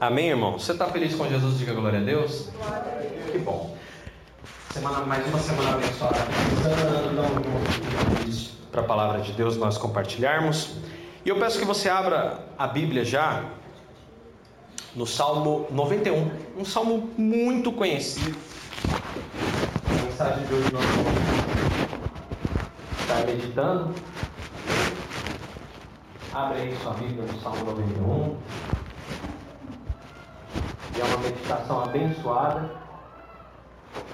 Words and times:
Amém, 0.00 0.30
irmão? 0.30 0.58
Você 0.58 0.72
está 0.72 0.86
feliz 0.86 1.14
com 1.14 1.28
Jesus? 1.28 1.58
Diga 1.58 1.74
glória 1.74 1.98
a 1.98 2.02
Deus. 2.02 2.48
Que 3.30 3.36
bom. 3.36 3.76
Semana, 4.70 5.00
mais 5.04 5.26
uma 5.26 5.38
semana 5.38 5.74
abençoada. 5.74 6.16
Para 8.72 8.80
a 8.80 8.84
palavra 8.84 9.20
de 9.20 9.32
Deus 9.32 9.58
nós 9.58 9.76
compartilharmos. 9.76 10.76
E 11.22 11.28
eu 11.28 11.38
peço 11.38 11.58
que 11.58 11.66
você 11.66 11.90
abra 11.90 12.38
a 12.56 12.66
Bíblia 12.66 13.04
já 13.04 13.44
no 14.96 15.06
Salmo 15.06 15.66
91, 15.70 16.30
um 16.56 16.64
salmo 16.64 17.10
muito 17.18 17.70
conhecido. 17.70 18.38
A 19.86 20.02
mensagem 20.02 20.46
de 20.46 20.54
hoje 20.54 20.72
nós 20.72 20.84
vamos 23.06 23.26
meditando. 23.26 23.94
Abre 26.32 26.58
aí 26.58 26.74
sua 26.82 26.94
Bíblia 26.94 27.22
no 27.30 27.38
Salmo 27.42 27.66
91. 27.66 28.79
É 31.00 31.04
uma 31.04 31.16
meditação 31.16 31.82
abençoada 31.82 32.70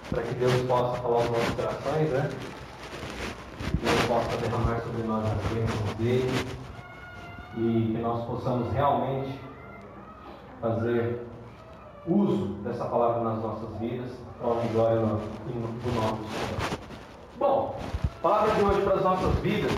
para 0.08 0.22
que 0.22 0.34
Deus 0.34 0.52
possa 0.68 1.00
falar 1.02 1.18
os 1.18 1.30
nossos 1.30 1.54
corações, 1.56 2.10
né? 2.10 2.30
Que 3.59 3.76
Deus 3.76 4.00
possa 4.06 4.36
derramar 4.36 4.80
sobre 4.82 5.02
nós 5.02 5.24
as 5.24 5.52
bênçãos 5.52 5.95
dele 5.98 6.46
e 7.56 7.92
que 7.92 7.98
nós 8.00 8.24
possamos 8.26 8.72
realmente 8.72 9.36
fazer 10.60 11.26
uso 12.06 12.54
dessa 12.62 12.84
palavra 12.84 13.20
nas 13.24 13.42
nossas 13.42 13.68
vidas, 13.80 14.12
para 14.38 14.50
a 14.50 14.66
glória 14.73 15.00
do 15.00 15.95
nosso 15.95 16.24
Senhor. 16.30 16.78
Bom, 17.37 17.76
palavra 18.23 18.54
de 18.54 18.62
hoje 18.62 18.82
para 18.82 18.95
as 18.95 19.02
nossas 19.02 19.34
vidas. 19.40 19.73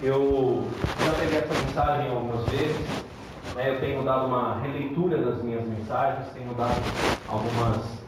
Eu 0.00 0.64
já 1.04 1.12
peguei 1.18 1.38
essa 1.38 1.54
mensagem 1.54 2.10
algumas 2.10 2.44
vezes, 2.50 3.04
né? 3.56 3.70
eu 3.70 3.80
tenho 3.80 4.04
dado 4.04 4.26
uma 4.26 4.60
releitura 4.60 5.18
das 5.18 5.42
minhas 5.42 5.66
mensagens, 5.66 6.28
tenho 6.32 6.54
dado 6.54 6.80
algumas 7.28 8.06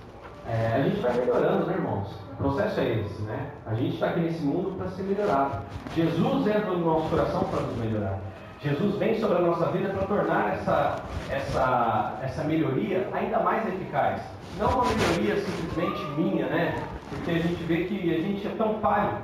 é, 0.49 0.73
a 0.77 0.83
gente 0.83 1.01
vai 1.03 1.13
melhorando, 1.13 1.67
né, 1.67 1.75
irmãos? 1.75 2.09
O 2.33 2.37
processo 2.37 2.81
é 2.81 3.01
esse, 3.01 3.21
né? 3.23 3.51
A 3.67 3.75
gente 3.75 3.95
está 3.95 4.07
aqui 4.07 4.21
nesse 4.21 4.43
mundo 4.43 4.79
para 4.79 4.89
ser 4.89 5.03
melhorado. 5.03 5.63
Jesus 5.95 6.47
entra 6.47 6.71
no 6.71 6.87
nosso 6.87 7.11
coração 7.11 7.45
para 7.45 7.61
nos 7.61 7.77
melhorar. 7.77 8.19
Jesus 8.63 8.97
vem 8.97 9.21
sobre 9.21 9.39
a 9.39 9.41
nossa 9.43 9.67
vida 9.67 9.91
para 9.91 10.07
tornar 10.07 10.55
essa, 10.55 11.03
essa, 11.31 12.19
essa 12.23 12.45
melhoria 12.45 13.09
ainda 13.13 13.41
mais 13.41 13.69
eficaz. 13.69 14.23
Não 14.59 14.71
uma 14.71 14.85
melhoria 14.87 15.37
simplesmente 15.37 16.03
minha, 16.17 16.47
né? 16.47 16.83
Porque 17.11 17.31
a 17.31 17.39
gente 17.39 17.63
vê 17.65 17.85
que 17.85 18.15
a 18.15 18.21
gente 18.21 18.47
é 18.47 18.51
tão 18.57 18.79
falho. 18.81 19.19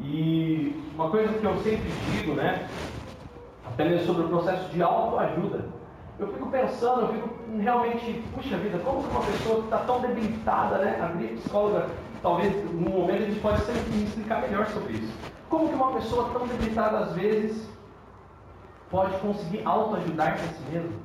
E 0.00 0.74
uma 0.94 1.10
coisa 1.10 1.30
que 1.34 1.44
eu 1.44 1.56
sempre 1.58 1.90
digo, 2.10 2.32
né? 2.32 2.66
Até 3.72 3.84
mesmo 3.84 4.06
sobre 4.06 4.24
o 4.24 4.28
processo 4.28 4.68
de 4.70 4.82
autoajuda 4.82 5.78
eu 6.18 6.26
fico 6.32 6.50
pensando, 6.50 7.02
eu 7.02 7.08
fico 7.08 7.30
realmente, 7.60 8.24
puxa 8.34 8.56
vida, 8.56 8.78
como 8.78 9.04
que 9.04 9.10
uma 9.10 9.24
pessoa 9.24 9.58
que 9.58 9.64
está 9.64 9.78
tão 9.78 10.00
debilitada, 10.00 10.78
né? 10.78 10.98
A 11.00 11.36
psicóloga, 11.36 11.86
talvez 12.20 12.52
no 12.72 12.90
momento 12.90 13.22
a 13.22 13.26
gente 13.26 13.40
pode 13.40 13.60
sempre 13.60 13.90
me 13.92 14.04
explicar 14.04 14.42
melhor 14.42 14.66
sobre 14.66 14.94
isso. 14.94 15.12
Como 15.48 15.68
que 15.68 15.74
uma 15.74 15.92
pessoa 15.92 16.30
tão 16.32 16.46
debilitada 16.46 16.98
às 16.98 17.12
vezes 17.12 17.68
pode 18.90 19.16
conseguir 19.18 19.62
autoajudar-se 19.64 20.44
a 20.44 20.48
si 20.48 20.62
mesmo? 20.72 20.96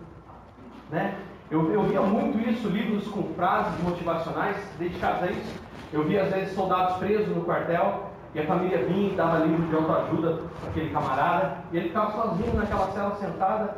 Né? 0.89 1.15
Eu, 1.51 1.71
eu 1.71 1.83
via 1.83 2.01
muito 2.01 2.39
isso, 2.49 2.67
livros 2.67 3.07
com 3.07 3.23
frases 3.35 3.79
motivacionais 3.83 4.57
dedicados 4.79 5.23
a 5.23 5.31
isso. 5.31 5.61
Eu 5.91 6.03
via 6.05 6.23
às 6.23 6.33
vezes 6.33 6.55
soldados 6.55 6.97
presos 6.97 7.27
no 7.35 7.43
quartel 7.43 8.12
e 8.33 8.39
a 8.39 8.45
família 8.45 8.85
vinha 8.85 9.11
e 9.11 9.15
dava 9.15 9.45
livro 9.45 9.67
de 9.67 9.75
autoajuda 9.75 10.41
para 10.59 10.69
aquele 10.69 10.89
camarada 10.89 11.57
e 11.71 11.77
ele 11.77 11.89
ficava 11.89 12.11
sozinho 12.11 12.53
naquela 12.55 12.91
cela 12.91 13.15
sentada 13.15 13.77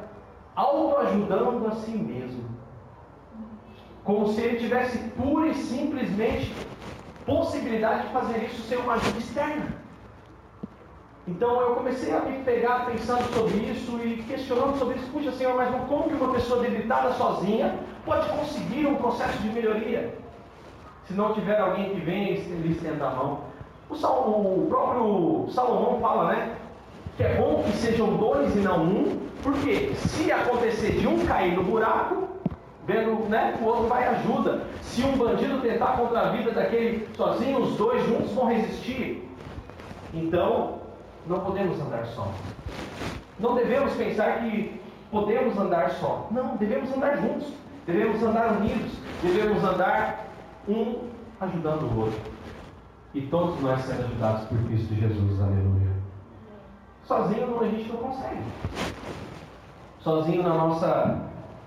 autoajudando 0.56 1.68
a 1.68 1.72
si 1.72 1.92
mesmo. 1.92 2.46
Como 4.04 4.28
se 4.30 4.42
ele 4.42 4.60
tivesse 4.60 4.98
pura 5.10 5.48
e 5.48 5.56
simplesmente 5.56 6.56
possibilidade 7.26 8.04
de 8.08 8.14
fazer 8.14 8.46
isso 8.46 8.62
sem 8.62 8.78
uma 8.78 8.94
ajuda 8.94 9.18
externa. 9.18 9.86
Então 11.28 11.60
eu 11.60 11.76
comecei 11.76 12.14
a 12.16 12.20
me 12.20 12.44
pegar 12.44 12.86
pensando 12.86 13.24
sobre 13.34 13.58
isso 13.58 14.00
e 14.04 14.24
questionando 14.24 14.78
sobre 14.78 14.98
isso. 14.98 15.12
Puxa, 15.12 15.32
Senhor, 15.32 15.56
mas 15.56 15.70
como 15.88 16.08
que 16.08 16.14
uma 16.14 16.32
pessoa 16.34 16.62
debilitada 16.62 17.14
sozinha 17.14 17.80
pode 18.06 18.30
conseguir 18.30 18.86
um 18.86 18.96
processo 18.96 19.40
de 19.40 19.50
melhoria? 19.50 20.16
Se 21.06 21.14
não 21.14 21.34
tiver 21.34 21.60
alguém 21.60 21.96
que 21.96 22.00
venha 22.00 22.32
e 22.32 22.62
lhe 22.62 22.72
estenda 22.74 23.08
a 23.08 23.16
mão. 23.16 23.55
O, 23.90 23.94
o 23.94 24.68
próprio 24.70 25.48
Salomão 25.54 26.00
fala, 26.00 26.34
né? 26.34 26.56
Que 27.18 27.24
é 27.24 27.36
bom 27.36 27.64
que 27.64 27.78
sejam 27.78 28.18
dois 28.18 28.56
e 28.56 28.60
não 28.60 28.84
um, 28.84 29.20
porque 29.42 29.94
se 29.96 30.32
acontecer 30.32 31.00
de 31.00 31.08
um 31.08 31.26
cair 31.26 31.56
no 31.56 31.64
buraco, 31.64 32.28
vendo, 32.86 33.30
né, 33.30 33.58
o 33.62 33.66
outro 33.66 33.88
vai 33.88 34.08
ajuda. 34.08 34.62
Se 34.82 35.02
um 35.04 35.18
bandido 35.18 35.62
tentar 35.62 35.98
contra 35.98 36.20
a 36.22 36.32
vida 36.32 36.52
daquele 36.52 37.08
sozinho, 37.16 37.62
os 37.62 37.78
dois 37.78 38.06
juntos 38.06 38.32
vão 38.32 38.48
resistir. 38.48 39.30
Então, 40.14 40.80
não 41.28 41.40
podemos 41.40 41.80
andar 41.80 42.06
só. 42.08 42.32
Não 43.40 43.56
devemos 43.56 43.94
pensar 43.94 44.40
que 44.40 44.80
podemos 45.12 45.58
andar 45.58 45.92
só. 45.92 46.28
Não, 46.32 46.56
devemos 46.56 46.92
andar 46.96 47.18
juntos. 47.18 47.48
Devemos 47.86 48.22
andar 48.24 48.58
unidos. 48.58 48.92
Devemos 49.22 49.64
andar 49.64 50.26
um 50.68 51.02
ajudando 51.40 51.84
o 51.84 52.00
outro. 52.02 52.35
E 53.16 53.22
todos 53.32 53.60
nós 53.62 53.82
sendo 53.82 54.06
ajudados 54.06 54.48
por 54.48 54.58
Cristo 54.66 54.94
Jesus. 54.94 55.42
Aleluia. 55.42 55.96
Sozinho 57.06 57.60
a 57.60 57.68
gente 57.68 57.92
não 57.92 57.98
consegue 57.98 58.42
sozinho 60.06 60.44
na 60.44 60.54
nossa, 60.54 61.20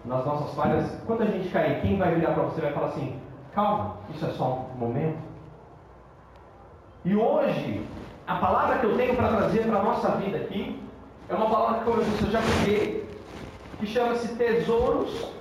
nas 0.05 0.25
nossas 0.25 0.55
falhas, 0.55 0.89
quando 1.05 1.23
a 1.23 1.27
gente 1.27 1.49
cair, 1.49 1.83
quem 1.83 1.99
vai 1.99 2.15
virar 2.15 2.35
para 2.35 2.45
você 2.45 2.61
vai 2.61 2.73
falar 2.73 2.87
assim: 2.87 3.21
calma, 3.53 3.97
isso 4.15 4.25
é 4.25 4.31
só 4.31 4.69
um 4.75 4.79
momento. 4.79 5.19
E 7.05 7.17
hoje, 7.17 7.85
a 8.27 8.37
palavra 8.37 8.79
que 8.79 8.87
eu 8.87 8.97
tenho 8.97 9.17
para 9.17 9.29
trazer 9.29 9.67
para 9.67 9.81
a 9.81 9.83
nossa 9.83 10.09
vida 10.13 10.39
aqui 10.39 10.81
é 11.29 11.35
uma 11.35 11.51
palavra 11.51 11.81
que, 11.81 11.89
eu 11.89 11.97
eu 11.97 12.31
já 12.31 12.41
peguei, 12.41 13.11
que 13.81 13.87
chama-se 13.87 14.37
tesouros 14.37 15.33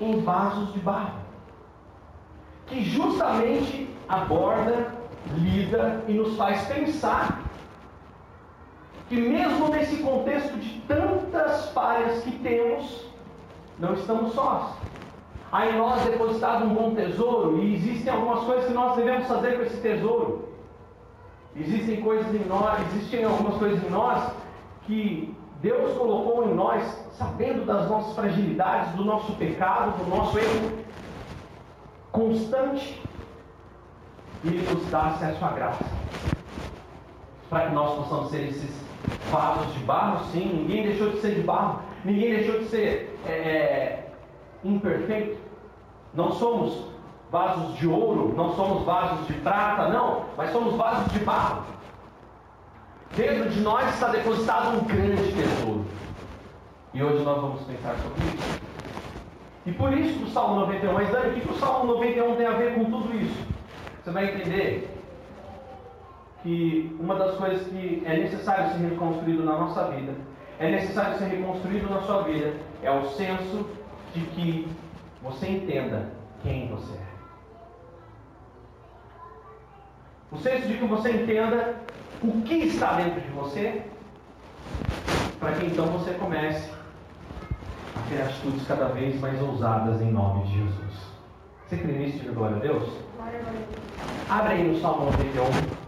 em 0.00 0.20
vasos 0.22 0.72
de 0.72 0.80
barro, 0.80 1.20
que 2.66 2.82
justamente 2.82 3.86
aborda, 4.08 4.93
lida 5.38 6.02
e 6.06 6.12
nos 6.12 6.36
faz 6.36 6.66
pensar 6.66 7.42
que 9.08 9.16
mesmo 9.16 9.68
nesse 9.68 9.96
contexto 9.98 10.56
de 10.58 10.80
tantas 10.82 11.68
falhas 11.70 12.22
que 12.22 12.32
temos, 12.38 13.06
não 13.78 13.94
estamos 13.94 14.32
sós. 14.32 14.74
Há 15.52 15.68
em 15.68 15.78
nós 15.78 16.02
depositado 16.02 16.64
um 16.64 16.74
bom 16.74 16.94
tesouro 16.94 17.62
e 17.62 17.74
existem 17.74 18.12
algumas 18.12 18.44
coisas 18.44 18.66
que 18.66 18.72
nós 18.72 18.96
devemos 18.96 19.26
fazer 19.26 19.56
com 19.56 19.62
esse 19.62 19.80
tesouro. 19.80 20.48
Existem 21.56 22.00
coisas 22.02 22.34
em 22.34 22.44
nós, 22.46 22.80
existem 22.88 23.24
algumas 23.24 23.56
coisas 23.56 23.82
em 23.84 23.90
nós 23.90 24.32
que 24.82 25.34
Deus 25.60 25.96
colocou 25.96 26.44
em 26.44 26.54
nós, 26.54 26.82
sabendo 27.12 27.64
das 27.64 27.88
nossas 27.88 28.14
fragilidades, 28.14 28.92
do 28.94 29.04
nosso 29.04 29.32
pecado, 29.34 29.96
do 30.02 30.10
nosso 30.10 30.38
erro 30.38 30.84
constante, 32.10 33.00
e 34.44 34.48
Ele 34.48 34.74
nos 34.74 34.90
dá 34.90 35.06
acesso 35.06 35.44
à 35.44 35.48
graça, 35.48 35.84
para 37.48 37.68
que 37.68 37.74
nós 37.74 37.94
possamos 37.94 38.30
ser 38.30 38.48
esses 38.48 38.84
vasos 39.30 39.72
de 39.72 39.78
barro, 39.80 40.24
sim, 40.32 40.44
ninguém 40.44 40.84
deixou 40.84 41.10
de 41.10 41.20
ser 41.20 41.34
de 41.34 41.42
barro, 41.42 41.80
ninguém 42.04 42.36
deixou 42.36 42.58
de 42.58 42.66
ser 42.66 43.18
é, 43.26 43.32
é, 43.32 44.08
imperfeito. 44.62 45.38
Não 46.12 46.30
somos 46.32 46.86
vasos 47.30 47.76
de 47.76 47.88
ouro, 47.88 48.34
não 48.36 48.54
somos 48.54 48.84
vasos 48.84 49.26
de 49.26 49.32
prata, 49.34 49.88
não, 49.88 50.26
mas 50.36 50.52
somos 50.52 50.74
vasos 50.74 51.12
de 51.12 51.18
barro. 51.20 51.64
Dentro 53.16 53.48
de 53.48 53.60
nós 53.60 53.88
está 53.94 54.08
depositado 54.08 54.78
um 54.78 54.84
grande 54.84 55.32
tesouro. 55.32 55.84
E 56.92 57.02
hoje 57.02 57.24
nós 57.24 57.40
vamos 57.40 57.62
pensar 57.62 57.96
sobre 57.96 58.24
isso. 58.24 58.60
E 59.66 59.72
por 59.72 59.96
isso 59.96 60.22
o 60.22 60.28
Salmo 60.28 60.60
91, 60.60 60.92
mas 60.92 61.10
Dani, 61.10 61.38
o 61.38 61.40
que 61.40 61.52
o 61.52 61.58
Salmo 61.58 61.94
91 61.94 62.36
tem 62.36 62.46
a 62.46 62.50
ver 62.50 62.74
com 62.74 62.84
tudo 62.84 63.16
isso? 63.16 63.53
Você 64.04 64.10
vai 64.10 64.26
entender 64.26 64.86
que 66.42 66.94
uma 67.00 67.14
das 67.14 67.38
coisas 67.38 67.66
que 67.68 68.02
é 68.04 68.18
necessário 68.18 68.72
ser 68.72 68.86
reconstruído 68.90 69.42
na 69.42 69.58
nossa 69.58 69.88
vida, 69.92 70.12
é 70.58 70.70
necessário 70.70 71.16
ser 71.16 71.24
reconstruído 71.24 71.88
na 71.88 72.02
sua 72.02 72.22
vida, 72.24 72.52
é 72.82 72.90
o 72.90 73.08
senso 73.12 73.66
de 74.12 74.20
que 74.20 74.68
você 75.22 75.48
entenda 75.48 76.10
quem 76.42 76.68
você 76.68 76.92
é. 76.92 77.14
O 80.30 80.36
senso 80.36 80.68
de 80.68 80.76
que 80.76 80.84
você 80.84 81.10
entenda 81.10 81.76
o 82.22 82.42
que 82.42 82.54
está 82.56 82.98
dentro 82.98 83.22
de 83.22 83.30
você, 83.30 83.86
para 85.40 85.52
que 85.52 85.64
então 85.64 85.86
você 85.86 86.12
comece 86.12 86.70
a 87.96 88.10
ter 88.10 88.20
atitudes 88.20 88.66
cada 88.66 88.88
vez 88.88 89.18
mais 89.18 89.40
ousadas 89.40 90.02
em 90.02 90.12
nome 90.12 90.44
de 90.44 90.58
Jesus. 90.58 91.13
Você 91.66 91.76
crê 91.78 91.92
nisso 91.92 92.18
de 92.18 92.28
glória 92.28 92.56
a 92.56 92.60
Deus? 92.60 92.88
Abre 94.28 94.52
aí 94.52 94.68
no 94.68 94.78
Salmo 94.80 95.06
91 95.06 95.84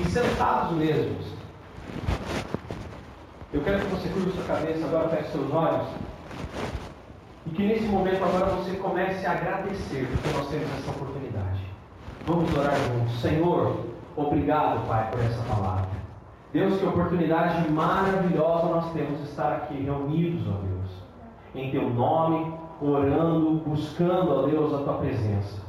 e 0.00 0.04
sentados 0.04 0.76
mesmos. 0.76 1.26
Eu 3.52 3.62
quero 3.62 3.80
que 3.80 3.86
você 3.86 4.08
curva 4.10 4.30
sua 4.30 4.44
cabeça, 4.44 4.84
agora 4.86 5.08
feche 5.08 5.32
seus 5.32 5.52
olhos. 5.52 5.88
E 7.46 7.50
que 7.50 7.66
nesse 7.66 7.86
momento 7.86 8.22
agora 8.22 8.46
você 8.46 8.76
comece 8.76 9.26
a 9.26 9.32
agradecer 9.32 10.08
porque 10.08 10.38
nós 10.38 10.48
temos 10.48 10.70
essa 10.78 10.90
oportunidade. 10.90 11.60
Vamos 12.26 12.56
orar 12.56 12.76
juntos. 12.76 13.20
Senhor, 13.20 13.86
obrigado, 14.14 14.86
Pai, 14.86 15.10
por 15.10 15.18
essa 15.18 15.42
palavra. 15.42 15.88
Deus, 16.52 16.78
que 16.78 16.86
oportunidade 16.86 17.68
maravilhosa 17.70 18.66
nós 18.66 18.92
temos 18.92 19.18
de 19.18 19.24
estar 19.24 19.52
aqui 19.52 19.82
reunidos, 19.82 20.46
ó 20.46 20.52
Deus, 20.52 20.90
em 21.54 21.70
Teu 21.72 21.90
nome, 21.90 22.59
orando, 22.80 23.62
buscando, 23.66 24.30
ó 24.30 24.42
Deus, 24.42 24.72
a 24.74 24.78
Tua 24.78 24.94
presença. 24.94 25.60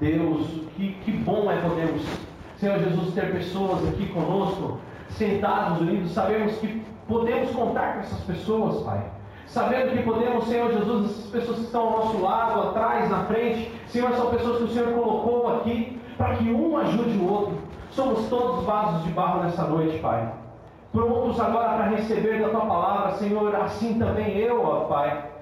Deus, 0.00 0.46
que, 0.76 0.92
que 1.04 1.12
bom 1.12 1.50
é 1.50 1.56
podermos, 1.56 2.02
Senhor 2.58 2.78
Jesus, 2.78 3.14
ter 3.14 3.32
pessoas 3.32 3.88
aqui 3.88 4.06
conosco, 4.08 4.78
sentados, 5.10 5.80
unidos, 5.80 6.12
sabemos 6.12 6.56
que 6.56 6.82
podemos 7.08 7.50
contar 7.50 7.94
com 7.94 8.00
essas 8.00 8.20
pessoas, 8.20 8.82
Pai. 8.82 9.00
Sabendo 9.46 9.96
que 9.96 10.02
podemos, 10.02 10.44
Senhor 10.44 10.72
Jesus, 10.72 11.10
essas 11.10 11.30
pessoas 11.30 11.58
que 11.58 11.64
estão 11.64 11.82
ao 11.82 11.90
nosso 11.98 12.20
lado, 12.20 12.68
atrás, 12.68 13.08
na 13.08 13.24
frente, 13.24 13.72
Senhor, 13.86 14.12
são 14.12 14.30
pessoas 14.30 14.58
que 14.58 14.64
o 14.64 14.68
Senhor 14.68 14.92
colocou 14.92 15.56
aqui 15.56 16.00
para 16.18 16.34
que 16.36 16.50
um 16.50 16.76
ajude 16.76 17.16
o 17.16 17.32
outro. 17.32 17.58
Somos 17.90 18.28
todos 18.28 18.64
vasos 18.64 19.04
de 19.04 19.10
barro 19.10 19.44
nessa 19.44 19.62
noite, 19.64 19.98
Pai. 19.98 20.32
Prontos 20.92 21.38
agora 21.40 21.74
para 21.74 21.88
receber 21.90 22.40
da 22.40 22.48
Tua 22.48 22.66
palavra, 22.66 23.12
Senhor, 23.12 23.54
assim 23.54 23.98
também 23.98 24.36
eu, 24.36 24.62
ó 24.62 24.80
Pai. 24.80 25.35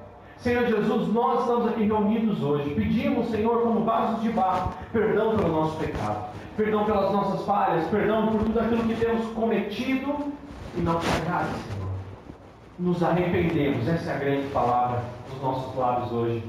Senhor 0.44 0.66
Jesus, 0.66 1.10
nós 1.10 1.40
estamos 1.40 1.68
aqui 1.68 1.84
reunidos 1.84 2.42
hoje. 2.42 2.68
Pedimos, 2.74 3.30
Senhor, 3.30 3.62
como 3.62 3.82
vasos 3.82 4.22
de 4.22 4.28
barro, 4.28 4.74
perdão 4.92 5.34
pelo 5.38 5.48
nosso 5.48 5.78
pecado, 5.78 6.26
perdão 6.54 6.84
pelas 6.84 7.10
nossas 7.10 7.46
falhas, 7.46 7.86
perdão 7.88 8.26
por 8.26 8.42
tudo 8.42 8.60
aquilo 8.60 8.84
que 8.84 8.94
temos 8.94 9.26
cometido 9.28 10.34
e 10.76 10.82
não 10.82 11.00
te 11.00 11.06
agrada, 11.16 11.48
Senhor. 11.48 11.88
Nos 12.78 13.02
arrependemos, 13.02 13.88
essa 13.88 14.10
é 14.10 14.14
a 14.16 14.18
grande 14.18 14.46
palavra 14.48 15.02
dos 15.30 15.40
nossos 15.40 15.74
lábios 15.74 16.12
hoje. 16.12 16.44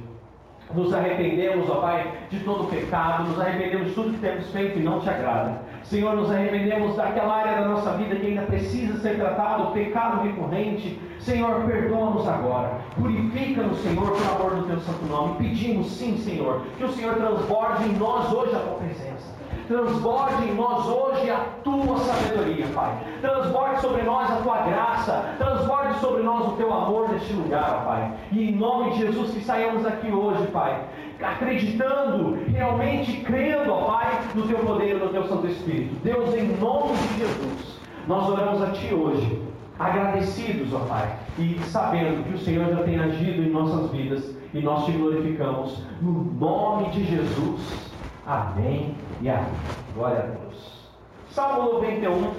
Nos 0.74 0.94
arrependemos, 0.94 1.70
ó 1.70 1.76
Pai, 1.76 2.12
de 2.30 2.42
todo 2.42 2.64
o 2.64 2.68
pecado, 2.68 3.30
nos 3.30 3.40
arrependemos 3.40 3.88
de 3.88 3.94
tudo 3.94 4.12
que 4.12 4.20
temos 4.20 4.46
feito 4.52 4.78
e 4.78 4.84
não 4.84 5.00
te 5.00 5.10
agrada. 5.10 5.62
Senhor, 5.90 6.16
nos 6.16 6.32
arrependemos 6.32 6.96
daquela 6.96 7.36
área 7.36 7.62
da 7.62 7.68
nossa 7.68 7.92
vida 7.92 8.16
que 8.16 8.28
ainda 8.28 8.42
precisa 8.44 9.00
ser 9.00 9.18
tratado, 9.18 9.72
pecado 9.72 10.24
recorrente. 10.24 11.00
Senhor, 11.20 11.62
perdoa-nos 11.66 12.28
agora. 12.28 12.80
Purifica-nos, 12.96 13.80
Senhor, 13.80 14.12
pelo 14.12 14.36
amor 14.36 14.56
do 14.56 14.68
teu 14.68 14.80
santo 14.80 15.06
nome. 15.06 15.36
Pedimos, 15.38 15.92
sim, 15.92 16.18
Senhor, 16.18 16.62
que 16.78 16.84
o 16.84 16.92
Senhor 16.92 17.16
transborde 17.16 17.84
em 17.84 17.94
nós 17.94 18.34
hoje 18.34 18.56
a 18.56 18.60
tua 18.60 18.76
presença. 18.76 19.36
Transborde 19.68 20.44
em 20.44 20.54
nós 20.54 20.86
hoje 20.86 21.30
a 21.30 21.40
tua 21.64 21.98
sabedoria, 21.98 22.68
Pai. 22.74 22.98
Transborde 23.22 23.82
sobre 23.82 24.04
nós 24.04 24.30
a 24.32 24.36
tua 24.36 24.58
graça. 24.58 25.36
Transborde 25.38 26.00
sobre 26.00 26.22
nós 26.22 26.48
o 26.48 26.52
teu 26.52 26.72
amor 26.72 27.10
neste 27.10 27.34
lugar, 27.34 27.84
Pai. 27.86 28.14
E 28.32 28.50
em 28.50 28.56
nome 28.56 28.92
de 28.92 29.00
Jesus 29.00 29.32
que 29.32 29.42
saímos 29.42 29.86
aqui 29.86 30.12
hoje, 30.12 30.46
Pai. 30.48 30.84
Acreditando, 31.26 32.38
realmente 32.48 33.22
crendo, 33.22 33.72
ó 33.72 33.86
Pai, 33.86 34.22
no 34.36 34.48
teu 34.48 34.60
poder 34.60 34.96
e 34.96 35.00
no 35.00 35.10
teu 35.10 35.28
Santo 35.28 35.48
Espírito. 35.48 35.96
Deus, 36.04 36.34
em 36.36 36.56
nome 36.58 36.94
de 36.96 37.18
Jesus, 37.20 37.80
nós 38.08 38.30
oramos 38.30 38.62
a 38.62 38.72
Ti 38.72 38.94
hoje, 38.94 39.42
agradecidos, 39.80 40.74
ó 40.74 40.80
Pai, 40.80 41.18
e 41.40 41.60
sabendo 41.66 42.24
que 42.24 42.36
o 42.36 42.38
Senhor 42.38 42.70
já 42.70 42.84
tem 42.84 43.00
agido 43.00 43.42
em 43.42 43.50
nossas 43.50 43.90
vidas 43.92 44.36
e 44.54 44.62
nós 44.62 44.86
te 44.86 44.92
glorificamos 44.92 45.84
no 46.02 46.24
nome 46.40 46.90
de 46.92 47.04
Jesus. 47.04 47.92
Amém 48.26 48.96
e 49.22 49.30
amém. 49.30 49.46
Glória 49.94 50.20
a 50.20 50.22
Deus. 50.22 50.90
Salmo 51.30 51.74
91, 51.74 52.32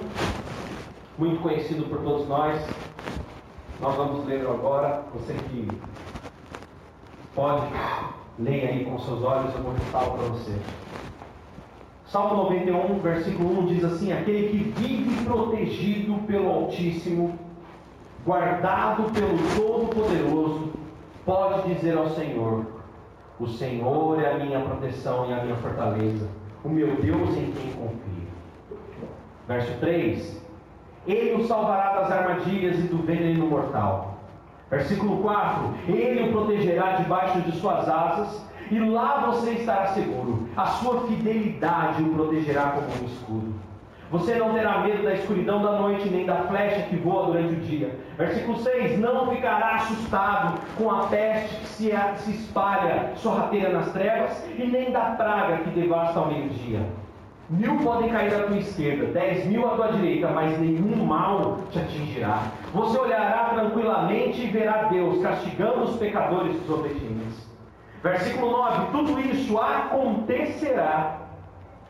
muito 1.17 1.41
conhecido 1.41 1.85
por 1.85 1.99
todos 1.99 2.27
nós. 2.27 2.59
Nós 3.79 3.95
vamos 3.95 4.25
ler 4.25 4.41
agora. 4.41 5.03
Você 5.13 5.33
que 5.33 5.67
pode, 7.35 7.67
leia 8.39 8.69
aí 8.69 8.85
com 8.85 8.97
seus 8.99 9.23
olhos, 9.23 9.53
eu 9.55 9.61
vou 9.61 9.73
recitar 9.73 10.05
para 10.05 10.23
você. 10.29 10.55
Salmo 12.05 12.43
91, 12.43 12.99
versículo 12.99 13.59
1 13.61 13.65
diz 13.67 13.83
assim: 13.83 14.13
Aquele 14.13 14.49
que 14.49 14.57
vive 14.57 15.25
protegido 15.25 16.15
pelo 16.25 16.49
Altíssimo, 16.49 17.37
guardado 18.25 19.11
pelo 19.11 19.37
Todo-Poderoso, 19.55 20.71
pode 21.25 21.73
dizer 21.73 21.97
ao 21.97 22.09
Senhor: 22.11 22.65
O 23.39 23.47
Senhor 23.47 24.21
é 24.21 24.33
a 24.33 24.37
minha 24.37 24.61
proteção 24.61 25.29
e 25.29 25.33
a 25.33 25.43
minha 25.43 25.55
fortaleza 25.57 26.27
o 26.67 26.69
meu 26.69 26.95
Deus 26.97 27.29
em 27.37 27.51
quem 27.51 27.71
confio. 27.73 28.27
Verso 29.47 29.71
3: 29.79 30.43
Ele 31.07 31.41
o 31.41 31.47
salvará 31.47 32.01
das 32.01 32.11
armadilhas 32.11 32.79
e 32.79 32.83
do 32.83 32.97
veneno 32.97 33.47
mortal. 33.47 34.06
Versículo 34.69 35.17
4: 35.21 35.73
Ele 35.87 36.29
o 36.29 36.31
protegerá 36.33 36.93
debaixo 36.97 37.41
de 37.41 37.53
suas 37.53 37.87
asas, 37.87 38.45
e 38.69 38.79
lá 38.79 39.31
você 39.31 39.51
estará 39.51 39.87
seguro. 39.87 40.49
A 40.57 40.65
sua 40.65 41.07
fidelidade 41.07 42.03
o 42.03 42.13
protegerá 42.13 42.71
como 42.71 42.87
um 42.87 43.05
escudo. 43.05 43.67
Você 44.09 44.35
não 44.35 44.53
terá 44.53 44.79
medo 44.79 45.03
da 45.03 45.13
escuridão 45.15 45.61
da 45.61 45.73
noite, 45.73 46.09
nem 46.09 46.25
da 46.25 46.35
flecha 46.43 46.83
que 46.83 46.95
voa 46.95 47.25
durante 47.25 47.53
o 47.53 47.59
dia. 47.59 47.97
Versículo 48.17 48.57
6: 48.57 48.99
Não 48.99 49.29
ficará 49.29 49.75
assustado 49.75 50.59
com 50.77 50.89
a 50.89 51.07
peste 51.07 51.55
que 51.55 51.67
se, 51.67 51.91
espalha 52.31 53.11
sorrateira 53.15 53.69
nas 53.69 53.91
trevas, 53.91 54.45
e 54.57 54.65
nem 54.65 54.91
da 54.91 55.11
praga 55.11 55.57
que 55.57 55.69
devasta 55.71 56.19
ao 56.19 56.27
meio-dia. 56.27 56.81
Mil 57.49 57.77
podem 57.77 58.09
cair 58.09 58.33
à 58.33 58.43
tua 58.43 58.57
esquerda, 58.57 59.05
dez 59.05 59.45
mil 59.45 59.65
à 59.65 59.75
tua 59.75 59.93
direita, 59.93 60.27
mas 60.29 60.59
nenhum 60.59 61.05
mal 61.05 61.59
te 61.71 61.79
atingirá. 61.79 62.41
Você 62.77 62.99
olhará 62.99 63.55
tranquilamente 63.55 64.39
e 64.43 64.51
verá 64.51 64.83
Deus 64.83 65.19
castigando 65.23 65.85
os 65.85 65.95
pecadores 65.97 66.59
desobedientes. 66.59 67.49
Versículo 68.03 68.51
9: 68.51 68.91
Tudo 68.91 69.19
isso 69.19 69.57
acontecerá, 69.57 71.21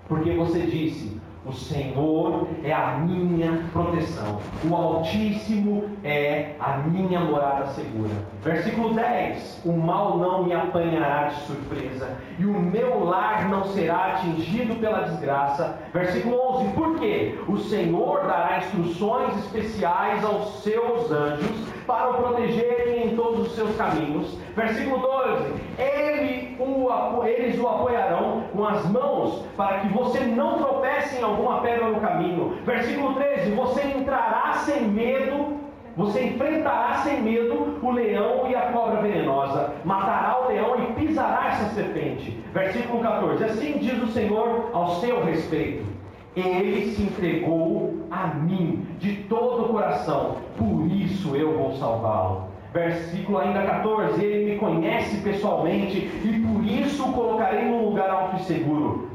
porque 0.08 0.34
você 0.34 0.62
disse: 0.62 1.17
o 1.48 1.54
Senhor 1.54 2.48
é 2.64 2.74
a 2.74 2.98
minha 2.98 3.64
proteção. 3.72 4.40
O 4.70 4.76
Altíssimo 4.76 5.86
é 6.04 6.52
a 6.60 6.78
minha 6.78 7.22
morada 7.22 7.68
segura. 7.68 8.12
Versículo 8.44 8.94
10: 8.94 9.62
O 9.66 9.72
mal 9.72 10.18
não 10.18 10.44
me 10.44 10.54
apanhará 10.54 11.28
de 11.28 11.42
surpresa, 11.42 12.18
e 12.38 12.46
o 12.46 12.60
meu 12.60 13.06
lar 13.06 13.48
não 13.50 13.64
será 13.66 14.14
atingido 14.14 14.76
pela 14.76 15.04
desgraça. 15.04 15.78
Versículo 15.94 16.38
11: 16.58 16.74
Por 16.74 17.00
quê? 17.00 17.40
O 17.48 17.58
Senhor 17.58 18.26
dará 18.28 18.60
instruções 18.60 19.38
especiais 19.38 20.24
aos 20.26 20.64
seus 20.64 21.12
anjos 21.12 21.77
para 21.88 22.12
o 22.12 22.14
protegerem 22.16 23.08
em 23.08 23.16
todos 23.16 23.48
os 23.48 23.56
seus 23.56 23.76
caminhos. 23.76 24.38
Versículo 24.56 25.00
12: 25.00 25.54
Ele 25.80 26.56
o, 26.60 27.24
eles 27.26 27.60
o 27.60 27.68
apoiarão 27.68 28.44
com 28.54 28.68
as 28.68 28.86
mãos 28.90 29.46
para 29.56 29.80
que 29.80 29.88
você 29.88 30.20
não 30.20 30.58
tropece 30.58 31.18
em 31.18 31.24
alguma 31.24 31.62
pedra 31.62 31.88
no 31.88 32.02
caminho. 32.02 32.58
Versículo 32.66 33.16
13: 33.16 33.52
Você 33.52 33.82
entrará 33.88 34.54
sem 34.66 34.82
medo 34.82 35.58
você 35.96 36.26
enfrentará 36.26 37.00
sem 37.04 37.24
medo 37.24 37.80
o 37.82 37.90
leão 37.90 38.48
e 38.48 38.56
a 38.56 38.72
cobra 38.72 39.02
venenosa, 39.02 39.74
matará 39.84 40.44
o 40.44 40.48
leão 40.48 40.76
e 40.78 40.94
pisará 40.94 41.48
essa 41.48 41.74
serpente. 41.74 42.40
Versículo 42.54 43.02
14: 43.02 43.44
Assim 43.44 43.80
diz 43.80 44.04
o 44.04 44.08
Senhor 44.12 44.70
ao 44.74 44.98
seu 44.98 45.26
respeito 45.26 45.98
ele 46.40 46.92
se 46.94 47.02
entregou 47.02 47.87
a 48.12 48.28
mim 48.28 48.86
de 49.00 49.16
todo 49.24 49.66
o 49.66 49.70
coração, 49.70 50.38
por 50.58 50.88
isso 50.92 51.36
eu 51.36 51.58
vou 51.58 51.74
salvá-lo. 51.74 52.48
Versículo 52.74 53.38
ainda 53.38 53.62
14: 53.62 54.24
Ele 54.24 54.52
me 54.52 54.60
conhece 54.60 55.18
pessoalmente 55.22 55.98
e 55.98 56.46
por 56.46 56.64
isso 56.66 57.10
o 57.10 57.14
colocarei 57.14 57.66
num 57.66 57.86
lugar 57.86 58.10
alto 58.10 58.38
e 58.38 58.44
seguro. 58.44 59.08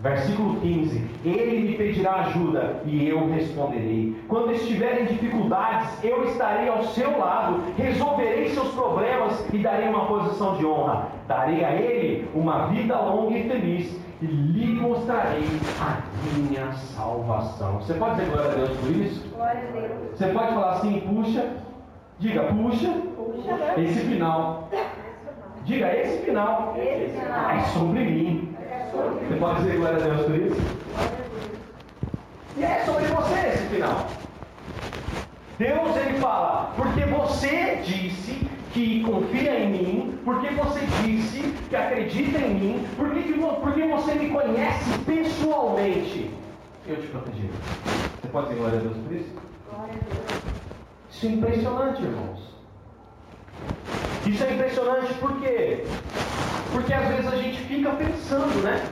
Versículo 0.00 0.60
15: 0.60 1.02
Ele 1.24 1.68
me 1.68 1.76
pedirá 1.76 2.16
ajuda 2.16 2.82
e 2.84 3.08
eu 3.08 3.26
responderei. 3.30 4.14
Quando 4.28 4.52
estiver 4.52 5.00
em 5.00 5.06
dificuldades, 5.06 6.04
eu 6.04 6.24
estarei 6.24 6.68
ao 6.68 6.84
seu 6.84 7.18
lado, 7.18 7.62
resolverei 7.76 8.50
seus 8.50 8.68
problemas 8.74 9.46
e 9.52 9.58
darei 9.58 9.88
uma 9.88 10.06
posição 10.06 10.56
de 10.56 10.66
honra. 10.66 11.08
Darei 11.26 11.64
a 11.64 11.72
ele 11.72 12.28
uma 12.34 12.66
vida 12.66 12.98
longa 13.00 13.36
e 13.36 13.48
feliz 13.48 14.03
e 14.24 14.26
lhe 14.26 14.80
mostrarei 14.80 15.44
a 15.80 16.02
minha 16.38 16.72
salvação. 16.72 17.74
Você 17.74 17.92
pode 17.94 18.16
dizer 18.16 18.30
glória 18.30 18.50
a 18.50 18.54
Deus 18.54 18.78
por 18.78 18.90
isso? 18.90 19.28
Glória 19.28 19.60
a 19.60 19.72
Deus. 19.72 20.18
Você 20.18 20.26
pode 20.28 20.54
falar 20.54 20.72
assim, 20.72 21.00
puxa, 21.00 21.46
diga, 22.18 22.42
puxa, 22.44 22.90
puxa 23.16 23.80
esse 23.80 24.00
final. 24.00 24.70
Diga, 25.64 25.94
esse 25.94 26.24
final. 26.24 26.74
Esse 26.78 27.20
final. 27.20 27.50
É 27.50 27.60
sobre 27.64 28.04
mim. 28.04 28.56
Você 29.28 29.36
pode 29.36 29.62
dizer 29.62 29.76
glória 29.76 29.96
a 29.96 30.00
Deus 30.00 30.22
por 30.22 30.34
isso? 30.36 30.60
E 32.56 32.64
é 32.64 32.82
sobre 32.86 33.04
você 33.04 33.48
esse 33.48 33.64
final. 33.66 34.06
Deus 35.58 35.96
ele 35.96 36.18
fala, 36.18 36.72
porque 36.76 37.04
você 37.04 37.80
disse 37.84 38.48
que 38.74 39.04
confia 39.04 39.60
em 39.60 39.70
mim, 39.70 40.18
porque 40.24 40.48
você 40.48 40.80
disse 41.04 41.40
que 41.70 41.76
acredita 41.76 42.38
em 42.38 42.54
mim, 42.54 42.86
porque, 42.96 43.20
porque 43.62 43.86
você 43.86 44.14
me 44.14 44.30
conhece 44.30 44.98
pessoalmente, 45.06 46.28
eu 46.84 46.96
te 46.96 47.06
protegi. 47.06 47.48
Você 48.20 48.28
pode 48.28 48.48
dizer 48.48 48.58
glória 48.58 48.78
a 48.80 48.82
Deus 48.82 48.96
por 48.96 49.12
isso? 49.12 49.30
Glória 49.70 49.94
a 49.94 50.12
Deus. 50.12 50.42
Isso 51.12 51.26
é 51.26 51.28
impressionante, 51.28 52.02
irmãos. 52.02 52.40
Isso 54.26 54.42
é 54.42 54.54
impressionante 54.54 55.14
por 55.14 55.40
quê? 55.40 55.84
Porque 56.72 56.92
às 56.92 57.08
vezes 57.08 57.32
a 57.32 57.36
gente 57.36 57.60
fica 57.62 57.90
pensando, 57.90 58.60
né? 58.64 58.84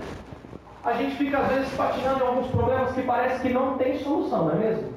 A 0.84 0.92
gente 0.92 1.16
fica 1.16 1.38
às 1.38 1.48
vezes 1.48 1.74
patinando 1.74 2.22
em 2.22 2.26
alguns 2.28 2.46
problemas 2.52 2.92
que 2.92 3.02
parece 3.02 3.42
que 3.42 3.52
não 3.52 3.76
tem 3.76 3.98
solução, 3.98 4.44
não 4.44 4.52
é 4.52 4.58
mesmo? 4.58 4.92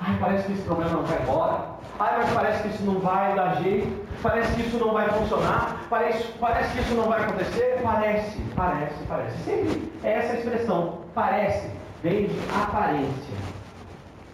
Ai, 0.00 0.16
parece 0.20 0.46
que 0.46 0.52
esse 0.52 0.62
problema 0.62 0.92
não 0.92 1.02
vai 1.02 1.22
embora. 1.22 1.64
Ai, 1.98 2.18
mas 2.18 2.32
parece 2.32 2.62
que 2.62 2.68
isso 2.68 2.84
não 2.84 3.00
vai 3.00 3.34
dar 3.34 3.56
jeito. 3.62 4.06
Parece 4.22 4.54
que 4.54 4.62
isso 4.62 4.78
não 4.78 4.92
vai 4.92 5.08
funcionar. 5.08 5.84
Parece, 5.90 6.24
parece 6.40 6.72
que 6.72 6.80
isso 6.82 6.94
não 6.94 7.08
vai 7.08 7.22
acontecer. 7.22 7.80
Parece, 7.82 8.40
parece, 8.54 9.04
parece. 9.08 9.38
Sempre 9.44 9.92
é 10.02 10.12
essa 10.14 10.36
expressão. 10.36 10.98
Parece. 11.14 11.70
Vem 12.02 12.26
de 12.26 12.38
aparência. 12.54 13.34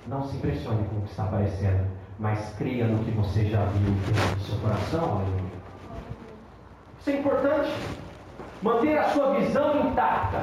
Não 0.07 0.23
se 0.25 0.37
impressione 0.37 0.87
com 0.89 0.97
o 0.97 1.03
que 1.03 1.11
está 1.11 1.25
aparecendo, 1.25 1.87
mas 2.19 2.55
creia 2.59 2.87
no 2.87 3.03
que 3.05 3.11
você 3.13 3.47
já 3.47 3.65
viu 3.65 3.93
do 3.93 4.41
seu 4.41 4.59
coração. 4.59 5.17
Aleluia. 5.17 5.55
Isso 7.01 7.11
é 7.11 7.13
importante. 7.15 7.73
Manter 8.63 8.99
a 8.99 9.09
sua 9.11 9.35
visão 9.35 9.89
intacta. 9.89 10.43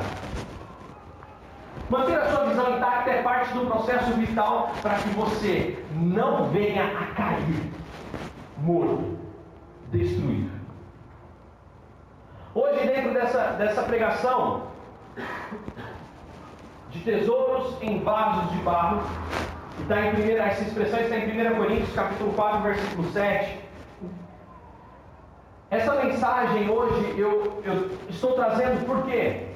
Manter 1.89 2.19
a 2.19 2.29
sua 2.29 2.40
intacta 2.77 3.09
é 3.09 3.21
parte 3.21 3.53
do 3.53 3.65
processo 3.65 4.11
vital 4.13 4.71
para 4.81 4.95
que 4.95 5.09
você 5.09 5.83
não 5.93 6.49
venha 6.49 6.85
a 6.85 7.05
cair 7.15 7.71
morto, 8.57 9.17
destruído. 9.91 10.51
Hoje, 12.53 12.85
dentro 12.85 13.13
dessa, 13.13 13.51
dessa 13.53 13.83
pregação 13.83 14.63
de 16.89 16.99
tesouros 16.99 17.81
em 17.81 18.03
vasos 18.03 18.51
de 18.51 18.57
barro, 18.57 19.01
está 19.79 20.05
em 20.05 20.11
primeira, 20.11 20.43
essa 20.43 20.63
expressão 20.63 20.99
está 20.99 21.17
em 21.17 21.51
1 21.51 21.55
Coríntios, 21.55 21.93
capítulo 21.93 22.33
4, 22.33 22.61
versículo 22.61 23.11
7. 23.11 23.59
Essa 25.69 25.95
mensagem 25.95 26.69
hoje 26.69 27.15
eu, 27.17 27.61
eu 27.63 27.89
estou 28.09 28.33
trazendo 28.33 28.85
por 28.85 29.05
quê? 29.05 29.50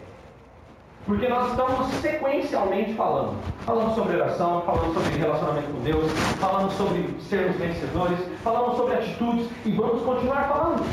Porque 1.05 1.27
nós 1.27 1.51
estamos 1.51 1.87
sequencialmente 1.95 2.93
falando. 2.95 3.35
Falando 3.59 3.93
sobre 3.93 4.15
oração, 4.15 4.61
falando 4.63 4.93
sobre 4.93 5.17
relacionamento 5.17 5.71
com 5.71 5.79
Deus, 5.81 6.11
falando 6.39 6.71
sobre 6.71 7.15
sermos 7.21 7.55
vencedores, 7.57 8.19
falando 8.43 8.75
sobre 8.75 8.95
atitudes 8.95 9.47
e 9.63 9.71
vamos 9.71 10.01
continuar 10.01 10.47
falando. 10.47 10.83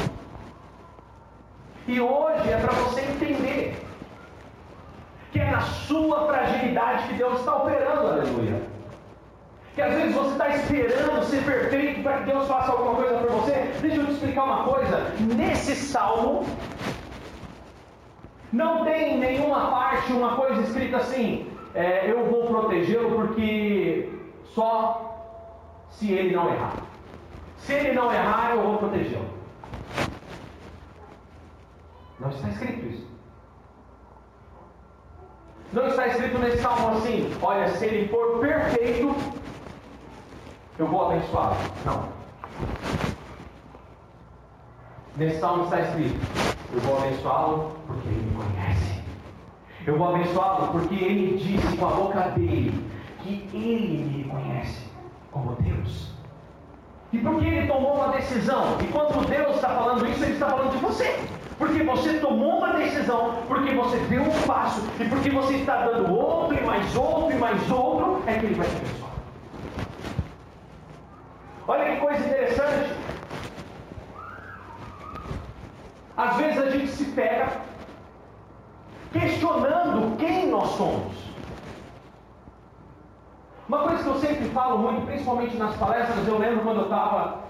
E 1.88 2.00
hoje 2.00 2.50
é 2.50 2.56
para 2.58 2.72
você 2.72 3.00
entender 3.00 3.82
que 5.32 5.38
é 5.38 5.50
na 5.50 5.62
sua 5.62 6.26
fragilidade 6.26 7.08
que 7.08 7.14
Deus 7.14 7.40
está 7.40 7.56
operando, 7.56 8.06
aleluia. 8.08 8.62
Que 9.74 9.80
às 9.80 9.94
vezes 9.94 10.14
você 10.14 10.32
está 10.32 10.48
esperando 10.50 11.24
ser 11.24 11.42
perfeito 11.42 12.02
para 12.02 12.18
que 12.18 12.24
Deus 12.24 12.46
faça 12.46 12.70
alguma 12.70 12.96
coisa 12.96 13.16
por 13.16 13.30
você. 13.30 13.72
Deixa 13.80 13.96
eu 13.96 14.04
te 14.04 14.12
explicar 14.12 14.44
uma 14.44 14.64
coisa. 14.64 15.06
Nesse 15.34 15.74
salmo, 15.74 16.44
não 18.52 18.84
tem 18.84 19.18
nenhuma 19.18 19.70
parte, 19.70 20.12
uma 20.12 20.36
coisa 20.36 20.60
escrita 20.62 20.98
assim: 20.98 21.50
é, 21.74 22.10
eu 22.10 22.26
vou 22.26 22.46
protegê-lo 22.46 23.12
porque 23.12 24.12
só 24.54 25.86
se 25.90 26.12
ele 26.12 26.34
não 26.34 26.52
errar. 26.52 26.74
Se 27.56 27.72
ele 27.72 27.92
não 27.92 28.12
errar, 28.12 28.50
eu 28.50 28.62
vou 28.62 28.78
protegê-lo. 28.78 29.30
Não 32.20 32.28
está 32.28 32.48
escrito 32.48 32.86
isso. 32.86 33.08
Não 35.72 35.86
está 35.86 36.06
escrito 36.08 36.38
nesse 36.38 36.58
salmo 36.58 36.98
assim: 36.98 37.34
olha, 37.40 37.68
se 37.70 37.86
ele 37.86 38.08
for 38.08 38.38
perfeito, 38.40 39.14
eu 40.78 40.86
vou 40.86 41.10
abençoá-lo. 41.10 41.56
Não. 41.86 42.08
Nesse 45.16 45.40
salmo 45.40 45.64
está 45.64 45.80
escrito: 45.80 46.51
Eu 46.72 46.80
vou 46.80 46.98
abençoá-lo 46.98 47.72
porque 47.86 48.08
ele 48.08 48.22
me 48.22 48.42
conhece. 48.42 49.02
Eu 49.86 49.98
vou 49.98 50.14
abençoá-lo 50.14 50.68
porque 50.68 50.94
ele 50.94 51.36
disse 51.36 51.76
com 51.76 51.86
a 51.86 51.90
boca 51.90 52.20
dele 52.30 52.90
que 53.20 53.46
ele 53.52 54.04
me 54.04 54.24
conhece 54.24 54.90
como 55.30 55.56
Deus. 55.60 56.12
E 57.12 57.18
porque 57.18 57.44
ele 57.44 57.66
tomou 57.66 57.96
uma 57.96 58.08
decisão. 58.08 58.78
E 58.80 58.84
quando 58.86 59.28
Deus 59.28 59.56
está 59.56 59.68
falando 59.68 60.08
isso, 60.08 60.24
ele 60.24 60.32
está 60.32 60.48
falando 60.48 60.70
de 60.70 60.78
você. 60.78 61.20
Porque 61.58 61.82
você 61.82 62.14
tomou 62.14 62.58
uma 62.58 62.72
decisão, 62.72 63.34
porque 63.46 63.74
você 63.74 63.98
deu 64.08 64.22
um 64.22 64.42
passo, 64.46 64.82
e 64.98 65.04
porque 65.04 65.30
você 65.30 65.56
está 65.56 65.86
dando 65.86 66.12
outro, 66.12 66.56
e 66.58 66.64
mais 66.64 66.96
outro, 66.96 67.36
e 67.36 67.38
mais 67.38 67.70
outro, 67.70 68.22
é 68.26 68.38
que 68.38 68.46
ele 68.46 68.54
vai 68.54 68.66
te 68.66 68.76
abençoar. 68.76 69.12
Olha 71.68 71.94
que 71.94 72.00
coisa 72.00 72.26
interessante. 72.26 72.90
Às 76.16 76.36
vezes 76.36 76.58
a 76.58 76.70
gente 76.70 76.88
se 76.88 77.04
pega 77.06 77.48
questionando 79.12 80.16
quem 80.18 80.48
nós 80.48 80.70
somos. 80.70 81.12
Uma 83.68 83.84
coisa 83.84 84.02
que 84.02 84.08
eu 84.08 84.18
sempre 84.18 84.48
falo 84.50 84.78
muito, 84.78 85.06
principalmente 85.06 85.56
nas 85.56 85.76
palestras, 85.76 86.26
eu 86.26 86.38
lembro 86.38 86.60
quando 86.60 86.80
eu 86.80 86.84
estava 86.84 87.42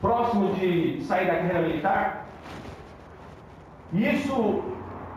próximo 0.00 0.54
de 0.54 1.02
sair 1.04 1.26
da 1.26 1.36
carreira 1.36 1.62
militar, 1.62 2.26
isso 3.92 4.62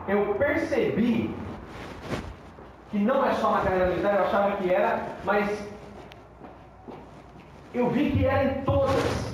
eu 0.08 0.34
percebi 0.36 1.36
que 2.89 2.98
não 2.98 3.25
é 3.25 3.34
só 3.34 3.51
na 3.51 3.62
carreira 3.62 3.88
militar, 3.88 4.15
eu 4.15 4.24
achava 4.24 4.58
que 4.58 4.74
era, 4.74 5.03
mas 5.24 5.72
eu 7.74 7.89
vi 7.89 8.12
que 8.12 8.25
era 8.25 8.44
em 8.46 8.62
todas. 8.63 9.30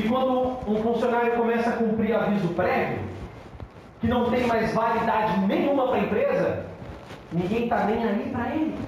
Que 0.00 0.08
quando 0.08 0.56
um 0.66 0.82
funcionário 0.82 1.32
começa 1.32 1.68
a 1.68 1.72
cumprir 1.74 2.14
aviso 2.14 2.48
prévio, 2.54 3.00
que 4.00 4.08
não 4.08 4.30
tem 4.30 4.46
mais 4.46 4.72
validade 4.72 5.40
nenhuma 5.46 5.88
para 5.88 5.96
a 5.96 6.00
empresa, 6.00 6.66
ninguém 7.30 7.64
está 7.64 7.84
nem 7.84 8.02
aí 8.02 8.30
para 8.32 8.54
ele. 8.54 8.78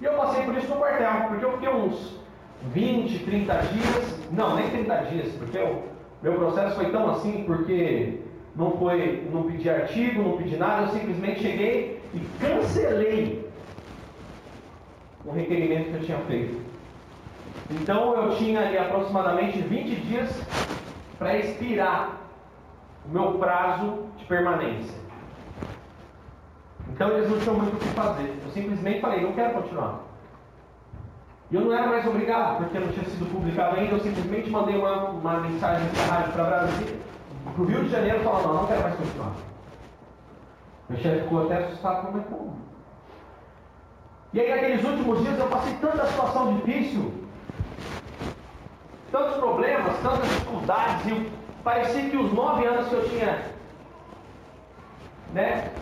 E 0.00 0.04
eu 0.04 0.12
passei 0.12 0.44
por 0.44 0.56
isso 0.56 0.68
no 0.68 0.76
quartel, 0.76 1.28
porque 1.28 1.44
eu 1.44 1.52
fiquei 1.54 1.68
uns 1.68 2.20
20, 2.72 3.24
30 3.24 3.54
dias, 3.54 4.18
não, 4.30 4.54
nem 4.54 4.70
30 4.70 4.96
dias, 5.06 5.32
porque 5.32 5.58
o 5.58 5.82
meu 6.22 6.34
processo 6.34 6.76
foi 6.76 6.92
tão 6.92 7.10
assim, 7.10 7.42
porque 7.44 8.20
não 8.54 8.70
foi, 8.72 9.28
não 9.32 9.50
pedi 9.50 9.68
artigo, 9.68 10.22
não 10.22 10.36
pedi 10.36 10.56
nada, 10.56 10.82
eu 10.82 10.88
simplesmente 10.90 11.40
cheguei 11.40 12.00
e 12.14 12.20
cancelei 12.38 13.50
um 15.24 15.32
requerimento 15.32 15.90
que 15.90 15.94
eu 15.94 16.04
tinha 16.04 16.18
feito. 16.18 16.75
Então 17.70 18.14
eu 18.14 18.36
tinha 18.36 18.60
ali 18.60 18.78
aproximadamente 18.78 19.60
20 19.60 19.96
dias 20.02 20.42
para 21.18 21.36
expirar 21.36 22.20
o 23.04 23.08
meu 23.08 23.32
prazo 23.38 24.04
de 24.16 24.24
permanência. 24.24 24.94
Então 26.88 27.10
eles 27.10 27.30
não 27.30 27.38
tinham 27.38 27.56
muito 27.56 27.76
o 27.76 27.78
que 27.78 27.88
fazer. 27.88 28.40
Eu 28.44 28.50
simplesmente 28.52 29.00
falei, 29.00 29.20
não 29.22 29.32
quero 29.32 29.54
continuar. 29.54 30.00
E 31.50 31.54
eu 31.54 31.60
não 31.60 31.72
era 31.72 31.86
mais 31.86 32.06
obrigado, 32.06 32.58
porque 32.58 32.78
não 32.78 32.88
tinha 32.88 33.04
sido 33.04 33.30
publicado 33.30 33.76
ainda, 33.76 33.94
eu 33.94 34.00
simplesmente 34.00 34.50
mandei 34.50 34.76
uma, 34.76 35.10
uma 35.10 35.40
mensagem 35.40 35.88
para 35.90 36.16
rádio 36.16 36.32
para 36.32 36.44
Brasília, 36.44 36.96
para 37.44 37.62
o 37.62 37.66
Rio 37.66 37.84
de 37.84 37.88
Janeiro, 37.88 38.24
falando, 38.24 38.46
não, 38.46 38.54
não 38.54 38.66
quero 38.66 38.82
mais 38.82 38.96
continuar. 38.96 39.32
Meu 40.88 40.98
chefe 40.98 41.22
ficou 41.22 41.44
até 41.44 41.58
assustado, 41.58 42.06
como 42.06 42.18
é 42.18 42.22
como? 42.22 42.56
E 44.32 44.40
aí, 44.40 44.50
naqueles 44.50 44.84
últimos 44.84 45.22
dias, 45.22 45.38
eu 45.38 45.46
passei 45.46 45.74
tanta 45.74 46.06
situação 46.06 46.56
difícil, 46.56 47.12
tantos 49.16 49.36
problemas, 49.36 49.98
tantas 50.02 50.28
dificuldades, 50.28 51.06
e 51.06 51.32
parecia 51.64 52.10
que 52.10 52.16
os 52.16 52.32
nove 52.32 52.66
anos 52.66 52.88
que 52.88 52.94
eu 52.94 53.08
tinha, 53.08 53.42
né, 55.32 55.72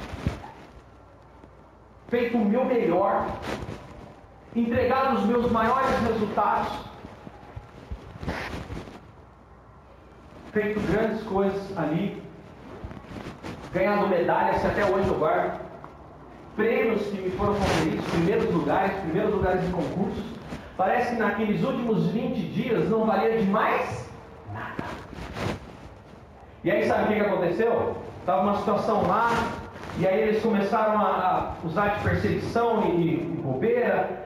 feito 2.08 2.36
o 2.36 2.44
meu 2.44 2.64
melhor, 2.64 3.26
entregado 4.54 5.16
os 5.16 5.26
meus 5.26 5.50
maiores 5.50 5.98
resultados, 6.00 6.72
feito 10.52 10.80
grandes 10.92 11.22
coisas 11.24 11.76
ali, 11.76 12.22
ganhado 13.72 14.06
medalhas 14.06 14.60
que 14.60 14.66
até 14.68 14.84
hoje 14.84 15.08
eu 15.08 15.18
guardo 15.18 15.64
prêmios 16.54 17.02
que 17.08 17.20
me 17.20 17.30
foram 17.32 17.54
conferidos, 17.54 18.04
primeiros 18.12 18.54
lugares, 18.54 18.96
primeiros 19.00 19.34
lugares 19.34 19.64
em 19.64 19.72
concursos, 19.72 20.33
parece 20.76 21.14
que 21.14 21.20
naqueles 21.20 21.62
últimos 21.62 22.06
20 22.08 22.34
dias 22.52 22.88
não 22.88 23.04
valia 23.04 23.38
de 23.38 23.46
mais 23.46 24.10
nada. 24.52 24.84
E 26.62 26.70
aí 26.70 26.86
sabe 26.86 27.04
o 27.04 27.06
que, 27.16 27.20
aconteceu? 27.20 27.96
Estava 28.20 28.42
uma 28.42 28.58
situação 28.58 29.06
lá, 29.06 29.30
e 29.98 30.06
aí 30.06 30.22
eles 30.22 30.42
começaram 30.42 30.98
a, 30.98 31.54
a 31.62 31.66
usar 31.66 31.88
de 31.88 32.02
perseguição 32.02 32.82
e, 32.84 33.14
e 33.14 33.40
bobeira. 33.42 34.24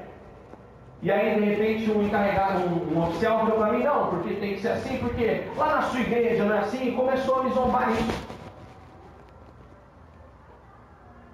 E 1.03 1.11
aí 1.11 1.35
de 1.35 1.45
repente 1.45 1.91
um 1.91 2.03
encarregado, 2.03 2.61
um, 2.61 2.97
um 2.97 3.09
oficial 3.09 3.41
falou 3.41 3.59
para 3.59 3.73
mim, 3.73 3.85
não, 3.85 4.09
porque 4.09 4.35
tem 4.35 4.55
que 4.55 4.61
ser 4.61 4.69
assim, 4.69 4.99
porque 4.99 5.45
lá 5.57 5.77
na 5.77 5.83
sua 5.83 6.01
igreja 6.01 6.45
não 6.45 6.55
é 6.55 6.59
assim, 6.61 6.89
e 6.89 6.93
começou 6.93 7.41
a 7.41 7.43
me 7.45 7.51
zombar 7.53 7.93
isso. 7.93 8.29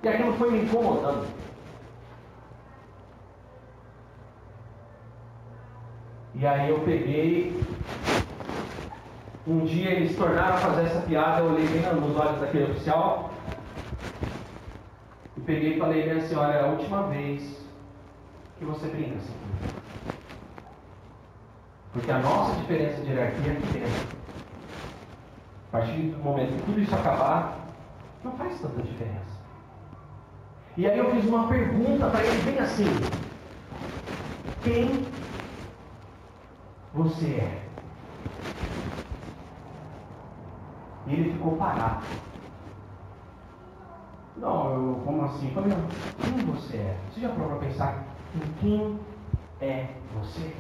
E 0.03 0.09
aquilo 0.09 0.35
foi 0.35 0.51
me 0.51 0.63
incomodando. 0.65 1.27
E 6.37 6.47
aí 6.47 6.71
eu 6.71 6.81
peguei. 6.81 7.63
Um 9.47 9.65
dia 9.65 9.91
eles 9.91 10.17
tornaram 10.17 10.55
a 10.55 10.59
fazer 10.59 10.87
essa 10.87 11.01
piada, 11.03 11.41
eu 11.41 11.53
olhei 11.53 11.67
bem 11.67 11.83
nos 11.95 12.17
olhos 12.17 12.41
daquele 12.41 12.73
oficial. 12.73 13.31
E 15.37 15.41
peguei 15.41 15.75
e 15.75 15.79
falei 15.79 16.03
bem 16.03 16.19
assim, 16.19 16.35
olha, 16.35 16.53
é 16.53 16.65
a 16.65 16.67
última 16.67 17.05
vez 17.05 17.65
que 18.59 18.65
você 18.65 18.89
brinca 18.89 19.17
assim. 19.17 19.35
Porque 21.93 22.11
a 22.11 22.19
nossa 22.19 22.57
diferença 22.61 23.03
de 23.03 23.11
hierarquia 23.11 23.53
é 23.53 23.73
dentro. 23.73 24.17
A 25.69 25.79
partir 25.79 26.01
do 26.01 26.23
momento 26.23 26.57
que 26.57 26.63
tudo 26.63 26.81
isso 26.81 26.95
acabar, 26.95 27.59
não 28.25 28.33
faz 28.33 28.61
tanta 28.61 28.83
diferença. 28.83 29.35
E 30.77 30.87
aí 30.89 30.99
eu 30.99 31.11
fiz 31.13 31.25
uma 31.27 31.47
pergunta 31.47 32.09
para 32.09 32.25
ele 32.25 32.43
bem 32.43 32.59
assim: 32.59 32.87
Quem 34.63 35.07
você 36.95 37.27
é? 37.27 37.69
E 41.07 41.13
ele 41.13 41.33
ficou 41.33 41.57
parado. 41.57 42.05
Não, 44.37 44.73
eu, 44.73 45.03
como 45.05 45.25
assim? 45.25 45.51
Falei, 45.51 45.73
quem 46.21 46.45
você 46.47 46.77
é? 46.77 46.99
Você 47.11 47.21
já 47.21 47.29
provou 47.31 47.59
para 47.59 47.69
pensar 47.69 48.05
em 48.35 48.53
quem 48.61 49.01
é 49.61 49.89
você? 50.15 50.55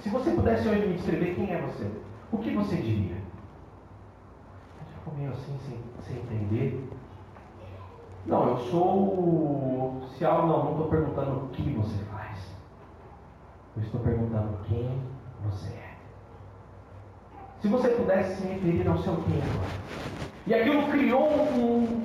Se 0.00 0.08
você 0.08 0.30
pudesse 0.30 0.68
hoje 0.68 0.86
me 0.86 0.94
descrever 0.94 1.34
quem 1.34 1.52
é 1.52 1.60
você, 1.60 1.90
o 2.32 2.38
que 2.38 2.54
você 2.54 2.76
diria? 2.76 3.16
Ele 3.16 4.94
ficou 4.94 5.14
meio 5.14 5.30
assim, 5.30 5.58
sem, 5.66 5.78
sem 6.02 6.22
entender. 6.22 6.88
Não, 8.26 8.48
eu 8.48 8.58
sou 8.58 9.98
oficial, 9.98 10.46
não, 10.46 10.64
não 10.64 10.70
estou 10.72 10.88
perguntando 10.88 11.44
o 11.44 11.48
que 11.48 11.70
você 11.72 12.04
faz. 12.04 12.38
Eu 13.76 13.82
estou 13.82 14.00
perguntando 14.00 14.58
quem 14.64 15.00
você 15.44 15.68
é. 15.68 15.94
Se 17.60 17.68
você 17.68 17.88
pudesse 17.88 18.40
se 18.40 18.46
referir 18.46 18.88
ao 18.88 18.98
seu 18.98 19.14
agora. 19.14 19.88
E 20.46 20.54
aquilo 20.54 20.88
criou 20.88 21.28
um, 21.30 22.02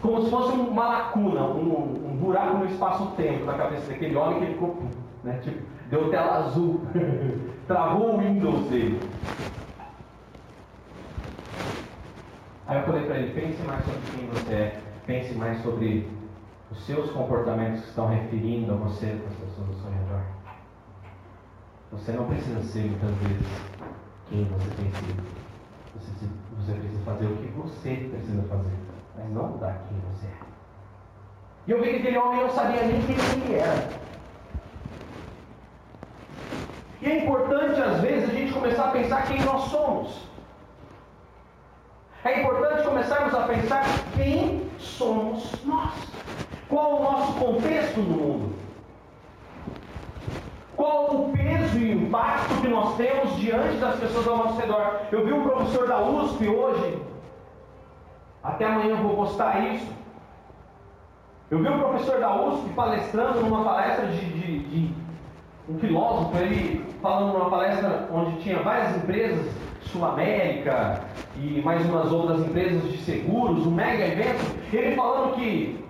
como 0.00 0.24
se 0.24 0.30
fosse 0.30 0.52
uma 0.52 0.88
lacuna, 0.88 1.42
um, 1.42 2.10
um 2.12 2.16
buraco 2.16 2.58
no 2.58 2.66
espaço-tempo 2.66 3.44
na 3.44 3.54
cabeça 3.54 3.90
daquele 3.90 4.16
homem 4.16 4.38
que 4.38 4.44
ele 4.44 4.54
ficou, 4.54 4.82
né, 5.24 5.40
tipo, 5.42 5.62
deu 5.90 6.10
tela 6.10 6.44
azul, 6.44 6.82
travou 7.66 8.14
o 8.14 8.18
Windows 8.18 8.68
dele. 8.68 9.00
Aí 12.66 12.78
eu 12.78 12.84
falei 12.84 13.06
para 13.06 13.18
ele, 13.18 13.40
pense 13.40 13.62
mais 13.62 13.84
sobre 13.84 14.00
quem 14.10 14.26
você 14.28 14.52
é, 14.52 14.80
pense 15.06 15.34
mais 15.34 15.62
sobre 15.62 16.06
os 16.70 16.84
seus 16.84 17.10
comportamentos 17.10 17.80
que 17.80 17.88
estão 17.88 18.08
referindo 18.08 18.72
a 18.72 18.76
você 18.76 19.06
para 19.06 19.28
as 19.28 19.34
pessoas 19.34 19.68
ao 19.68 19.74
seu 19.74 19.90
redor. 19.90 20.37
Você 21.92 22.12
não 22.12 22.26
precisa 22.26 22.62
ser 22.62 22.84
muitas 22.84 23.14
vezes 23.16 23.46
quem 24.28 24.44
você 24.44 24.70
tem 24.76 24.90
sido. 24.92 25.22
Você, 25.94 26.26
você 26.58 26.72
precisa 26.72 27.02
fazer 27.04 27.26
o 27.26 27.36
que 27.36 27.46
você 27.48 28.08
precisa 28.10 28.42
fazer, 28.42 28.76
mas 29.16 29.30
não 29.30 29.48
mudar 29.48 29.82
quem 29.88 29.98
você 30.12 30.26
é. 30.26 30.48
E 31.66 31.70
eu 31.70 31.82
vi 31.82 31.90
que 31.90 31.96
aquele 31.96 32.18
homem 32.18 32.40
não 32.40 32.50
sabia 32.50 32.82
nem 32.82 33.00
quem 33.02 33.16
ele 33.16 33.54
era. 33.54 33.88
E 37.00 37.06
é 37.06 37.24
importante, 37.24 37.80
às 37.80 38.00
vezes, 38.00 38.28
a 38.28 38.32
gente 38.32 38.52
começar 38.52 38.86
a 38.86 38.90
pensar 38.90 39.26
quem 39.26 39.40
nós 39.42 39.70
somos. 39.70 40.28
É 42.24 42.42
importante 42.42 42.82
começarmos 42.82 43.34
a 43.34 43.42
pensar 43.46 43.84
quem 44.16 44.68
somos 44.78 45.52
nós. 45.64 45.94
Qual 46.68 47.00
o 47.00 47.02
nosso 47.02 47.32
contexto 47.38 48.00
no 48.00 48.10
mundo? 48.10 48.54
Qual 50.76 51.14
o 51.14 51.32
peso 51.32 51.77
e 51.77 51.77
o 51.88 52.06
impacto 52.06 52.60
que 52.60 52.68
nós 52.68 52.96
temos 52.96 53.36
diante 53.36 53.76
das 53.76 53.98
pessoas 53.98 54.26
ao 54.28 54.36
nosso 54.36 54.60
redor? 54.60 55.00
Eu 55.10 55.24
vi 55.24 55.32
um 55.32 55.42
professor 55.42 55.86
da 55.86 56.00
USP 56.00 56.48
hoje, 56.48 57.02
até 58.42 58.64
amanhã 58.64 58.90
eu 58.90 58.96
vou 58.98 59.16
postar 59.16 59.74
isso. 59.74 59.86
Eu 61.50 61.60
vi 61.60 61.68
um 61.68 61.78
professor 61.78 62.20
da 62.20 62.34
USP 62.42 62.68
palestrando 62.74 63.40
numa 63.40 63.64
palestra 63.64 64.06
de, 64.08 64.20
de, 64.20 64.58
de 64.60 64.94
um 65.68 65.78
filósofo, 65.78 66.36
ele 66.36 66.84
falando 67.00 67.32
numa 67.32 67.50
palestra 67.50 68.08
onde 68.12 68.40
tinha 68.42 68.58
várias 68.62 68.96
empresas, 68.96 69.46
Sul 69.82 70.04
América 70.04 71.00
e 71.36 71.60
mais 71.62 71.84
umas 71.86 72.12
outras 72.12 72.40
empresas 72.40 72.82
de 72.90 72.98
seguros, 72.98 73.66
um 73.66 73.70
mega 73.70 74.06
evento, 74.06 74.44
ele 74.72 74.94
falando 74.94 75.34
que 75.34 75.84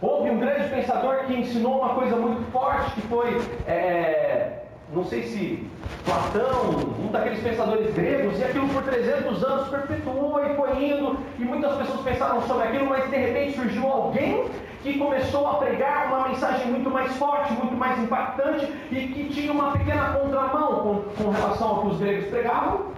houve 0.00 0.30
um 0.30 0.38
grande 0.38 0.68
pensador 0.68 1.24
que 1.26 1.34
ensinou 1.34 1.78
uma 1.78 1.94
coisa 1.94 2.16
muito 2.16 2.50
forte, 2.50 2.92
que 2.92 3.02
foi, 3.02 3.40
é, 3.66 4.65
não 4.92 5.04
sei 5.04 5.24
se 5.24 5.68
Platão, 6.04 6.94
um 7.04 7.10
daqueles 7.10 7.40
pensadores 7.40 7.92
gregos, 7.94 8.38
e 8.38 8.44
aquilo 8.44 8.68
por 8.68 8.82
300 8.84 9.42
anos 9.42 9.68
perpetuou 9.68 10.44
e 10.44 10.54
foi 10.54 10.84
indo, 10.84 11.18
e 11.38 11.44
muitas 11.44 11.76
pessoas 11.76 12.00
pensaram 12.02 12.40
sobre 12.42 12.68
aquilo, 12.68 12.86
mas 12.86 13.10
de 13.10 13.16
repente 13.16 13.56
surgiu 13.56 13.86
alguém 13.86 14.48
que 14.82 14.98
começou 14.98 15.48
a 15.48 15.54
pregar 15.54 16.06
uma 16.06 16.28
mensagem 16.28 16.68
muito 16.68 16.88
mais 16.88 17.12
forte, 17.16 17.52
muito 17.54 17.74
mais 17.74 17.98
impactante 17.98 18.72
e 18.92 19.08
que 19.08 19.28
tinha 19.34 19.50
uma 19.50 19.72
pequena 19.72 20.12
contramão 20.12 21.02
com, 21.16 21.24
com 21.24 21.30
relação 21.30 21.68
ao 21.68 21.80
que 21.80 21.88
os 21.88 21.98
gregos 21.98 22.26
pregavam. 22.28 22.92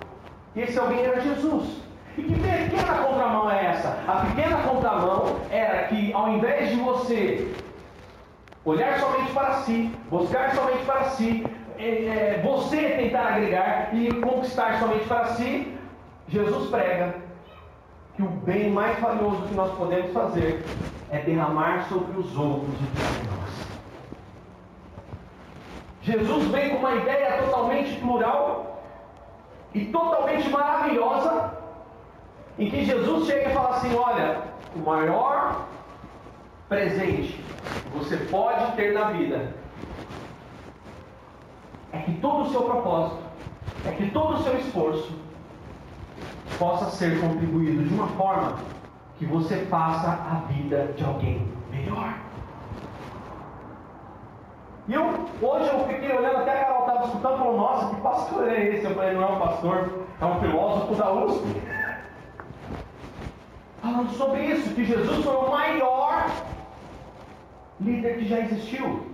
E 0.55 0.61
esse 0.61 0.79
alguém 0.79 1.01
era 1.01 1.21
Jesus. 1.21 1.79
E 2.19 2.23
que 2.23 2.35
pequena 2.35 3.03
contramão 3.05 3.51
é 3.51 3.67
essa? 3.67 3.97
A 4.07 4.27
pequena 4.27 4.59
contramão 4.59 5.37
era 5.51 5.85
que 5.85 6.13
ao 6.13 6.29
invés 6.29 6.69
de 6.69 6.77
você 6.77 7.55
olhar 8.65 8.99
somente 9.01 9.33
para 9.33 9.53
si, 9.63 9.91
buscar 10.11 10.55
somente 10.55 10.85
para 10.85 11.05
si, 11.05 11.47
é, 11.79 11.85
é, 11.85 12.43
você 12.43 12.91
tentar 12.91 13.35
agregar 13.35 13.95
e 13.95 14.13
conquistar 14.15 14.81
somente 14.81 15.05
para 15.07 15.27
si, 15.27 15.79
Jesus 16.29 16.71
prega 16.71 17.15
que 18.17 18.23
o 18.23 18.29
bem 18.29 18.71
mais 18.71 18.99
valioso 18.99 19.43
que 19.49 19.55
nós 19.55 19.73
podemos 19.77 20.13
fazer 20.13 20.65
é 21.09 21.21
derramar 21.21 21.89
sobre 21.89 22.19
os 22.19 22.37
outros 22.37 22.75
que 22.77 23.01
é 23.01 23.31
nós. 23.31 23.49
Jesus 26.03 26.45
vem 26.49 26.71
com 26.71 26.79
uma 26.79 26.97
ideia 26.97 27.43
totalmente 27.43 28.01
plural 28.01 28.83
e 29.73 29.85
totalmente 29.87 30.49
maravilhosa, 30.49 31.53
em 32.59 32.69
que 32.69 32.85
Jesus 32.85 33.27
chega 33.27 33.51
e 33.51 33.55
fala 33.55 33.77
assim: 33.77 33.95
olha, 33.95 34.43
o 34.75 34.81
maior 34.81 35.67
presente 36.69 37.35
que 37.35 37.99
você 37.99 38.17
pode 38.17 38.73
ter 38.73 38.93
na 38.93 39.11
vida 39.11 39.58
é 41.93 41.99
que 41.99 42.13
todo 42.21 42.43
o 42.43 42.51
seu 42.51 42.63
propósito, 42.63 43.23
é 43.85 43.93
que 43.93 44.11
todo 44.11 44.35
o 44.35 44.43
seu 44.43 44.57
esforço 44.59 45.13
possa 46.59 46.91
ser 46.91 47.21
contribuído 47.21 47.85
de 47.85 47.95
uma 47.95 48.09
forma 48.09 48.57
que 49.19 49.27
você 49.27 49.67
faça 49.67 50.09
a 50.09 50.43
vida 50.53 50.93
de 50.97 51.05
alguém 51.05 51.47
melhor. 51.71 52.15
E 54.87 54.95
eu, 54.95 55.05
hoje 55.43 55.69
eu 55.69 55.87
fiquei 55.87 56.11
olhando, 56.17 56.39
até 56.39 56.53
a 56.53 56.65
Carol 56.65 56.81
estava 56.81 57.05
escutando 57.05 57.39
falou, 57.39 57.57
nossa, 57.57 57.95
que 57.95 58.01
pastor 58.01 58.49
é 58.49 58.69
esse? 58.69 58.85
Eu 58.85 58.95
falei, 58.95 59.15
não 59.15 59.23
é 59.23 59.27
um 59.27 59.39
pastor, 59.39 60.07
é 60.21 60.25
um 60.25 60.41
filósofo 60.41 60.95
da 60.95 61.13
USP. 61.13 61.45
Falando 63.83 64.11
sobre 64.13 64.45
isso, 64.47 64.75
que 64.75 64.85
Jesus 64.85 65.25
foi 65.25 65.37
o 65.37 65.51
maior 65.51 66.31
líder 67.81 68.19
que 68.19 68.29
já 68.29 68.41
existiu. 68.41 69.08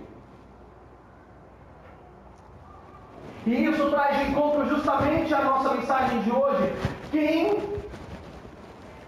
E 3.45 3.65
isso 3.65 3.89
traz 3.91 4.17
de 4.17 4.31
encontro 4.31 4.67
justamente 4.67 5.33
a 5.33 5.41
nossa 5.43 5.75
mensagem 5.75 6.19
de 6.21 6.31
hoje. 6.31 6.73
Quem 7.11 7.59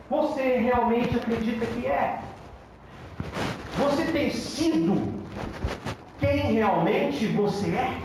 você 0.10 0.58
realmente 0.58 1.15
acredita 1.17 1.65
que 1.65 1.88
é? 1.88 2.19
Você 3.78 4.06
tem 4.12 4.30
sido 4.30 5.12
quem 6.19 6.54
realmente 6.54 7.26
você 7.28 7.69
é? 7.71 7.97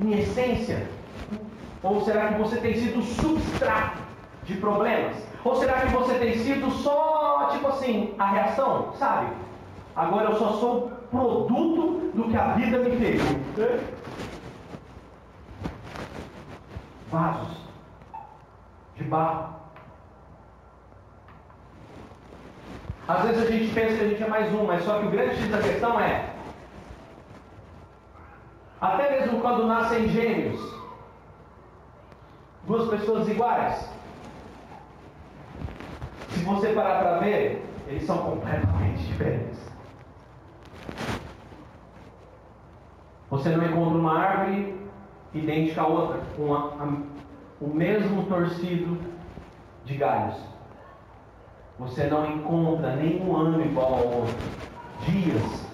Em 0.00 0.18
essência? 0.18 0.86
Ou 1.82 2.04
será 2.04 2.28
que 2.28 2.40
você 2.40 2.56
tem 2.58 2.74
sido 2.74 3.02
substrato 3.02 3.98
de 4.44 4.54
problemas? 4.54 5.16
Ou 5.44 5.56
será 5.56 5.80
que 5.80 5.92
você 5.92 6.14
tem 6.14 6.38
sido 6.38 6.70
só, 6.70 7.48
tipo 7.52 7.68
assim, 7.68 8.14
a 8.18 8.26
reação? 8.26 8.92
Sabe? 8.98 9.28
Agora 9.96 10.30
eu 10.30 10.38
só 10.38 10.52
sou 10.52 10.92
produto 11.10 12.12
do 12.14 12.24
que 12.30 12.36
a 12.36 12.52
vida 12.52 12.78
me 12.78 12.96
fez. 12.96 13.22
Vasos 17.10 17.58
de 18.96 19.04
barro 19.04 19.60
Às 23.10 23.24
vezes 23.24 23.42
a 23.42 23.50
gente 23.50 23.74
pensa 23.74 23.96
que 23.96 24.04
a 24.04 24.08
gente 24.08 24.22
é 24.22 24.28
mais 24.28 24.54
um, 24.54 24.64
mas 24.66 24.84
só 24.84 25.00
que 25.00 25.06
o 25.06 25.10
grande 25.10 25.34
X 25.34 25.50
da 25.50 25.58
questão 25.58 25.98
é: 25.98 26.32
até 28.80 29.10
mesmo 29.10 29.40
quando 29.40 29.66
nascem 29.66 30.08
gêmeos, 30.08 30.60
duas 32.68 32.88
pessoas 32.88 33.26
iguais, 33.26 33.90
se 36.28 36.38
você 36.44 36.68
parar 36.68 37.00
para 37.00 37.18
ver, 37.18 37.66
eles 37.88 38.04
são 38.04 38.18
completamente 38.18 39.02
diferentes. 39.02 39.58
Você 43.28 43.48
não 43.48 43.66
encontra 43.66 43.98
uma 43.98 44.18
árvore 44.18 44.79
idêntica 45.34 45.82
a 45.82 45.86
outra, 45.86 46.20
com 46.36 46.54
a, 46.54 46.58
a, 46.58 46.88
o 47.60 47.68
mesmo 47.68 48.24
torcido 48.24 48.98
de 49.84 49.94
galhos. 49.94 50.36
Você 51.78 52.04
não 52.04 52.26
encontra 52.26 52.96
nenhum 52.96 53.34
ano 53.34 53.64
igual 53.64 53.94
ao 53.94 54.06
outro. 54.06 54.34
Dias. 55.06 55.70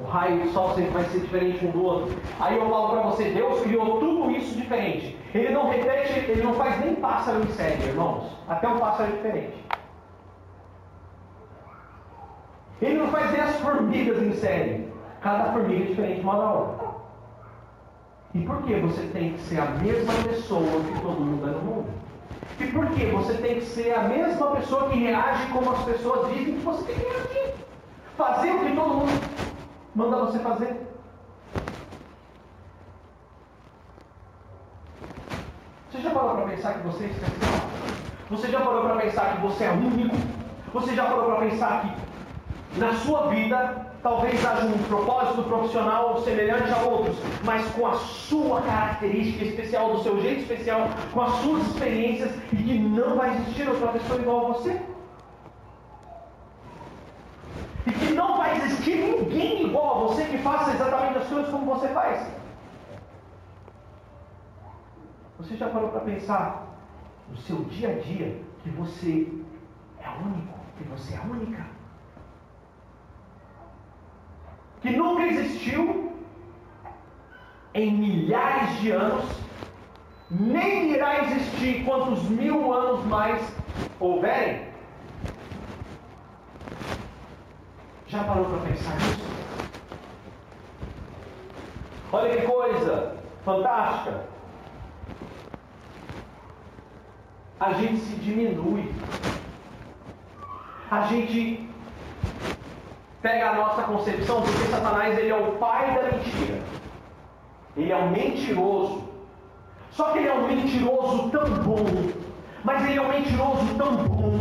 O 0.00 0.06
raio 0.06 0.44
do 0.44 0.52
sol 0.52 0.74
sempre 0.74 0.92
vai 0.92 1.04
ser 1.04 1.20
diferente 1.20 1.66
um 1.66 1.70
do 1.72 1.84
outro. 1.84 2.16
Aí 2.38 2.56
eu 2.56 2.70
falo 2.70 2.90
para 2.90 3.02
você, 3.02 3.30
Deus 3.30 3.60
criou 3.62 3.98
tudo 3.98 4.30
isso 4.30 4.56
diferente. 4.56 5.18
Ele 5.34 5.50
não 5.50 5.68
repete, 5.68 6.30
ele 6.30 6.42
não 6.42 6.54
faz 6.54 6.78
nem 6.84 6.94
pássaro 6.94 7.42
em 7.42 7.48
série, 7.48 7.82
irmãos. 7.82 8.24
Até 8.48 8.68
um 8.68 8.78
pássaro 8.78 9.10
é 9.10 9.16
diferente. 9.16 9.64
Ele 12.80 12.94
não 12.94 13.08
faz 13.08 13.30
nem 13.32 13.40
as 13.40 13.56
formigas 13.60 14.22
em 14.22 14.32
série. 14.32 14.88
Cada 15.20 15.52
formiga 15.52 15.84
é 15.84 15.86
diferente 15.88 16.20
uma 16.22 16.36
da 16.36 16.52
outra. 16.52 16.99
E 18.32 18.40
por 18.40 18.62
que 18.62 18.74
você 18.76 19.02
tem 19.08 19.32
que 19.32 19.40
ser 19.40 19.60
a 19.60 19.66
mesma 19.66 20.12
pessoa 20.22 20.62
que 20.62 21.00
todo 21.00 21.20
mundo 21.20 21.48
é 21.48 21.50
no 21.50 21.60
mundo? 21.60 21.90
E 22.60 22.66
por 22.66 22.86
que 22.90 23.06
você 23.06 23.34
tem 23.34 23.56
que 23.56 23.66
ser 23.66 23.92
a 23.92 24.04
mesma 24.04 24.52
pessoa 24.52 24.88
que 24.88 24.98
reage 24.98 25.50
como 25.50 25.70
as 25.72 25.82
pessoas 25.84 26.32
dizem 26.32 26.54
que 26.54 26.64
você 26.64 26.84
tem 26.84 26.94
que 26.94 27.02
reagir? 27.02 27.54
Fazer 28.16 28.52
o 28.52 28.60
que 28.60 28.76
todo 28.76 28.94
mundo 28.94 29.30
manda 29.96 30.24
você 30.24 30.38
fazer. 30.38 30.76
Você 35.90 36.00
já 36.00 36.10
parou 36.10 36.36
para 36.36 36.46
pensar 36.46 36.74
que 36.74 36.86
você 36.86 37.04
é 37.04 37.06
especial? 37.08 37.70
Você 38.30 38.48
já 38.48 38.60
parou 38.60 38.82
para 38.82 38.96
pensar 39.00 39.34
que 39.34 39.42
você 39.42 39.64
é 39.64 39.70
único? 39.72 40.16
Você 40.72 40.94
já 40.94 41.04
parou 41.06 41.24
para 41.24 41.48
pensar 41.48 41.82
que 41.82 42.78
na 42.78 42.94
sua 42.94 43.26
vida 43.26 43.89
talvez 44.02 44.44
haja 44.44 44.66
um 44.66 44.78
propósito 44.84 45.42
profissional 45.42 46.22
semelhante 46.22 46.70
a 46.70 46.78
outros, 46.78 47.16
mas 47.44 47.66
com 47.72 47.86
a 47.86 47.94
sua 47.94 48.62
característica 48.62 49.44
especial, 49.44 49.94
do 49.94 50.02
seu 50.02 50.20
jeito 50.20 50.42
especial, 50.42 50.88
com 51.12 51.20
as 51.20 51.32
suas 51.36 51.66
experiências 51.68 52.32
e 52.52 52.56
que 52.56 52.78
não 52.78 53.16
vai 53.16 53.36
existir 53.36 53.68
outra 53.68 53.88
pessoa 53.88 54.20
igual 54.20 54.46
a 54.46 54.48
você? 54.54 54.80
E 57.86 57.92
que 57.92 58.12
não 58.12 58.36
vai 58.36 58.56
existir 58.56 58.96
ninguém 58.96 59.66
igual 59.66 59.96
a 59.96 60.08
você 60.08 60.24
que 60.24 60.38
faça 60.38 60.72
exatamente 60.72 61.18
as 61.18 61.28
coisas 61.28 61.50
como 61.50 61.74
você 61.74 61.88
faz. 61.88 62.26
Você 65.38 65.56
já 65.56 65.68
parou 65.68 65.88
para 65.88 66.00
pensar 66.00 66.66
no 67.28 67.36
seu 67.38 67.56
dia 67.64 67.90
a 67.90 67.94
dia 68.00 68.42
que 68.62 68.70
você 68.70 69.26
é 69.98 70.08
único, 70.22 70.54
que 70.76 70.84
você 70.84 71.14
é 71.14 71.20
única? 71.20 71.79
Que 74.82 74.90
nunca 74.90 75.26
existiu 75.26 76.12
em 77.74 77.92
milhares 77.92 78.80
de 78.80 78.90
anos, 78.90 79.24
nem 80.30 80.92
irá 80.92 81.24
existir 81.24 81.84
quantos 81.84 82.22
mil 82.28 82.72
anos 82.72 83.04
mais 83.06 83.42
houverem? 83.98 84.68
Já 88.06 88.24
parou 88.24 88.46
para 88.46 88.58
pensar 88.68 88.94
nisso? 88.96 89.30
Olha 92.12 92.36
que 92.36 92.46
coisa 92.46 93.16
fantástica. 93.44 94.24
A 97.60 97.72
gente 97.74 97.98
se 97.98 98.16
diminui. 98.16 98.92
A 100.90 101.02
gente 101.02 101.69
pega 103.22 103.50
a 103.50 103.54
nossa 103.54 103.82
concepção, 103.82 104.42
porque 104.42 104.64
Satanás 104.66 105.18
ele 105.18 105.30
é 105.30 105.36
o 105.36 105.52
pai 105.52 105.94
da 105.94 106.02
mentira. 106.04 106.62
Ele 107.76 107.92
é 107.92 107.96
um 107.96 108.10
mentiroso. 108.10 109.08
Só 109.90 110.12
que 110.12 110.18
ele 110.18 110.28
é 110.28 110.34
um 110.34 110.46
mentiroso 110.46 111.30
tão 111.30 111.44
bom. 111.62 111.84
Mas 112.64 112.84
ele 112.84 112.98
é 112.98 113.02
um 113.02 113.08
mentiroso 113.08 113.74
tão 113.76 113.96
bom 113.96 114.38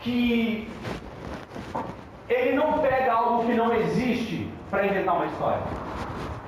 que 0.00 0.68
ele 2.28 2.56
não 2.56 2.78
pega 2.78 3.12
algo 3.12 3.46
que 3.46 3.54
não 3.54 3.72
existe 3.74 4.50
para 4.70 4.86
inventar 4.86 5.16
uma 5.16 5.26
história. 5.26 5.62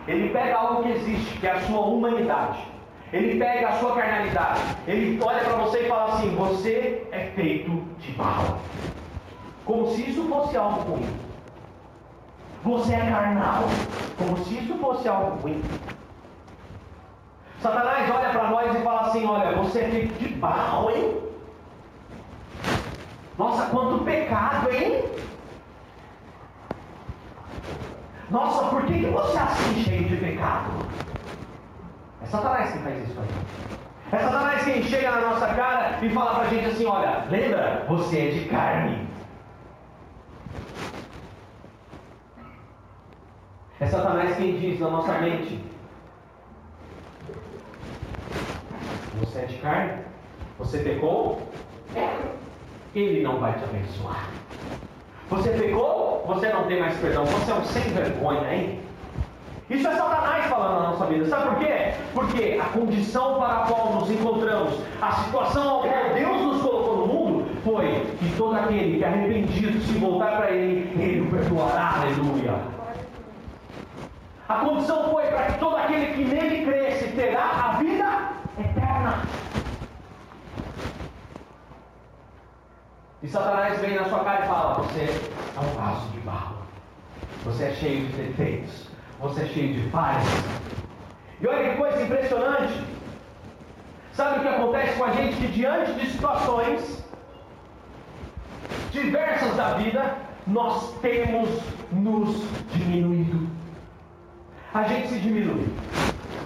Ele 0.06 0.28
pega 0.30 0.56
algo 0.56 0.82
que 0.82 0.90
existe, 0.90 1.38
que 1.38 1.46
é 1.46 1.52
a 1.52 1.60
sua 1.62 1.80
humanidade. 1.80 2.75
Ele 3.16 3.38
pega 3.38 3.68
a 3.68 3.78
sua 3.78 3.94
carnalidade. 3.94 4.60
Ele 4.86 5.18
olha 5.22 5.40
para 5.40 5.56
você 5.56 5.80
e 5.80 5.88
fala 5.88 6.14
assim: 6.14 6.34
Você 6.36 7.06
é 7.10 7.30
feito 7.34 7.70
de 7.98 8.12
barro. 8.12 8.58
Como 9.64 9.88
se 9.88 10.10
isso 10.10 10.28
fosse 10.28 10.56
algo 10.56 10.80
ruim. 10.82 11.08
Você 12.62 12.92
é 12.92 12.98
carnal. 12.98 13.64
Como 14.18 14.36
se 14.44 14.58
isso 14.58 14.74
fosse 14.76 15.08
algo 15.08 15.40
ruim. 15.40 15.62
Satanás 17.62 18.10
olha 18.10 18.28
para 18.28 18.50
nós 18.50 18.76
e 18.76 18.82
fala 18.82 19.00
assim: 19.08 19.24
Olha, 19.24 19.56
você 19.56 19.80
é 19.80 19.88
feito 19.88 20.18
de 20.18 20.28
barro, 20.34 20.90
hein? 20.90 21.16
Nossa, 23.38 23.66
quanto 23.66 24.04
pecado, 24.04 24.70
hein? 24.70 25.04
Nossa, 28.28 28.66
por 28.66 28.84
que, 28.84 28.98
que 29.00 29.06
você 29.06 29.38
é 29.38 29.40
assim 29.40 29.84
cheio 29.84 30.04
de 30.04 30.16
pecado? 30.16 30.70
É 32.22 32.26
Satanás 32.26 32.72
que 32.72 32.78
faz 32.78 33.08
isso 33.08 33.20
aí. 33.20 33.28
É 34.12 34.18
Satanás 34.18 34.64
quem 34.64 34.82
chega 34.82 35.10
na 35.10 35.20
nossa 35.20 35.46
cara 35.54 35.98
e 36.04 36.10
fala 36.10 36.34
pra 36.36 36.48
gente 36.48 36.66
assim: 36.66 36.86
olha, 36.86 37.24
lembra? 37.30 37.84
Você 37.88 38.18
é 38.18 38.30
de 38.30 38.48
carne. 38.48 39.08
É 43.78 43.86
Satanás 43.86 44.36
quem 44.36 44.58
diz 44.58 44.80
na 44.80 44.90
nossa 44.90 45.12
mente: 45.18 45.60
Você 49.20 49.38
é 49.40 49.44
de 49.44 49.58
carne? 49.58 50.02
Você 50.58 50.78
pecou? 50.78 51.42
É. 51.94 52.16
Ele 52.94 53.22
não 53.22 53.38
vai 53.38 53.52
te 53.58 53.64
abençoar. 53.64 54.28
Você 55.28 55.50
pecou, 55.50 56.24
você 56.26 56.48
não 56.48 56.66
tem 56.66 56.80
mais 56.80 56.96
perdão, 56.98 57.24
você 57.24 57.50
é 57.50 57.54
um 57.54 57.64
sem 57.64 57.82
vergonha, 57.82 58.54
hein? 58.54 58.85
Isso 59.68 59.88
é 59.88 59.96
Satanás 59.96 60.46
falando 60.46 60.80
na 60.80 60.90
nossa 60.90 61.06
vida. 61.06 61.24
Sabe 61.26 61.48
por 61.48 61.58
quê? 61.58 61.92
Porque 62.14 62.60
a 62.60 62.66
condição 62.66 63.38
para 63.38 63.64
a 63.64 63.66
qual 63.66 63.94
nos 63.94 64.10
encontramos, 64.10 64.80
a 65.02 65.12
situação 65.12 65.68
ao 65.68 65.80
qual 65.82 66.14
Deus 66.14 66.40
nos 66.42 66.62
colocou 66.62 66.96
no 66.98 67.06
mundo, 67.06 67.46
foi 67.64 68.06
que 68.18 68.36
todo 68.36 68.54
aquele 68.54 68.98
que 68.98 69.04
é 69.04 69.08
arrependido 69.08 69.80
se 69.80 69.98
voltar 69.98 70.36
para 70.36 70.52
Ele, 70.52 71.02
Ele 71.02 71.20
o 71.22 71.30
perdoará. 71.30 72.00
Aleluia. 72.00 72.54
A 74.48 74.54
condição 74.54 75.10
foi 75.10 75.24
para 75.24 75.46
que 75.46 75.58
todo 75.58 75.76
aquele 75.76 76.14
que 76.14 76.24
nele 76.24 76.64
cresce 76.64 77.08
terá 77.08 77.42
a 77.42 77.72
vida 77.78 78.28
eterna. 78.60 79.22
E 83.20 83.26
Satanás 83.26 83.80
vem 83.80 83.96
na 83.96 84.04
sua 84.04 84.20
cara 84.20 84.44
e 84.44 84.48
fala: 84.48 84.74
Você 84.74 85.00
é 85.00 85.60
um 85.60 85.74
vaso 85.74 86.08
de 86.10 86.20
barro. 86.20 86.54
Você 87.44 87.64
é 87.64 87.72
cheio 87.72 88.06
de 88.06 88.12
defeitos. 88.12 88.95
Você 89.20 89.42
é 89.42 89.46
cheio 89.46 89.74
de 89.74 89.90
falhas. 89.90 90.24
E 91.40 91.46
olha 91.46 91.70
que 91.70 91.76
coisa 91.76 92.02
impressionante. 92.02 92.84
Sabe 94.12 94.38
o 94.38 94.42
que 94.42 94.48
acontece 94.48 94.98
com 94.98 95.04
a 95.04 95.10
gente? 95.12 95.36
Que 95.36 95.48
diante 95.48 95.92
de 95.92 96.10
situações 96.10 97.04
diversas 98.90 99.54
da 99.56 99.74
vida, 99.74 100.16
nós 100.46 100.94
temos 101.00 101.48
nos 101.92 102.44
diminuído. 102.72 103.48
A 104.72 104.84
gente 104.84 105.08
se 105.08 105.18
diminui 105.18 105.66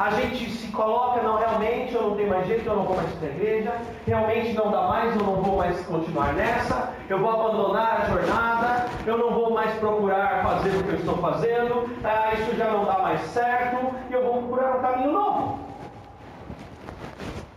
a 0.00 0.08
gente 0.12 0.50
se 0.52 0.68
coloca, 0.68 1.22
não, 1.22 1.36
realmente 1.36 1.94
eu 1.94 2.00
não 2.00 2.16
tenho 2.16 2.30
mais 2.30 2.46
jeito, 2.46 2.66
eu 2.66 2.74
não 2.74 2.84
vou 2.84 2.96
mais 2.96 3.12
para 3.16 3.28
a 3.28 3.30
igreja, 3.32 3.76
realmente 4.06 4.54
não 4.54 4.70
dá 4.70 4.88
mais, 4.88 5.14
eu 5.14 5.22
não 5.22 5.42
vou 5.42 5.58
mais 5.58 5.78
continuar 5.84 6.32
nessa, 6.32 6.94
eu 7.06 7.18
vou 7.18 7.30
abandonar 7.30 8.00
a 8.00 8.04
jornada, 8.06 8.86
eu 9.04 9.18
não 9.18 9.34
vou 9.34 9.50
mais 9.50 9.70
procurar 9.74 10.42
fazer 10.42 10.70
o 10.70 10.84
que 10.84 10.88
eu 10.88 10.94
estou 10.94 11.18
fazendo, 11.18 11.86
ah, 12.02 12.32
isso 12.32 12.56
já 12.56 12.70
não 12.70 12.86
dá 12.86 12.98
mais 13.00 13.20
certo, 13.26 13.94
e 14.08 14.14
eu 14.14 14.24
vou 14.24 14.38
procurar 14.38 14.78
um 14.78 14.80
caminho 14.80 15.12
novo. 15.12 15.58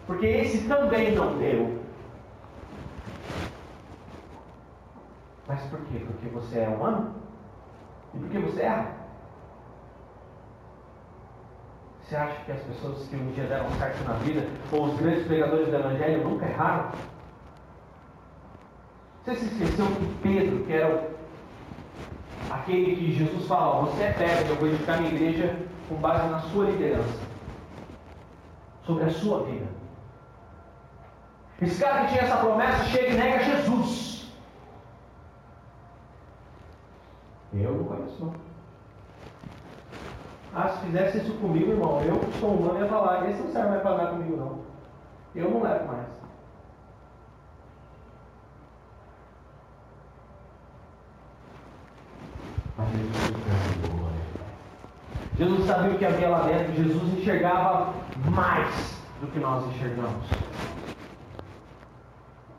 Porque 0.05 0.25
esse 0.25 0.67
também 0.67 1.15
não 1.15 1.37
deu. 1.37 1.79
Mas 5.47 5.61
por 5.61 5.79
quê? 5.85 6.05
Porque 6.05 6.27
você 6.27 6.59
é 6.59 6.67
humano? 6.67 7.15
E 8.13 8.17
porque 8.17 8.39
você 8.39 8.63
erra? 8.63 9.02
Você 12.03 12.15
acha 12.15 12.35
que 12.45 12.51
as 12.51 12.61
pessoas 12.61 13.07
que 13.07 13.15
um 13.15 13.31
dia 13.31 13.45
deram 13.45 13.69
certo 13.71 14.03
na 14.03 14.13
vida, 14.15 14.45
ou 14.71 14.85
os 14.85 14.99
grandes 14.99 15.25
pregadores 15.25 15.67
do 15.67 15.75
Evangelho, 15.75 16.29
nunca 16.29 16.45
erraram? 16.45 16.91
Você 19.23 19.35
se 19.35 19.45
esqueceu 19.45 19.85
que 19.85 20.17
Pedro, 20.21 20.65
que 20.65 20.73
era 20.73 21.09
aquele 22.51 22.95
que 22.95 23.13
Jesus 23.13 23.47
fala, 23.47 23.85
você 23.85 24.03
é 24.03 24.11
Pedro, 24.11 24.53
eu 24.53 24.55
vou 24.57 24.67
edificar 24.67 24.99
minha 24.99 25.13
igreja 25.13 25.57
com 25.87 25.95
base 25.95 26.27
na 26.27 26.39
sua 26.39 26.65
liderança, 26.65 27.21
sobre 28.85 29.05
a 29.05 29.09
sua 29.09 29.43
vida. 29.43 29.67
Esse 31.61 31.81
cara 31.81 32.01
que 32.01 32.07
tinha 32.09 32.23
essa 32.23 32.37
promessa 32.37 32.83
chega 32.85 33.07
e 33.07 33.13
nega 33.13 33.43
Jesus. 33.43 34.29
Eu 37.53 37.71
não 37.71 37.83
conheço 37.85 38.25
não. 38.25 38.52
Ah, 40.55 40.69
se 40.69 40.85
fizesse 40.85 41.17
isso 41.17 41.33
comigo, 41.39 41.71
irmão, 41.71 41.99
eu 42.01 42.19
que 42.19 42.29
estou 42.29 42.51
humano 42.51 42.79
ia 42.79 42.87
falar, 42.87 43.27
esse 43.27 43.41
não 43.41 43.51
serve 43.51 43.69
mais 43.69 43.81
para 43.81 43.91
andar 43.91 44.07
comigo 44.11 44.37
não. 44.37 44.59
Eu 45.35 45.49
não 45.49 45.63
levo 45.63 45.87
mais. 45.87 46.13
Jesus 52.91 53.33
Jesus 55.37 55.65
sabia 55.65 55.91
o 55.91 55.97
que 55.97 56.05
havia 56.05 56.29
lá 56.29 56.41
dentro, 56.41 56.75
Jesus 56.75 57.17
enxergava 57.17 57.93
mais 58.29 59.01
do 59.19 59.27
que 59.27 59.39
nós 59.39 59.65
enxergamos. 59.73 60.23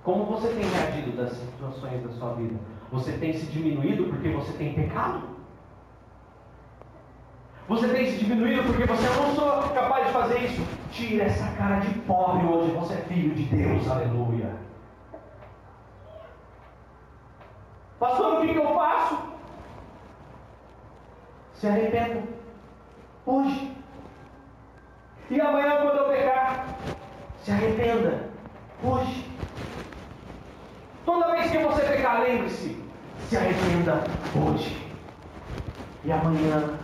Como 0.02 0.24
você 0.24 0.48
tem 0.48 0.64
reagido 0.64 1.16
das 1.16 1.32
situações 1.32 2.02
da 2.02 2.10
sua 2.10 2.34
vida? 2.34 2.56
Você 2.90 3.12
tem 3.12 3.32
se 3.32 3.46
diminuído 3.46 4.04
porque 4.04 4.28
você 4.30 4.52
tem 4.54 4.74
pecado? 4.74 5.33
Você 7.66 7.88
tem 7.88 8.10
se 8.10 8.18
diminuído 8.18 8.62
porque 8.64 8.84
você 8.84 9.08
não 9.08 9.34
sou 9.34 9.62
capaz 9.70 10.06
de 10.06 10.12
fazer 10.12 10.38
isso? 10.44 10.62
Tira 10.92 11.24
essa 11.24 11.46
cara 11.56 11.76
de 11.76 11.98
pobre 12.00 12.46
hoje, 12.46 12.72
você 12.72 12.94
é 12.94 12.96
filho 12.98 13.34
de 13.34 13.44
Deus, 13.44 13.90
aleluia. 13.90 14.50
Pastor, 17.98 18.34
o 18.34 18.40
que, 18.42 18.52
que 18.52 18.58
eu 18.58 18.74
faço? 18.74 19.18
Se 21.54 21.66
arrependa. 21.66 22.22
Hoje. 23.24 23.74
E 25.30 25.40
amanhã, 25.40 25.78
quando 25.80 25.96
eu 25.96 26.08
pecar, 26.08 26.66
se 27.42 27.50
arrependa. 27.50 28.28
Hoje. 28.82 29.30
Toda 31.06 31.32
vez 31.32 31.50
que 31.50 31.58
você 31.58 31.80
pecar, 31.82 32.20
lembre-se, 32.20 32.78
se 33.28 33.36
arrependa 33.38 34.04
hoje. 34.36 34.86
E 36.04 36.12
amanhã, 36.12 36.78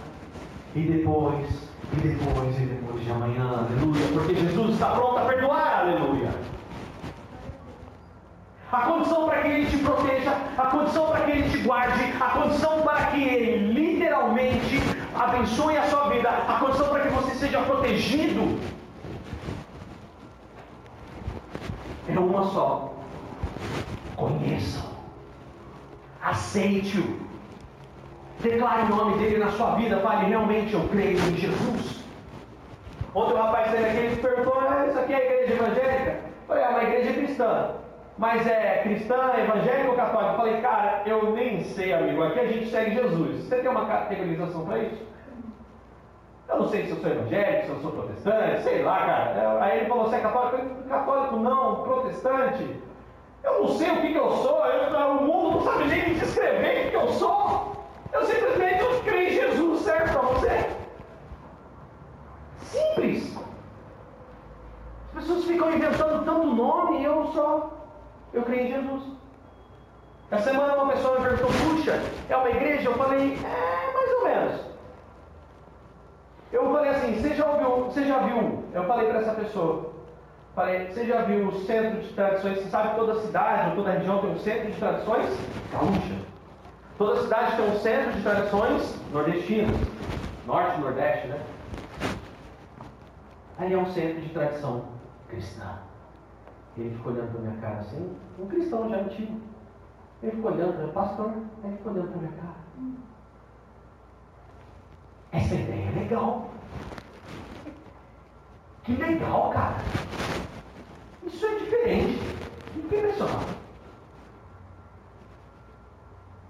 e 0.74 0.80
depois, 0.80 1.48
e 1.92 1.96
depois, 1.96 2.56
e 2.56 2.66
depois 2.66 3.04
de 3.04 3.10
amanhã, 3.10 3.66
aleluia. 3.68 4.06
Porque 4.12 4.34
Jesus 4.34 4.74
está 4.74 4.90
pronto 4.90 5.18
a 5.18 5.24
perdoar, 5.24 5.80
aleluia. 5.80 6.30
A 8.70 8.82
condição 8.82 9.26
para 9.26 9.42
que 9.42 9.48
Ele 9.48 9.66
te 9.66 9.78
proteja, 9.78 10.36
a 10.56 10.66
condição 10.66 11.06
para 11.08 11.20
que 11.24 11.30
Ele 11.32 11.50
te 11.50 11.58
guarde, 11.58 12.12
a 12.20 12.28
condição 12.30 12.82
para 12.82 13.06
que 13.06 13.22
Ele 13.22 13.72
literalmente 13.72 14.80
abençoe 15.14 15.76
a 15.76 15.84
sua 15.88 16.08
vida, 16.08 16.28
a 16.28 16.58
condição 16.60 16.88
para 16.88 17.00
que 17.00 17.08
você 17.08 17.34
seja 17.34 17.60
protegido 17.62 18.58
é 22.06 22.18
uma 22.18 22.44
só. 22.44 22.94
Conheça-o, 24.16 24.90
aceite-o, 26.22 27.29
declare 28.42 28.90
o 28.90 28.96
nome 28.96 29.18
dele 29.18 29.38
na 29.38 29.50
sua 29.50 29.74
vida, 29.74 29.98
fale 30.00 30.26
realmente 30.26 30.74
eu 30.74 30.88
creio 30.88 31.18
em 31.18 31.36
Jesus. 31.36 32.04
Ontem 33.14 33.34
o 33.34 33.36
rapaz 33.36 33.70
saiu 33.70 33.86
aqui 33.86 34.14
e 34.14 34.16
perguntou: 34.16 34.54
ah, 34.60 34.86
Isso 34.86 34.98
aqui 34.98 35.12
é 35.12 35.26
igreja 35.26 35.54
evangélica? 35.54 36.10
Eu 36.10 36.46
falei: 36.46 36.62
É 36.62 36.68
uma 36.68 36.82
igreja 36.82 37.12
cristã. 37.12 37.70
Mas 38.16 38.46
é 38.46 38.80
cristã, 38.82 39.32
evangélica 39.38 39.90
ou 39.90 39.96
católica? 39.96 40.32
Eu 40.32 40.36
falei: 40.36 40.60
Cara, 40.60 41.02
eu 41.06 41.32
nem 41.32 41.64
sei, 41.64 41.92
amigo. 41.92 42.22
Aqui 42.22 42.40
a 42.40 42.46
gente 42.46 42.70
segue 42.70 42.94
Jesus. 42.94 43.44
Você 43.44 43.56
tem 43.56 43.70
uma 43.70 43.86
categorização 43.86 44.64
para 44.64 44.78
isso? 44.78 45.10
Eu 46.48 46.58
não 46.58 46.68
sei 46.68 46.84
se 46.84 46.90
eu 46.90 46.96
sou 46.96 47.10
evangélico, 47.10 47.66
se 47.66 47.72
eu 47.72 47.80
sou 47.80 47.92
protestante, 47.92 48.62
sei 48.62 48.82
lá, 48.82 48.98
cara. 48.98 49.64
Aí 49.64 49.78
ele 49.78 49.88
falou: 49.88 50.04
Você 50.04 50.16
é 50.16 50.20
católico? 50.20 50.56
Eu 50.56 50.60
falei, 50.60 50.88
católico 50.88 51.36
não, 51.36 51.82
protestante. 51.82 52.76
Eu 53.42 53.62
não 53.62 53.68
sei 53.68 53.90
o 53.90 54.00
que, 54.00 54.12
que 54.12 54.18
eu 54.18 54.30
sou, 54.30 54.66
eu, 54.66 55.08
o 55.16 55.24
mundo 55.24 55.50
não 55.52 55.60
sabe 55.62 55.84
nem 55.84 56.10
me 56.10 56.14
descrever 56.14 56.80
o 56.80 56.84
que, 56.84 56.90
que 56.90 56.96
eu 56.96 57.08
sou. 57.08 57.79
Eu 58.12 58.24
simplesmente 58.24 58.80
eu 58.80 59.02
creio 59.02 59.28
em 59.28 59.34
Jesus, 59.34 59.82
certo 59.82 60.12
para 60.12 60.22
você? 60.22 60.70
Simples. 62.62 63.36
As 65.14 65.24
pessoas 65.24 65.44
ficam 65.44 65.72
inventando 65.72 66.24
tanto 66.24 66.46
nome 66.46 67.00
e 67.00 67.04
eu 67.04 67.30
só. 67.34 67.70
Eu 68.32 68.42
creio 68.42 68.66
em 68.66 68.72
Jesus. 68.72 69.02
Essa 70.30 70.50
semana 70.50 70.74
uma 70.74 70.92
pessoa 70.92 71.18
me 71.18 71.28
perguntou, 71.28 71.50
puxa, 71.50 72.00
é 72.28 72.36
uma 72.36 72.50
igreja? 72.50 72.88
Eu 72.88 72.94
falei, 72.94 73.34
é, 73.34 73.92
mais 73.92 74.12
ou 74.12 74.24
menos. 74.24 74.60
Eu 76.52 76.72
falei 76.72 76.90
assim, 76.90 77.14
você 77.14 77.34
já 77.34 77.50
ouviu, 77.50 77.84
você 77.86 78.04
já 78.04 78.18
viu? 78.18 78.64
Eu 78.72 78.84
falei 78.84 79.08
para 79.08 79.20
essa 79.20 79.32
pessoa, 79.32 79.92
falei, 80.54 80.86
você 80.86 81.04
já 81.04 81.22
viu 81.22 81.48
o 81.48 81.60
centro 81.64 82.00
de 82.00 82.12
tradições? 82.12 82.58
Você 82.58 82.68
sabe 82.68 82.90
que 82.90 82.96
toda 82.96 83.20
cidade 83.20 83.70
ou 83.70 83.76
toda 83.76 83.90
região 83.90 84.20
tem 84.20 84.30
um 84.30 84.38
centro 84.38 84.70
de 84.70 84.78
tradições? 84.78 85.28
Gaúcha. 85.72 86.29
Toda 87.00 87.22
cidade 87.22 87.56
tem 87.56 87.66
um 87.66 87.78
centro 87.78 88.12
de 88.12 88.22
tradições 88.22 88.94
nordestinas, 89.10 89.74
norte 90.46 90.78
nordeste, 90.82 91.28
né? 91.28 91.42
Aí 93.56 93.72
é 93.72 93.78
um 93.78 93.86
centro 93.86 94.20
de 94.20 94.28
tradição 94.28 94.84
cristã. 95.26 95.78
Ele 96.76 96.94
ficou 96.94 97.14
olhando 97.14 97.32
para 97.32 97.40
minha 97.40 97.58
cara 97.58 97.78
assim, 97.78 98.14
um 98.38 98.46
cristão 98.46 98.90
já 98.90 98.96
antigo. 98.96 99.40
Ele 100.22 100.32
ficou 100.32 100.52
olhando, 100.52 100.92
pastor, 100.92 101.32
ele 101.64 101.76
ficou 101.78 101.92
olhando 101.94 102.10
para 102.10 102.18
minha 102.18 102.32
cara. 102.32 102.56
Essa 105.32 105.54
ideia 105.54 105.88
é 105.88 106.00
legal. 106.00 106.50
Que 108.82 108.92
legal, 108.96 109.50
cara. 109.54 109.76
Isso 111.24 111.46
é 111.46 111.54
diferente. 111.60 112.18
Fico 112.74 112.94
impressionado. 112.94 113.60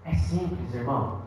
É 0.05 0.15
simples, 0.31 0.75
irmão. 0.75 1.19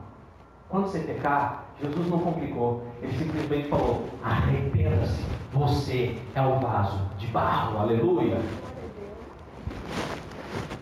Quando 0.69 0.87
você 0.87 0.99
pecar, 0.99 1.65
Jesus 1.81 2.07
não 2.07 2.19
complicou. 2.19 2.83
Ele 3.01 3.17
simplesmente 3.17 3.67
falou: 3.67 4.05
arrependa-se. 4.23 5.23
Você 5.51 6.17
é 6.33 6.41
o 6.41 6.59
vaso 6.59 6.99
de 7.17 7.27
barro. 7.27 7.79
Aleluia. 7.79 8.41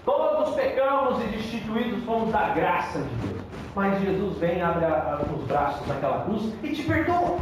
Todos 0.06 0.56
pecamos 0.56 1.22
e 1.24 1.28
destituídos 1.28 2.04
fomos 2.06 2.32
da 2.32 2.50
graça 2.50 3.00
de 3.00 3.28
Deus. 3.28 3.42
Mas 3.76 4.02
Jesus 4.02 4.38
vem, 4.38 4.62
abre 4.62 4.86
os 5.34 5.44
braços 5.46 5.86
daquela 5.88 6.24
cruz 6.24 6.54
e 6.64 6.70
te 6.70 6.84
perdoa. 6.84 7.38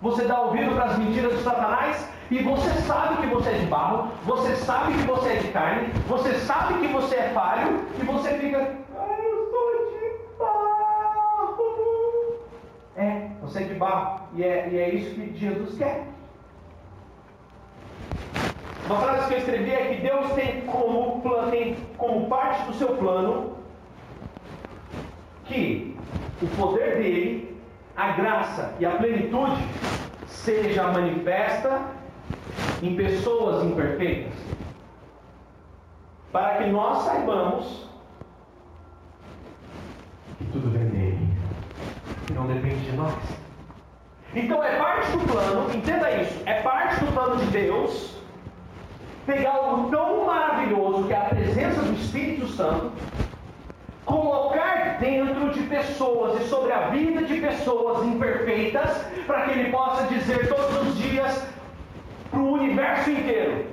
Você 0.00 0.24
dá 0.24 0.40
ouvido 0.40 0.74
para 0.74 0.84
as 0.84 0.98
mentiras 0.98 1.36
de 1.36 1.42
Satanás 1.42 2.08
e 2.30 2.42
você 2.42 2.70
sabe 2.82 3.20
que 3.20 3.26
você 3.28 3.50
é 3.50 3.58
de 3.58 3.66
barro, 3.66 4.10
você 4.24 4.56
sabe 4.56 4.94
que 4.94 5.06
você 5.06 5.28
é 5.28 5.36
de 5.36 5.48
carne, 5.48 5.88
você 6.08 6.34
sabe 6.40 6.80
que 6.80 6.92
você 6.92 7.14
é 7.16 7.28
falho 7.30 7.84
e 8.00 8.04
você 8.04 8.30
fica, 8.38 8.74
ah, 8.98 9.16
eu 9.22 9.50
sou 9.50 9.90
de 9.92 10.38
barro. 10.38 11.56
É, 12.96 13.28
você 13.40 13.60
é 13.60 13.62
de 13.62 13.74
barro 13.74 14.20
e 14.34 14.42
é, 14.42 14.68
e 14.70 14.78
é 14.78 14.88
isso 14.94 15.14
que 15.14 15.36
Jesus 15.36 15.78
quer. 15.78 16.04
Uma 18.86 19.00
frase 19.00 19.28
que 19.28 19.34
eu 19.34 19.38
escrevi 19.38 19.70
é 19.70 19.94
que 19.94 20.00
Deus 20.02 20.32
tem 20.32 20.60
como, 20.62 21.22
tem 21.50 21.76
como 21.96 22.26
parte 22.28 22.66
do 22.66 22.74
seu 22.74 22.96
plano 22.96 23.56
que 25.44 25.96
o 26.42 26.46
poder 26.56 26.96
dele, 26.96 27.56
a 27.96 28.12
graça 28.12 28.74
e 28.80 28.86
a 28.86 28.90
plenitude 28.92 29.62
seja 30.26 30.88
manifesta 30.88 31.95
em 32.82 32.94
pessoas 32.96 33.64
imperfeitas, 33.64 34.32
para 36.32 36.58
que 36.58 36.70
nós 36.70 37.04
saibamos 37.04 37.86
que 40.38 40.44
tudo 40.46 40.70
vem 40.70 40.86
dele, 40.86 41.28
que 42.26 42.32
não 42.32 42.46
depende 42.46 42.90
de 42.90 42.92
nós. 42.96 43.14
Então 44.34 44.62
é 44.62 44.76
parte 44.76 45.12
do 45.12 45.32
plano, 45.32 45.74
entenda 45.74 46.10
isso, 46.20 46.42
é 46.44 46.60
parte 46.60 47.02
do 47.04 47.12
plano 47.12 47.36
de 47.36 47.46
Deus 47.46 48.16
pegar 49.24 49.52
algo 49.52 49.90
tão 49.90 50.24
maravilhoso 50.24 51.04
que 51.04 51.12
é 51.12 51.16
a 51.16 51.24
presença 51.24 51.82
do 51.82 51.92
Espírito 51.94 52.46
Santo, 52.48 52.92
colocar 54.04 54.98
dentro 55.00 55.50
de 55.50 55.62
pessoas 55.62 56.40
e 56.40 56.44
sobre 56.48 56.72
a 56.72 56.90
vida 56.90 57.22
de 57.22 57.40
pessoas 57.40 58.06
imperfeitas, 58.06 59.04
para 59.26 59.42
que 59.42 59.58
ele 59.58 59.70
possa 59.70 60.06
dizer 60.06 60.48
todos 60.48 60.88
os 60.88 60.98
dias 60.98 61.55
para 62.36 62.42
o 62.42 62.52
universo 62.52 63.10
inteiro: 63.10 63.66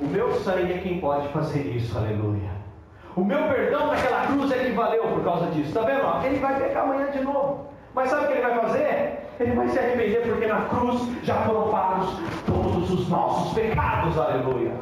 O 0.00 0.04
meu 0.04 0.34
sangue 0.40 0.74
é 0.74 0.78
quem 0.78 1.00
pode 1.00 1.28
fazer 1.28 1.60
isso, 1.60 1.96
aleluia. 1.96 2.52
O 3.16 3.24
meu 3.24 3.42
perdão 3.48 3.88
naquela 3.88 4.26
cruz 4.26 4.52
é 4.52 4.64
que 4.64 4.72
valeu 4.72 5.02
por 5.04 5.24
causa 5.24 5.46
disso. 5.46 5.68
Está 5.68 5.82
vendo? 5.82 6.26
Ele 6.26 6.38
vai 6.38 6.58
pecar 6.58 6.84
amanhã 6.84 7.10
de 7.10 7.20
novo. 7.20 7.66
Mas 7.94 8.08
sabe 8.08 8.24
o 8.24 8.26
que 8.26 8.32
ele 8.32 8.42
vai 8.42 8.58
fazer? 8.60 9.18
Ele 9.38 9.52
vai 9.54 9.68
se 9.68 9.78
arrepender 9.78 10.22
porque 10.22 10.46
na 10.46 10.62
cruz 10.62 11.08
já 11.22 11.34
foram 11.42 11.70
pagos 11.70 12.08
todos 12.46 12.90
os 12.90 13.08
nossos 13.08 13.52
pecados, 13.52 14.16
aleluia. 14.18 14.72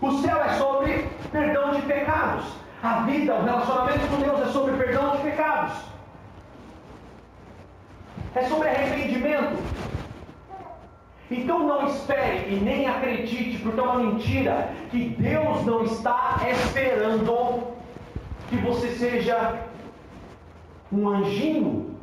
O 0.00 0.10
céu 0.12 0.42
é 0.42 0.48
sobre 0.54 1.08
perdão 1.30 1.72
de 1.72 1.82
pecados. 1.82 2.44
A 2.82 3.00
vida, 3.00 3.34
o 3.34 3.44
relacionamento 3.44 4.06
com 4.08 4.22
Deus 4.22 4.40
é 4.40 4.52
sobre 4.52 4.72
perdão 4.76 5.16
de 5.16 5.22
pecados. 5.22 5.95
É 8.36 8.42
sobre 8.44 8.68
arrependimento. 8.68 9.56
Então 11.30 11.66
não 11.66 11.86
espere 11.88 12.54
e 12.54 12.60
nem 12.60 12.86
acredite, 12.86 13.58
porque 13.62 13.80
é 13.80 13.82
uma 13.82 13.98
mentira, 13.98 14.68
que 14.90 15.08
Deus 15.18 15.64
não 15.64 15.84
está 15.84 16.36
esperando 16.48 17.74
que 18.48 18.56
você 18.58 18.90
seja 18.90 19.58
um 20.92 21.08
anjinho 21.08 21.96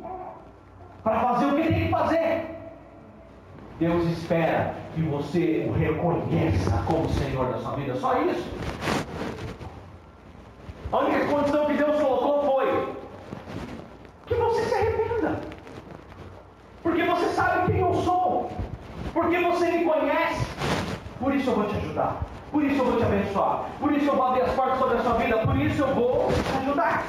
para 1.02 1.20
fazer 1.20 1.46
o 1.46 1.56
que 1.56 1.68
tem 1.68 1.84
que 1.84 1.90
fazer. 1.90 2.46
Deus 3.78 4.04
espera 4.06 4.74
que 4.94 5.02
você 5.02 5.66
o 5.68 5.72
reconheça 5.72 6.84
como 6.86 7.08
Senhor 7.10 7.46
da 7.52 7.58
sua 7.60 7.76
vida, 7.76 7.94
só 7.96 8.20
isso. 8.22 8.46
A 10.92 10.98
única 10.98 11.26
condição 11.26 11.66
que 11.66 11.74
Deus 11.74 11.96
colocou 12.00 12.42
foi 12.44 12.94
que 14.26 14.34
você 14.34 14.62
se 14.62 14.74
arrependa, 14.74 15.53
porque 16.84 17.02
você 17.02 17.26
sabe 17.30 17.72
quem 17.72 17.80
eu 17.80 17.94
sou 17.94 18.50
porque 19.14 19.38
você 19.38 19.70
me 19.70 19.84
conhece. 19.84 20.44
Por 21.20 21.32
isso 21.34 21.48
eu 21.48 21.54
vou 21.54 21.68
te 21.68 21.76
ajudar. 21.76 22.20
Por 22.50 22.64
isso 22.64 22.80
eu 22.80 22.84
vou 22.84 22.96
te 22.96 23.04
abençoar. 23.04 23.64
Por 23.78 23.92
isso 23.92 24.06
eu 24.06 24.16
vou 24.16 24.26
abrir 24.26 24.42
as 24.42 24.54
portas 24.54 24.78
sobre 24.78 24.98
a 24.98 25.02
sua 25.02 25.14
vida. 25.14 25.38
Por 25.38 25.56
isso 25.56 25.82
eu 25.82 25.94
vou 25.94 26.28
te 26.32 26.58
ajudar. 26.58 27.04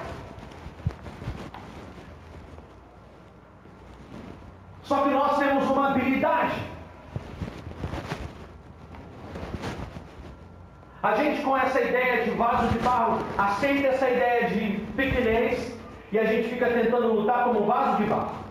Só 4.83 5.01
que 5.01 5.09
nós 5.09 5.37
temos 5.39 5.67
uma 5.67 5.89
habilidade. 5.89 6.63
A 11.01 11.15
gente 11.15 11.41
com 11.41 11.57
essa 11.57 11.81
ideia 11.81 12.23
de 12.23 12.31
vaso 12.31 12.67
de 12.67 12.79
barro 12.79 13.19
aceita 13.37 13.87
essa 13.87 14.09
ideia 14.09 14.47
de 14.49 14.77
pequenez 14.95 15.75
e 16.11 16.19
a 16.19 16.25
gente 16.25 16.49
fica 16.49 16.67
tentando 16.67 17.13
lutar 17.13 17.45
como 17.45 17.65
vaso 17.65 17.97
de 17.97 18.03
barro. 18.05 18.44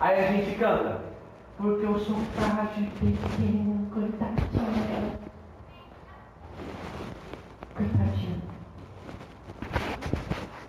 Aí 0.00 0.18
a 0.18 0.32
gente 0.32 0.58
canta. 0.58 0.98
Porque 1.58 1.84
eu 1.84 1.98
sou 2.00 2.16
frágil, 2.34 2.90
pequeno, 2.98 3.86
coitadinho. 3.92 5.18
Coitadinho. 7.76 8.42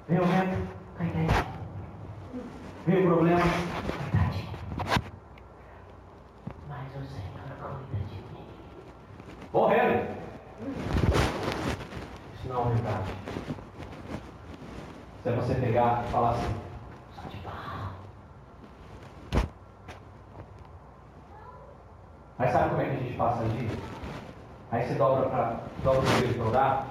Vem 0.09 0.19
o 0.19 0.25
vento, 0.25 0.67
coitadinho. 0.97 1.45
Vem 2.85 2.97
o 2.97 3.07
problema, 3.07 3.39
coitadinho. 3.39 4.49
Mas 6.67 6.87
o 6.89 7.05
Senhor 7.05 7.47
cuida 7.61 8.05
de 8.09 8.15
mim. 8.15 8.45
Morrendo. 9.53 10.07
Isso 12.35 12.49
não 12.49 12.69
é 12.69 12.73
verdade. 12.73 13.11
Se 15.23 15.29
é 15.29 15.31
você 15.31 15.53
pegar 15.55 16.03
e 16.05 16.11
falar 16.11 16.31
assim, 16.31 16.70
Mas 22.41 22.53
sabe 22.53 22.69
como 22.71 22.81
é 22.81 22.85
que 22.85 22.91
a 22.91 22.95
gente 22.95 23.13
passa 23.17 23.43
ali? 23.43 23.69
Aí 24.71 24.83
você 24.83 24.95
dobra, 24.95 25.29
pra, 25.29 25.57
dobra 25.83 26.01
o 26.01 26.05
joelho 26.07 26.33
para 26.33 26.45
orar. 26.47 26.85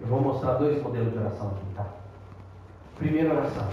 Eu 0.00 0.06
vou 0.06 0.22
mostrar 0.22 0.54
dois 0.54 0.82
modelos 0.82 1.12
de 1.12 1.18
oração 1.18 1.48
aqui, 1.48 1.74
tá? 1.76 1.84
Primeira 2.96 3.34
oração. 3.34 3.68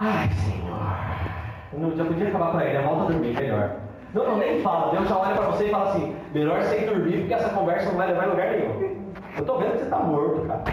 Ai, 0.00 0.28
Senhor. 0.30 1.80
Não, 1.80 1.96
já 1.96 2.04
podia 2.04 2.32
falar 2.32 2.50
para 2.50 2.64
ele, 2.64 2.82
volta 2.82 3.02
a 3.02 3.06
dormir, 3.06 3.34
melhor. 3.34 3.76
Não, 4.12 4.24
não, 4.24 4.38
nem 4.38 4.62
fala. 4.62 4.90
Deus 4.90 5.08
já 5.08 5.16
olha 5.16 5.36
para 5.36 5.46
você 5.50 5.68
e 5.68 5.70
fala 5.70 5.90
assim: 5.90 6.16
melhor 6.34 6.60
sem 6.62 6.86
dormir, 6.86 7.20
porque 7.20 7.34
essa 7.34 7.50
conversa 7.50 7.90
não 7.90 7.98
vai 7.98 8.08
levar 8.08 8.26
em 8.26 8.30
lugar 8.30 8.50
nenhum. 8.50 9.12
Eu 9.36 9.44
tô 9.46 9.58
vendo 9.58 9.70
que 9.70 9.78
você 9.78 9.84
está 9.84 9.98
morto, 10.00 10.44
cara. 10.44 10.64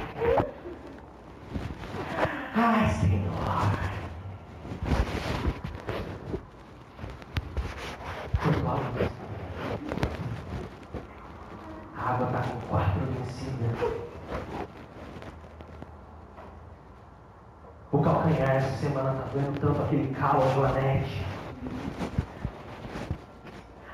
Ai, 2.56 2.90
Senhor. 2.90 3.22
A 11.98 12.14
água 12.14 12.28
está 12.28 12.42
com 12.42 12.60
quatro 12.70 13.02
vencidas. 13.06 14.02
O 17.92 17.98
calcanhar 18.22 18.56
essa 18.56 18.78
semana 18.78 19.12
está 19.12 19.24
doendo 19.34 19.60
tanto 19.60 19.82
aquele 19.82 20.14
calo, 20.14 20.54
Joanete. 20.54 21.26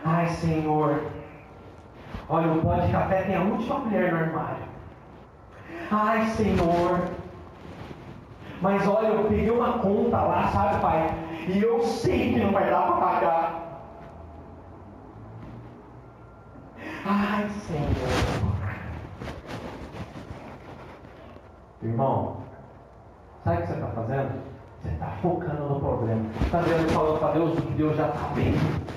Ai, 0.04 0.28
Senhor. 0.28 1.02
Olha, 2.30 2.52
o 2.52 2.62
pó 2.62 2.76
de 2.76 2.92
café 2.92 3.24
tem 3.24 3.36
a 3.36 3.42
última 3.42 3.82
colher 3.82 4.12
no 4.12 4.20
armário. 4.20 4.64
Ai, 5.92 6.26
Senhor. 6.32 7.00
Mas 8.62 8.88
olha, 8.88 9.08
eu 9.08 9.24
peguei 9.26 9.52
uma 9.52 9.80
conta 9.80 10.18
lá, 10.18 10.48
sabe, 10.48 10.82
pai? 10.82 11.14
E 11.48 11.62
eu 11.62 11.84
sei 11.84 12.34
que 12.34 12.40
não 12.40 12.52
vai 12.52 12.70
dar 12.70 12.82
para 12.82 12.96
pagar. 12.96 13.68
Ai, 17.06 17.50
Senhor. 17.50 18.58
Irmão, 21.84 22.38
sabe 23.44 23.58
o 23.58 23.62
que 23.62 23.68
você 23.68 23.74
está 23.74 23.88
fazendo? 23.88 24.42
Você 24.82 24.90
está 24.90 25.08
focando 25.22 25.74
Está 26.42 26.62
falando 26.94 27.20
para 27.20 27.32
Deus 27.32 27.58
o 27.58 27.62
que 27.62 27.74
Deus 27.74 27.98
já 27.98 28.08
está 28.08 28.28
vendo. 28.36 28.88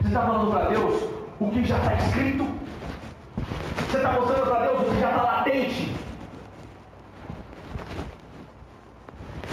Você 0.00 0.08
está 0.08 0.20
falando 0.22 0.50
para 0.50 0.68
Deus 0.68 1.02
o 1.40 1.50
que 1.50 1.64
já 1.64 1.78
está 1.78 1.94
escrito. 1.94 2.44
Você 3.76 3.96
está 3.96 4.12
mostrando 4.12 4.50
para 4.50 4.66
Deus 4.66 4.80
o 4.80 4.84
que 4.84 5.00
já 5.00 5.10
está 5.10 5.22
latente. 5.22 5.94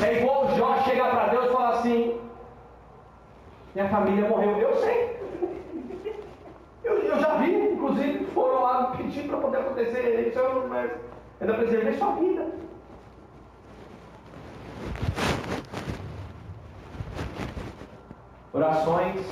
É 0.02 0.22
igual 0.22 0.46
o 0.46 0.56
Jó 0.56 0.82
chegar 0.84 1.12
para 1.12 1.28
Deus 1.28 1.46
e 1.46 1.54
falar 1.54 1.70
assim: 1.70 2.20
Minha 3.76 3.90
família 3.90 4.30
morreu. 4.30 4.58
Eu 4.58 4.76
sei. 4.78 5.18
Eu, 6.84 7.00
eu 7.00 7.20
já 7.20 7.36
vi, 7.36 7.74
inclusive, 7.74 8.26
foram 8.28 8.64
lá 8.64 8.96
pedir 8.98 9.28
para 9.28 9.38
poder 9.38 9.58
acontecer 9.58 10.28
isso, 10.28 10.40
eu, 10.40 10.68
mas 10.70 10.92
ainda 11.42 11.54
preservei 11.56 11.98
sua 11.98 12.14
vida. 12.14 12.47
Orações 18.58 19.24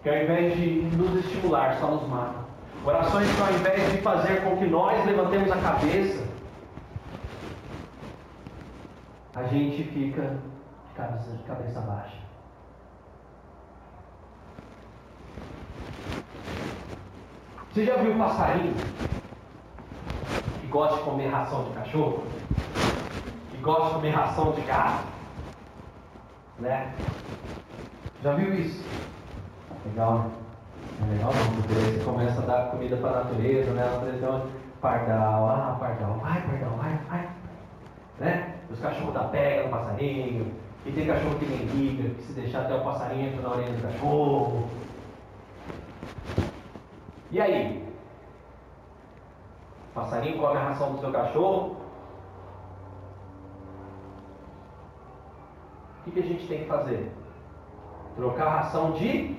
que 0.00 0.08
ao 0.08 0.14
invés 0.14 0.54
de 0.54 0.82
nos 0.96 1.24
estimular, 1.24 1.76
só 1.80 1.90
nos 1.90 2.08
matam. 2.08 2.44
Orações 2.84 3.28
que 3.28 3.42
ao 3.42 3.52
invés 3.52 3.90
de 3.90 3.98
fazer 4.02 4.44
com 4.44 4.56
que 4.56 4.66
nós 4.66 5.04
levantemos 5.04 5.50
a 5.50 5.56
cabeça, 5.56 6.24
a 9.34 9.42
gente 9.48 9.82
fica 9.82 10.38
de 10.86 10.94
cabeça, 10.94 11.32
de 11.32 11.42
cabeça 11.42 11.80
baixa. 11.80 12.16
Você 17.72 17.84
já 17.84 17.96
viu 17.96 18.12
um 18.12 18.18
passarinho 18.18 18.74
que 20.60 20.66
gosta 20.68 20.98
de 20.98 21.02
comer 21.02 21.26
ração 21.30 21.64
de 21.64 21.70
cachorro? 21.70 22.22
Que 23.50 23.56
gosta 23.56 23.88
de 23.88 23.94
comer 23.94 24.10
ração 24.10 24.52
de 24.52 24.60
gato? 24.60 25.04
Né? 26.60 26.94
Já 28.26 28.34
viu 28.34 28.52
isso? 28.54 28.84
Legal, 29.84 30.18
né? 30.18 30.30
É 31.00 31.12
legal 31.12 31.30
não, 31.32 31.62
porque 31.62 31.74
você 31.74 32.04
começa 32.04 32.42
a 32.42 32.44
dar 32.44 32.70
comida 32.72 32.96
para 32.96 33.10
a 33.10 33.22
natureza, 33.22 33.70
né? 33.70 33.84
A 33.84 33.90
natureza 33.92 34.46
pardal, 34.80 35.48
ah, 35.48 35.76
pardal, 35.78 36.14
vai, 36.14 36.42
pardal, 36.42 36.70
vai, 36.70 36.98
vai. 37.08 37.28
Né? 38.18 38.56
Os 38.68 38.80
cachorros 38.80 39.14
da 39.14 39.28
pega 39.28 39.62
no 39.62 39.68
passarinho, 39.68 40.52
e 40.84 40.90
tem 40.90 41.06
cachorro 41.06 41.38
que 41.38 41.46
nem 41.46 41.66
liga, 41.66 42.14
que 42.16 42.22
se 42.24 42.32
deixar 42.32 42.62
até 42.62 42.74
o 42.74 42.82
passarinho 42.82 43.28
entra 43.28 43.42
na 43.42 43.50
orelha 43.54 43.72
do 43.72 43.82
cachorro. 43.82 44.68
E 47.30 47.40
aí? 47.40 47.88
O 49.92 49.94
passarinho 49.94 50.40
come 50.40 50.56
a 50.56 50.64
ração 50.64 50.94
do 50.94 50.98
seu 50.98 51.12
cachorro? 51.12 51.76
O 56.00 56.04
que, 56.06 56.10
que 56.10 56.18
a 56.18 56.24
gente 56.24 56.48
tem 56.48 56.62
que 56.62 56.66
fazer? 56.66 57.15
Trocar 58.16 58.48
ração 58.48 58.92
de 58.92 59.36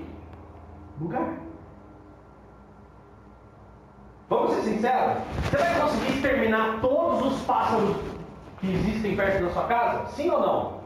lugar. 1.01 1.33
Vamos 4.29 4.53
ser 4.53 4.61
sinceros? 4.61 5.17
Você 5.45 5.57
vai 5.57 5.81
conseguir 5.81 6.13
exterminar 6.13 6.79
todos 6.81 7.33
os 7.33 7.41
pássaros 7.43 7.95
que 8.59 8.71
existem 8.71 9.15
perto 9.15 9.45
da 9.45 9.49
sua 9.51 9.63
casa? 9.63 10.05
Sim 10.11 10.29
ou 10.29 10.39
não? 10.39 10.77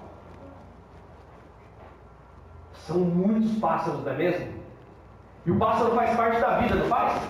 São 2.74 3.00
muitos 3.00 3.58
pássaros, 3.60 4.04
não 4.06 4.12
é 4.12 4.16
mesmo? 4.16 4.54
E 5.46 5.52
o 5.52 5.58
pássaro 5.58 5.96
faz 5.96 6.16
parte 6.16 6.40
da 6.40 6.60
vida, 6.60 6.76
não 6.76 6.86
faz? 6.86 7.22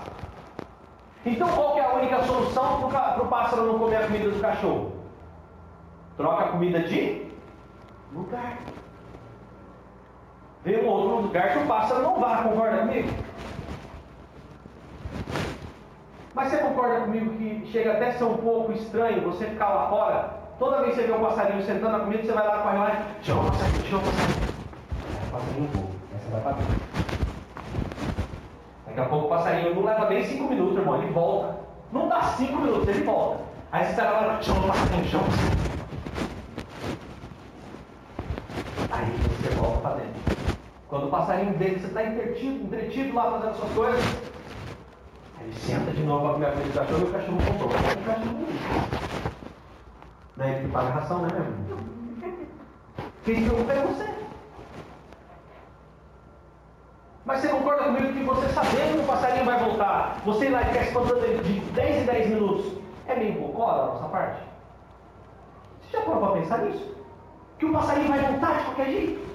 Então 1.25 1.47
qual 1.49 1.77
é 1.77 1.85
a 1.85 1.93
única 1.93 2.23
solução 2.23 2.89
para 2.89 3.23
o 3.23 3.27
pássaro 3.27 3.65
não 3.65 3.79
comer 3.79 3.97
a 3.97 4.07
comida 4.07 4.29
do 4.29 4.41
cachorro? 4.41 4.91
Troca 6.17 6.45
a 6.45 6.49
comida 6.49 6.79
de 6.81 7.31
lugar. 8.13 8.57
Vê 10.63 10.81
um 10.81 10.87
outro 10.87 11.21
lugar 11.23 11.53
que 11.53 11.59
o 11.59 11.67
pássaro 11.67 12.03
não 12.03 12.19
vá, 12.19 12.43
concorda 12.43 12.77
comigo? 12.77 13.09
Mas 16.33 16.49
você 16.49 16.57
concorda 16.57 17.01
comigo 17.01 17.37
que 17.37 17.71
chega 17.71 17.93
até 17.93 18.09
a 18.09 18.13
ser 18.13 18.23
um 18.23 18.37
pouco 18.37 18.71
estranho 18.71 19.21
você 19.21 19.45
ficar 19.45 19.69
lá 19.69 19.89
fora 19.89 20.41
Toda 20.61 20.83
vez 20.83 20.93
que 20.93 21.01
você 21.01 21.07
vê 21.07 21.13
um 21.13 21.21
passarinho 21.21 21.63
sentando 21.63 21.97
na 21.97 21.99
comida, 22.01 22.21
você 22.21 22.33
vai 22.33 22.45
lá, 22.45 22.59
corre 22.59 22.77
lá 22.77 23.07
e 23.19 23.25
chama 23.25 23.45
passarinho, 23.45 23.97
o 23.97 24.01
passarinho. 24.01 24.41
Aí 25.09 25.27
o 25.27 25.31
passarinho 25.31 25.69
voa, 25.73 25.87
aí 26.13 26.19
você 26.19 26.29
vai 26.29 26.41
para 26.41 26.51
dentro. 26.51 26.81
Daqui 28.85 28.99
a 28.99 29.05
pouco 29.05 29.25
o 29.25 29.29
passarinho 29.29 29.73
não 29.73 29.83
leva 29.83 30.07
nem 30.07 30.23
5 30.23 30.43
minutos, 30.43 30.77
irmão, 30.77 31.01
ele 31.01 31.11
volta. 31.11 31.55
Não 31.91 32.07
dá 32.07 32.21
5 32.21 32.55
minutos, 32.61 32.87
ele 32.89 33.03
volta. 33.03 33.43
Aí 33.71 33.85
você 33.85 33.89
está 33.89 34.03
lá, 34.03 34.39
chama 34.39 34.67
passarinho, 34.67 35.03
o 35.03 35.25
passarinho. 35.25 35.71
Aí 38.91 39.11
você 39.17 39.49
volta 39.55 39.79
para 39.79 39.95
dentro. 39.95 40.21
Quando 40.91 41.07
o 41.07 41.09
passarinho 41.09 41.53
dele, 41.53 41.79
você 41.79 41.87
está 41.87 42.03
entretido, 42.03 42.65
entretido 42.65 43.15
lá 43.15 43.31
fazendo 43.31 43.55
suas 43.55 43.71
coisas. 43.71 44.03
Ele 45.39 45.53
senta 45.53 45.89
de 45.91 46.03
novo 46.03 46.37
para 46.37 46.51
comida 46.51 46.69
do 46.69 46.73
cachorro 46.73 46.99
e 46.99 47.03
o 47.03 47.11
cachorro 47.13 47.37
comprou. 47.47 47.69
O 47.69 47.73
cachorro 48.05 48.45
não 50.35 50.45
é 50.45 50.51
ele 50.51 50.65
que 50.65 50.73
paga 50.73 50.87
a 50.89 50.91
ração, 50.91 51.21
né, 51.21 51.29
meu 51.31 51.43
irmão? 51.45 52.47
Quem 53.23 53.35
se 53.35 53.45
preocupa 53.45 53.71
é 53.71 53.85
você. 53.85 54.13
Mas 57.23 57.39
você 57.39 57.47
concorda 57.47 57.83
comigo 57.85 58.11
que 58.11 58.23
você 58.25 58.49
sabendo 58.49 58.97
que 58.97 58.99
o 58.99 59.07
passarinho 59.07 59.45
vai 59.45 59.63
voltar, 59.63 60.21
você 60.25 60.47
ir 60.47 60.49
lá 60.49 60.61
e 60.61 60.65
ficar 60.65 61.41
de 61.41 61.59
10 61.71 62.01
em 62.01 62.05
10 62.05 62.29
minutos, 62.31 62.65
é 63.07 63.15
meio 63.15 63.39
bocó 63.39 63.77
da 63.77 63.85
nossa 63.93 64.09
parte? 64.09 64.41
Você 65.83 65.95
já 65.95 66.03
parou 66.03 66.19
para 66.19 66.41
pensar 66.41 66.57
nisso? 66.57 66.97
Que 67.57 67.65
o 67.65 67.71
passarinho 67.71 68.09
vai 68.09 68.19
voltar 68.19 68.57
de 68.57 68.65
qualquer 68.65 68.87
jeito? 68.87 69.30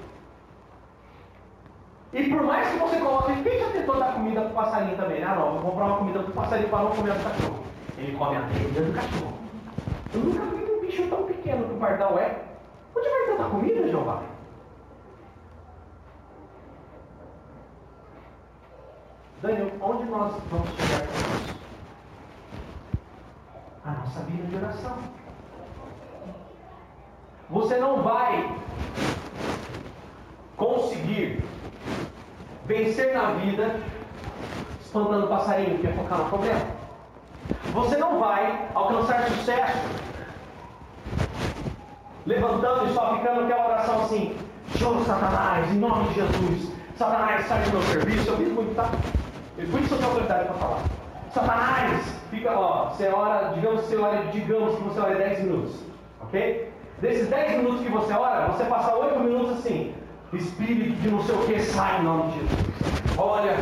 E 2.17 2.31
por 2.31 2.43
mais 2.45 2.67
que 2.71 2.79
você 2.79 2.97
coloque, 2.97 3.43
quem 3.43 3.59
já 3.59 3.71
tentou 3.73 3.99
dar 3.99 4.15
comida 4.15 4.41
para 4.41 4.51
o 4.51 4.55
passarinho 4.55 4.97
também? 4.97 5.23
Ah 5.23 5.35
não, 5.35 5.59
vou 5.59 5.71
comprar 5.71 5.85
uma 5.85 5.99
comida 5.99 6.21
para 6.21 6.31
o 6.31 6.35
passarinho 6.35 6.71
para 6.71 6.85
não 6.85 6.91
comer 6.93 7.13
do 7.13 7.23
cachorro. 7.23 7.59
Ele 7.99 8.17
come 8.17 8.37
a 8.37 8.41
telha 8.41 8.87
do 8.87 8.95
cachorro. 8.95 9.39
Eu 10.15 10.21
nunca 10.21 10.45
vi 10.47 10.65
um 10.65 10.81
bicho 10.81 11.09
tão 11.09 11.25
pequeno 11.25 11.69
que 11.69 11.75
o 11.75 11.77
pardal 11.77 12.19
é. 12.19 12.43
Onde 12.97 13.07
vai 13.07 13.27
tanta 13.27 13.51
comida, 13.51 13.89
Jeová? 13.89 14.23
Daniel, 19.43 19.73
onde 19.83 20.05
nós 20.07 20.43
vamos 20.51 20.71
chegar 20.71 21.07
com 21.07 21.13
isso? 21.13 21.57
A 23.85 23.91
nossa 23.91 24.21
vida 24.21 24.47
de 24.47 24.57
oração. 24.57 24.97
Você 27.51 27.77
não 27.77 28.03
vai 28.03 28.57
conseguir 30.57 31.45
vencer 32.67 33.15
na 33.15 33.33
vida 33.33 33.77
espantando 34.81 35.29
passarinho 35.29 35.79
que 35.79 35.87
é 35.87 35.93
focar 35.93 36.19
no 36.19 36.29
problema. 36.29 36.61
Você 37.73 37.97
não 37.97 38.19
vai 38.19 38.69
alcançar 38.75 39.29
sucesso 39.29 39.79
levantando 42.27 42.91
e 42.91 42.95
só 42.95 43.17
ficando 43.17 43.45
aquela 43.45 43.69
oração 43.69 44.03
assim: 44.03 44.37
Show 44.77 45.05
Satanás, 45.05 45.71
em 45.71 45.79
nome 45.79 46.09
de 46.09 46.15
Jesus. 46.15 46.73
Satanás, 46.97 47.47
sai 47.47 47.63
do 47.65 47.71
meu 47.73 47.83
serviço. 47.83 48.31
Eu 48.31 48.37
vi 48.37 48.47
muito, 48.47 48.75
tá? 48.75 48.91
Eu 49.59 49.67
fui 49.69 49.83
sua 49.87 50.05
autoridade 50.05 50.47
para 50.47 50.55
falar. 50.55 50.83
Satanás, 51.33 52.15
fica, 52.31 52.59
ó, 52.59 52.89
você 52.89 53.09
ora, 53.09 53.53
digamos 53.55 53.83
que 53.83 53.89
você 53.89 53.97
ora, 53.97 54.25
digamos 54.33 54.77
que 54.77 54.83
você 54.83 55.01
ora 55.01 55.15
10 55.15 55.41
minutos, 55.45 55.81
ok? 56.21 56.73
Desses 57.01 57.29
10 57.29 57.59
minutos 57.59 57.83
que 57.83 57.91
você 57.91 58.13
ora, 58.15 58.47
você 58.47 58.65
passa 58.65 58.95
8 58.95 59.21
minutos 59.21 59.59
assim, 59.59 59.95
espírito 60.33 60.97
de 61.01 61.11
não 61.11 61.23
sei 61.23 61.35
o 61.35 61.47
que 61.47 61.61
sai 61.61 62.01
em 62.01 62.05
nome 62.05 62.33
de 62.33 62.41
Jesus. 62.41 63.17
Olha, 63.19 63.57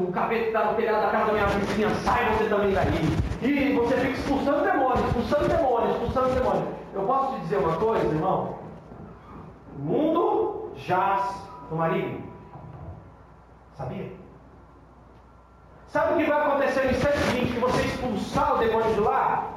o, 0.00 0.04
o 0.04 0.12
capeta 0.12 0.46
está 0.46 0.64
no 0.64 0.74
telhado 0.74 1.02
da 1.02 1.10
casa 1.10 1.26
da 1.26 1.32
minha 1.32 1.46
vizinha, 1.46 1.90
sai 1.96 2.32
você 2.32 2.44
também 2.48 2.72
daí. 2.72 3.16
E 3.42 3.74
você 3.74 3.96
fica 3.96 4.12
expulsando 4.12 4.64
demônios, 4.64 5.06
expulsando 5.06 5.48
demônios, 5.48 5.90
expulsando 5.92 6.34
demônios. 6.34 6.68
Eu 6.94 7.02
posso 7.02 7.34
te 7.34 7.40
dizer 7.42 7.58
uma 7.58 7.76
coisa, 7.76 8.06
irmão? 8.06 8.58
O 9.78 9.82
mundo 9.82 10.70
jaz 10.76 11.34
no 11.70 11.76
maligno. 11.76 12.24
Sabia? 13.74 14.10
Sabe 15.88 16.14
o 16.14 16.16
que 16.16 16.30
vai 16.30 16.40
acontecer 16.40 16.84
no 16.84 16.90
instante 16.90 17.18
seguinte 17.18 17.52
que 17.52 17.60
você 17.60 17.82
expulsar 17.82 18.54
o 18.54 18.58
demônio 18.58 18.94
de 18.94 19.00
lá? 19.00 19.50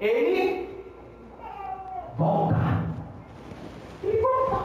Ele 0.00 0.84
volta. 2.16 2.77
Volta. 4.16 4.64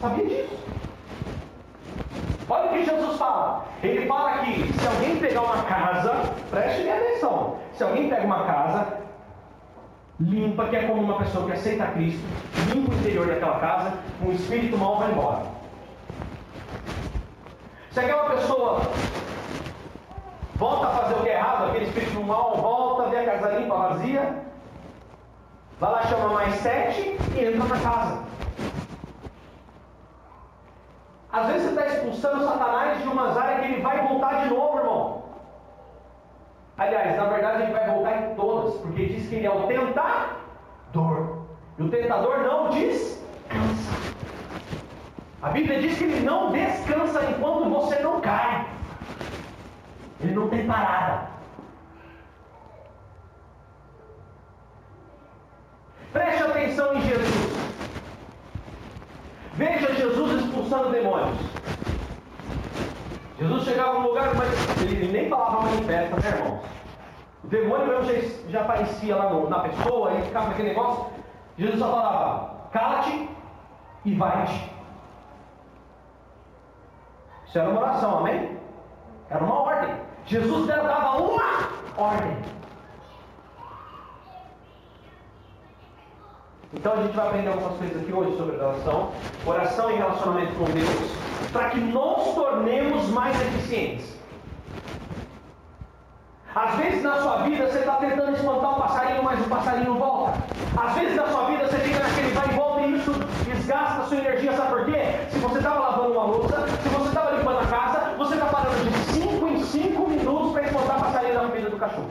Sabia 0.00 0.24
disso? 0.26 0.58
Olha 2.48 2.66
o 2.66 2.68
que 2.70 2.84
Jesus 2.84 3.16
fala. 3.16 3.64
Ele 3.82 4.06
fala 4.06 4.38
que 4.38 4.72
se 4.72 4.86
alguém 4.86 5.16
pegar 5.16 5.42
uma 5.42 5.62
casa, 5.62 6.34
preste 6.50 6.88
atenção. 6.88 7.58
Se 7.74 7.82
alguém 7.84 8.08
pega 8.08 8.24
uma 8.24 8.44
casa, 8.44 8.98
limpa, 10.18 10.66
que 10.66 10.76
é 10.76 10.82
como 10.82 11.02
uma 11.02 11.18
pessoa 11.18 11.46
que 11.46 11.52
aceita 11.52 11.86
Cristo, 11.86 12.20
limpa 12.74 12.92
o 12.92 12.94
interior 12.98 13.26
daquela 13.26 13.58
casa, 13.58 13.94
um 14.22 14.32
espírito 14.32 14.76
mau 14.76 14.98
vai 14.98 15.10
embora. 15.10 15.42
Se 17.90 18.00
aquela 18.00 18.30
pessoa 18.30 18.82
volta 20.56 20.86
a 20.88 20.90
fazer 20.90 21.14
o 21.14 21.22
que 21.22 21.28
é 21.28 21.34
errado, 21.34 21.70
aquele 21.70 21.86
espírito 21.86 22.22
mal 22.22 22.56
volta, 22.56 23.08
vê 23.10 23.18
a 23.18 23.24
casa 23.24 23.58
limpa, 23.58 23.74
vazia, 23.74 24.42
vai 25.80 25.90
lá, 25.90 26.02
chama 26.02 26.28
mais 26.28 26.54
sete 26.56 27.16
e 27.34 27.44
entra 27.44 27.64
na 27.64 27.80
casa. 27.80 28.18
Às 31.32 31.46
vezes 31.46 31.62
você 31.62 31.80
está 31.80 31.86
expulsando 31.86 32.44
Satanás 32.44 33.00
de 33.00 33.08
umas 33.08 33.36
áreas 33.36 33.60
que 33.60 33.72
ele 33.72 33.82
vai 33.82 34.06
voltar 34.06 34.42
de 34.42 34.50
novo, 34.50 34.78
irmão. 34.78 35.22
Aliás, 36.76 37.16
na 37.16 37.24
verdade 37.24 37.62
ele 37.62 37.72
vai 37.72 37.86
voltar 37.88 38.22
em 38.22 38.34
todas, 38.34 38.74
porque 38.80 39.06
diz 39.06 39.28
que 39.28 39.36
ele 39.36 39.46
é 39.46 39.50
o 39.50 39.66
tentador. 39.66 41.44
E 41.78 41.82
o 41.82 41.90
tentador 41.90 42.38
não 42.38 42.70
descansa. 42.70 43.20
A 45.42 45.50
Bíblia 45.50 45.80
diz 45.80 45.96
que 45.96 46.04
ele 46.04 46.20
não 46.20 46.50
descansa 46.50 47.24
enquanto 47.30 47.70
você 47.70 47.98
não 48.00 48.20
cai. 48.20 48.66
Ele 50.20 50.34
não 50.34 50.48
tem 50.48 50.66
parada. 50.66 51.28
Preste 56.12 56.42
atenção 56.42 56.94
em 56.94 57.00
Jesus. 57.02 57.50
Veja 59.54 59.94
Jesus 59.94 60.42
expulsando. 60.42 60.89
Jesus 63.40 63.64
chegava 63.64 64.00
num 64.00 64.08
lugar, 64.08 64.34
mas 64.34 64.82
ele 64.82 65.10
nem 65.10 65.30
falava 65.30 65.62
manifesta, 65.62 66.16
né, 66.16 66.28
irmãos? 66.28 66.60
O 67.42 67.46
demônio 67.46 67.86
mesmo 67.86 68.04
já, 68.04 68.50
já 68.50 68.60
aparecia 68.60 69.16
lá 69.16 69.30
no, 69.30 69.48
na 69.48 69.60
pessoa, 69.60 70.12
e 70.12 70.22
ficava 70.22 70.48
naquele 70.48 70.68
negócio. 70.68 71.06
Jesus 71.56 71.78
só 71.78 71.90
falava: 71.90 72.68
cala-te 72.70 73.30
e 74.04 74.14
vai-te. 74.14 74.70
Isso 77.46 77.58
era 77.58 77.70
uma 77.70 77.80
oração, 77.80 78.18
amém? 78.18 78.58
Era 79.30 79.42
uma 79.42 79.60
ordem. 79.62 79.96
Jesus 80.26 80.66
dava 80.66 81.18
uma 81.18 81.68
ordem. 81.96 82.36
Então 86.74 86.92
a 86.92 87.02
gente 87.02 87.16
vai 87.16 87.26
aprender 87.26 87.48
algumas 87.48 87.78
coisas 87.78 88.02
aqui 88.02 88.12
hoje 88.12 88.36
sobre 88.36 88.56
oração, 88.56 89.10
oração 89.46 89.90
e 89.90 89.96
relacionamento 89.96 90.54
com 90.54 90.64
Deus, 90.66 91.29
para 91.52 91.70
que 91.70 91.80
nos 91.80 92.34
tornemos 92.34 93.08
mais 93.08 93.40
eficientes. 93.40 94.20
Às 96.54 96.74
vezes 96.76 97.02
na 97.02 97.20
sua 97.22 97.36
vida 97.42 97.66
você 97.66 97.78
está 97.78 97.94
tentando 97.94 98.32
espantar 98.32 98.76
um 98.76 98.80
passarinho, 98.80 99.22
mas 99.22 99.40
o 99.40 99.48
passarinho 99.48 99.94
volta. 99.94 100.38
Às 100.76 100.94
vezes 100.94 101.16
na 101.16 101.28
sua 101.28 101.44
vida 101.46 101.66
você 101.68 101.78
fica 101.78 102.00
naquele 102.00 102.32
vai 102.32 102.48
e 102.48 102.52
volta 102.54 102.80
e 102.80 102.96
isso 102.96 103.12
desgasta 103.44 104.02
a 104.02 104.06
sua 104.06 104.16
energia, 104.16 104.56
sabe 104.56 104.70
por 104.70 104.84
quê? 104.86 105.00
Se 105.30 105.38
você 105.38 105.58
estava 105.58 105.78
lavando 105.78 106.12
uma 106.12 106.24
louça, 106.24 106.66
se 106.82 106.88
você 106.88 107.08
estava 107.08 107.30
limpando 107.36 107.60
a 107.60 107.66
casa, 107.66 108.14
você 108.16 108.34
está 108.34 108.46
parando 108.46 108.84
de 108.84 108.98
5 109.12 109.48
em 109.48 109.62
5 109.62 110.08
minutos 110.08 110.52
para 110.52 110.62
espantar 110.62 111.00
passarinho 111.00 111.34
da 111.34 111.40
comida 111.46 111.70
do 111.70 111.76
cachorro. 111.76 112.10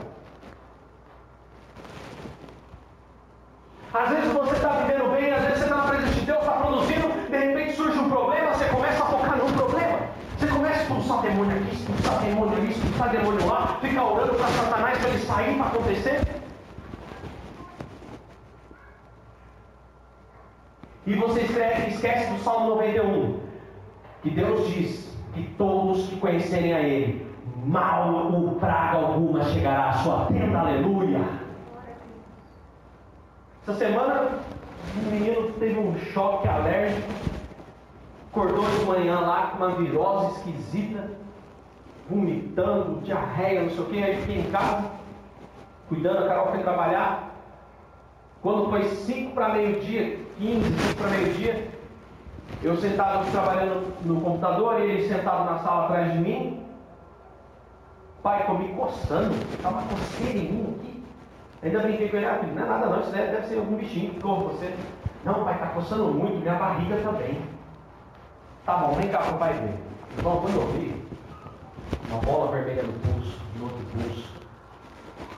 Às 3.92 4.08
vezes 4.08 4.32
você 4.32 4.56
está 4.56 4.68
vivendo 4.70 5.10
bem, 5.12 5.32
às 5.32 5.42
vezes 5.42 5.58
você 5.58 5.64
está 5.64 5.76
na 5.76 5.82
presença 5.82 6.14
de 6.14 6.20
Deus, 6.20 6.38
está 6.38 6.52
produzindo, 6.52 7.08
de 7.28 7.36
repente 7.36 7.76
surge 7.76 7.98
um 7.98 8.08
problema, 8.08 8.54
você 8.54 8.64
começa 8.66 9.04
a. 9.04 9.19
A 10.80 10.82
expulsar 10.82 11.20
demônio 11.20 11.56
aqui, 11.58 11.74
expulsar 11.74 12.24
demônio 12.24 12.56
ali, 12.56 12.70
expulsar 12.70 13.10
demônio 13.10 13.46
lá, 13.46 13.78
fica 13.82 14.02
orando 14.02 14.34
para 14.34 14.46
Satanás 14.46 14.98
para 14.98 15.08
ele 15.10 15.18
sair 15.18 15.56
para 15.56 15.66
acontecer. 15.66 16.20
E 21.06 21.14
você 21.14 21.40
esquece, 21.42 21.90
esquece 21.90 22.32
do 22.32 22.38
Salmo 22.38 22.70
91, 22.70 23.40
que 24.22 24.30
Deus 24.30 24.68
diz 24.68 25.14
que 25.34 25.42
todos 25.58 26.08
que 26.08 26.16
conhecerem 26.16 26.72
a 26.72 26.80
Ele, 26.80 27.26
mal 27.64 28.32
ou 28.32 28.54
praga 28.54 28.98
alguma 28.98 29.44
chegará 29.44 29.90
à 29.90 29.92
sua 29.94 30.26
tenda, 30.26 30.60
aleluia. 30.60 31.20
Essa 33.62 33.74
semana, 33.74 34.38
um 34.96 35.10
menino 35.10 35.52
teve 35.58 35.78
um 35.78 35.98
choque 35.98 36.48
alérgico, 36.48 37.08
acordou 38.30 38.64
de 38.64 38.84
manhã 38.84 39.18
lá 39.20 39.48
com 39.48 39.56
uma 39.56 39.74
virose 39.74 40.38
esquisita, 40.38 41.10
vomitando, 42.08 43.00
diarreia, 43.00 43.62
não 43.62 43.70
sei 43.70 43.80
o 43.80 43.86
que, 43.86 44.02
aí 44.02 44.20
fiquei 44.20 44.40
em 44.40 44.50
casa, 44.50 44.90
cuidando, 45.88 46.18
a 46.18 46.28
Carol 46.28 46.48
foi 46.48 46.60
trabalhar, 46.60 47.30
Quando 48.42 48.70
foi 48.70 48.84
5 48.84 49.34
para 49.34 49.50
meio-dia, 49.50 50.18
15, 50.38 50.62
5 50.62 50.94
para 50.96 51.10
meio-dia, 51.10 51.70
eu 52.62 52.74
sentado 52.76 53.30
trabalhando 53.30 53.92
no 54.02 54.20
computador, 54.22 54.80
ele 54.80 55.06
sentado 55.06 55.44
na 55.44 55.58
sala 55.58 55.84
atrás 55.84 56.12
de 56.14 56.18
mim. 56.20 56.64
Pai, 58.22 58.40
estou 58.40 58.58
me 58.58 58.68
coçando, 58.72 59.34
estava 59.52 59.82
coceira 59.82 60.38
em 60.38 60.52
mim 60.52 60.76
aqui. 60.78 61.04
Ainda 61.62 61.80
brinquei 61.80 62.08
com 62.08 62.16
ele, 62.16 62.26
ah, 62.26 62.40
não 62.42 62.62
é 62.62 62.66
nada 62.66 62.86
não, 62.86 63.00
isso 63.00 63.10
deve, 63.10 63.32
deve 63.32 63.46
ser 63.46 63.58
algum 63.58 63.76
bichinho 63.76 64.14
que 64.14 64.20
você. 64.20 64.74
Não, 65.22 65.44
pai, 65.44 65.54
está 65.54 65.66
coçando 65.66 66.06
muito, 66.06 66.38
minha 66.38 66.54
barriga 66.54 66.96
também. 67.02 67.42
Tá 68.70 68.76
bom, 68.76 68.92
vem 68.92 69.08
cá 69.08 69.18
para 69.18 69.34
o 69.34 69.38
ver. 69.38 69.80
Irmão, 70.16 70.40
quando 70.42 70.54
eu 70.54 70.66
vi, 70.68 70.94
uma 72.08 72.20
bola 72.20 72.52
vermelha 72.52 72.84
no 72.84 72.92
pulso, 72.92 73.36
no 73.56 73.64
outro 73.64 73.84
pulso, 73.86 74.32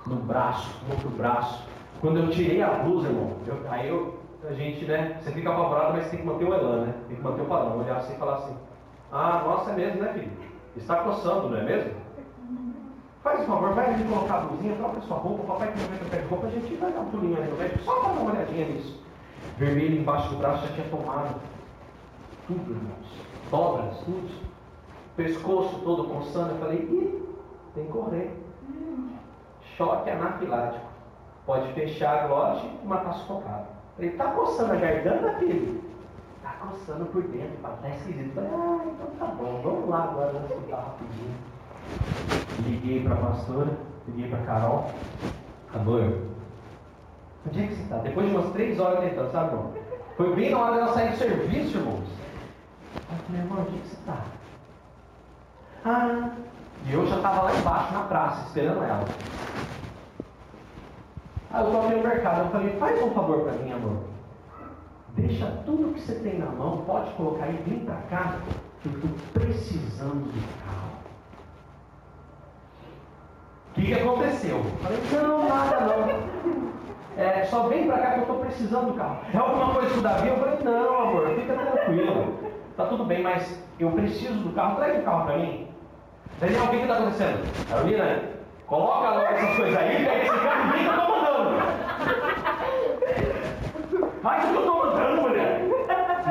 no 0.07 0.16
braço, 0.16 0.76
no 0.87 0.93
outro 0.93 1.09
braço. 1.09 1.66
Quando 2.03 2.18
eu 2.18 2.28
tirei 2.28 2.61
a 2.61 2.68
blusa, 2.68 3.09
irmão, 3.09 3.39
eu, 3.47 3.59
aí 3.70 3.89
eu, 3.89 4.20
a 4.47 4.53
gente, 4.53 4.85
né, 4.85 5.18
você 5.18 5.33
fica 5.33 5.51
apavorado, 5.51 5.95
mas 5.95 6.11
tem 6.11 6.20
que 6.20 6.26
manter 6.26 6.45
o 6.45 6.53
elan, 6.53 6.85
né? 6.85 6.95
Tem 7.09 7.16
que 7.16 7.22
manter 7.22 7.41
o 7.41 7.47
padrão, 7.47 7.78
olhar 7.78 7.97
assim 7.97 8.12
e 8.12 8.18
falar 8.18 8.35
assim, 8.35 8.55
ah, 9.11 9.43
nossa, 9.47 9.70
é 9.70 9.76
mesmo, 9.76 10.03
né, 10.03 10.12
filho? 10.12 10.33
Está 10.76 10.97
coçando, 10.97 11.49
não 11.49 11.57
é 11.57 11.62
mesmo? 11.62 11.93
Faz 13.22 13.41
um 13.41 13.47
favor, 13.47 13.72
vai 13.72 13.95
ali 13.95 14.05
colocar 14.05 14.35
a 14.35 14.41
blusinha, 14.41 14.76
troca 14.76 15.01
sua 15.01 15.16
roupa, 15.16 15.55
papai 15.55 15.72
que 15.72 15.80
não 15.80 15.89
vai 15.89 15.99
trocar 16.01 16.28
roupa, 16.28 16.47
a 16.49 16.51
gente 16.51 16.74
vai 16.74 16.93
dar 16.93 17.01
um 17.01 17.07
pulinho 17.07 17.39
ali 17.39 17.51
no 17.51 17.57
médico, 17.57 17.83
só 17.83 17.99
para 17.99 18.12
dar 18.12 18.20
uma 18.20 18.30
olhadinha 18.30 18.66
nisso. 18.66 19.03
Vermelho 19.57 20.01
embaixo 20.03 20.28
do 20.28 20.37
braço 20.37 20.66
já 20.66 20.74
tinha 20.74 20.89
tomado 20.89 21.41
tudo, 22.47 22.70
irmãos. 22.70 23.07
Dobras, 23.51 23.99
tudo. 23.99 24.53
Pescoço 25.16 25.78
todo 25.84 26.05
coçando, 26.05 26.53
eu 26.53 26.59
falei, 26.59 26.78
ih, 26.78 27.22
tem 27.74 27.84
que 27.84 27.93
correr. 27.93 28.30
Choque 29.76 30.11
anafilático. 30.11 30.86
Pode 31.45 31.72
fechar 31.72 32.24
a 32.24 32.26
glote 32.28 32.66
e 32.82 32.86
matar 32.86 33.14
sufocado. 33.14 33.66
Ele 33.99 34.11
está 34.11 34.26
coçando 34.32 34.72
a 34.72 34.76
garganta, 34.76 35.34
filho? 35.38 35.82
Está 36.36 36.51
coçando 36.53 37.07
por 37.07 37.22
dentro, 37.22 37.55
está 37.55 37.88
esquisito. 37.90 38.34
Falei, 38.34 38.51
ah, 38.53 38.80
então 38.86 39.07
tá 39.18 39.26
bom, 39.26 39.61
vamos 39.62 39.88
lá 39.88 40.05
agora 40.05 40.32
no 40.32 40.45
hospital 40.45 40.80
rapidinho. 40.80 41.34
Liguei 42.64 43.03
para 43.03 43.14
a 43.14 43.16
pastora, 43.16 43.70
liguei 44.09 44.30
para 44.30 44.45
Carol. 44.45 44.90
Amor, 45.74 46.18
onde 47.47 47.62
é 47.62 47.66
que 47.66 47.74
você 47.74 47.82
está? 47.82 47.97
Depois 47.99 48.28
de 48.28 48.34
umas 48.36 48.53
três 48.53 48.78
horas 48.78 49.01
tentando, 49.01 49.32
sabe, 49.32 49.55
irmão? 49.55 49.72
Foi 50.16 50.34
bem 50.34 50.51
na 50.51 50.59
hora 50.59 50.76
dela 50.76 50.93
sair 50.93 51.11
do 51.11 51.16
serviço, 51.16 51.78
irmãos. 51.78 52.05
Eu 52.95 53.18
falei, 53.26 53.43
onde 53.43 53.78
você 53.78 53.95
está? 53.95 54.18
Ah, 55.84 56.30
e 56.86 56.93
eu 56.93 57.07
já 57.07 57.16
estava 57.16 57.43
lá 57.43 57.55
embaixo 57.55 57.93
na 57.93 58.01
praça, 58.05 58.47
esperando 58.47 58.82
ela. 58.82 59.05
Aí 61.51 61.64
eu 61.64 61.72
falei 61.72 61.99
no 61.99 62.09
mercado, 62.09 62.45
eu 62.45 62.51
falei, 62.51 62.76
faz 62.78 63.03
um 63.03 63.11
favor 63.11 63.43
para 63.43 63.53
mim, 63.53 63.72
amor. 63.72 64.05
Deixa 65.16 65.47
tudo 65.66 65.93
que 65.93 66.01
você 66.01 66.14
tem 66.16 66.38
na 66.38 66.47
mão, 66.47 66.78
pode 66.86 67.11
colocar 67.12 67.45
aí, 67.45 67.62
vem 67.66 67.80
para 67.80 67.97
cá, 68.09 68.38
que 68.80 68.88
eu 68.88 68.95
estou 68.95 69.11
precisando 69.34 70.32
de 70.32 70.40
carro. 70.64 70.93
O 73.70 73.74
que, 73.74 73.86
que 73.86 73.95
aconteceu? 73.95 74.57
Eu 74.57 74.64
falei, 74.82 74.99
não, 75.12 75.49
nada 75.49 75.80
não. 75.80 76.32
É, 77.16 77.45
só 77.45 77.68
vem 77.68 77.86
para 77.86 77.99
cá 77.99 78.11
que 78.12 78.18
eu 78.18 78.22
estou 78.22 78.38
precisando 78.40 78.93
do 78.93 78.95
carro. 78.99 79.18
É 79.32 79.36
alguma 79.36 79.74
coisa 79.74 79.90
com 79.90 80.01
o 80.01 80.03
Davi? 80.03 80.28
Eu 80.28 80.36
falei, 80.36 80.59
não, 80.62 81.03
amor, 81.03 81.34
fica 81.34 81.55
tranquilo. 81.55 82.52
Tá 82.83 82.89
tudo 82.89 83.05
bem, 83.05 83.22
mas 83.22 83.57
eu 83.78 83.93
preciso 83.93 84.35
do 84.41 84.53
carro, 84.55 84.74
traz 84.74 84.99
o 84.99 85.03
carro 85.05 85.24
para 85.24 85.39
mim. 85.39 85.68
Daniel, 86.41 86.64
o 86.64 86.68
que 86.68 86.76
está 86.78 86.95
acontecendo? 86.95 87.68
Carolina, 87.68 88.22
coloca 88.66 89.11
logo 89.11 89.20
essas 89.20 89.57
coisas 89.57 89.78
aí, 89.78 90.05
pega 90.05 90.24
esse 90.24 90.39
carro 90.41 90.66
e 90.66 90.72
vem 90.72 90.83
que 90.83 90.89
eu 90.89 90.99
estou 90.99 91.09
mandando. 91.22 91.62
Que 94.20 94.57
eu 94.57 94.61
estou 94.61 94.85
mandando, 94.85 95.22
mulher. 95.22 95.61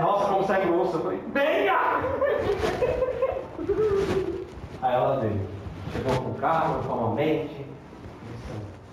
Nossa, 0.02 0.26
como 0.28 0.44
sai 0.44 0.66
grosso. 0.66 0.98
Eu 0.98 1.02
falei, 1.04 1.24
venha! 1.28 1.80
Aí 4.82 4.94
ela 4.94 5.20
veio. 5.22 5.48
Chegou 5.94 6.22
com 6.22 6.32
o 6.32 6.36
carro, 6.36 6.84
normalmente. 6.84 7.66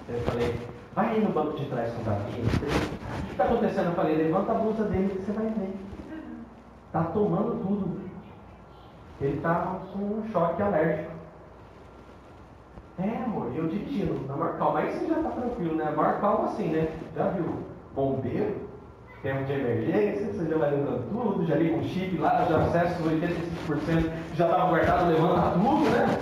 Eu 0.08 0.20
falei, 0.20 0.54
vai 0.94 1.08
aí 1.08 1.20
no 1.24 1.30
banco 1.30 1.58
de 1.58 1.64
trás 1.64 1.92
com 1.92 2.02
o 2.02 2.04
Davi. 2.04 2.40
O 2.40 3.26
que 3.26 3.32
está 3.32 3.44
acontecendo? 3.44 3.86
Eu 3.86 3.94
falei, 3.94 4.14
levanta 4.14 4.52
a 4.52 4.54
blusa 4.54 4.84
dele 4.84 5.08
que 5.08 5.24
você 5.24 5.32
vai 5.32 5.46
ver. 5.46 5.87
Está 6.88 7.04
tomando 7.04 7.62
tudo. 7.62 8.00
Ele 9.20 9.36
está 9.36 9.78
com 9.92 9.98
um 9.98 10.28
choque 10.32 10.62
alérgico. 10.62 11.12
É, 12.98 13.24
amor, 13.24 13.52
eu 13.54 13.68
dirigindo, 13.68 14.26
na 14.26 14.36
maior 14.36 14.58
calma. 14.58 14.80
Aí 14.80 14.90
você 14.92 15.06
já 15.06 15.18
está 15.18 15.30
tranquilo, 15.30 15.76
né? 15.76 15.92
Maior 15.94 16.20
calma 16.20 16.46
assim, 16.46 16.68
né? 16.68 16.88
Já 17.14 17.28
viu? 17.28 17.62
Bombeiro, 17.94 18.56
tempo 19.22 19.44
de 19.44 19.52
emergência, 19.52 20.32
você 20.32 20.48
já 20.48 20.56
vai 20.56 20.70
lembrando 20.70 21.08
tudo, 21.10 21.46
já 21.46 21.56
liga 21.56 21.76
um 21.76 21.82
chip 21.82 22.16
lá, 22.18 22.44
já 22.44 22.58
acessa 22.58 23.02
os 23.02 23.12
85% 23.12 24.10
já 24.34 24.46
estava 24.46 24.68
guardado, 24.68 25.08
levanta 25.08 25.50
tudo, 25.50 25.90
né? 25.90 26.18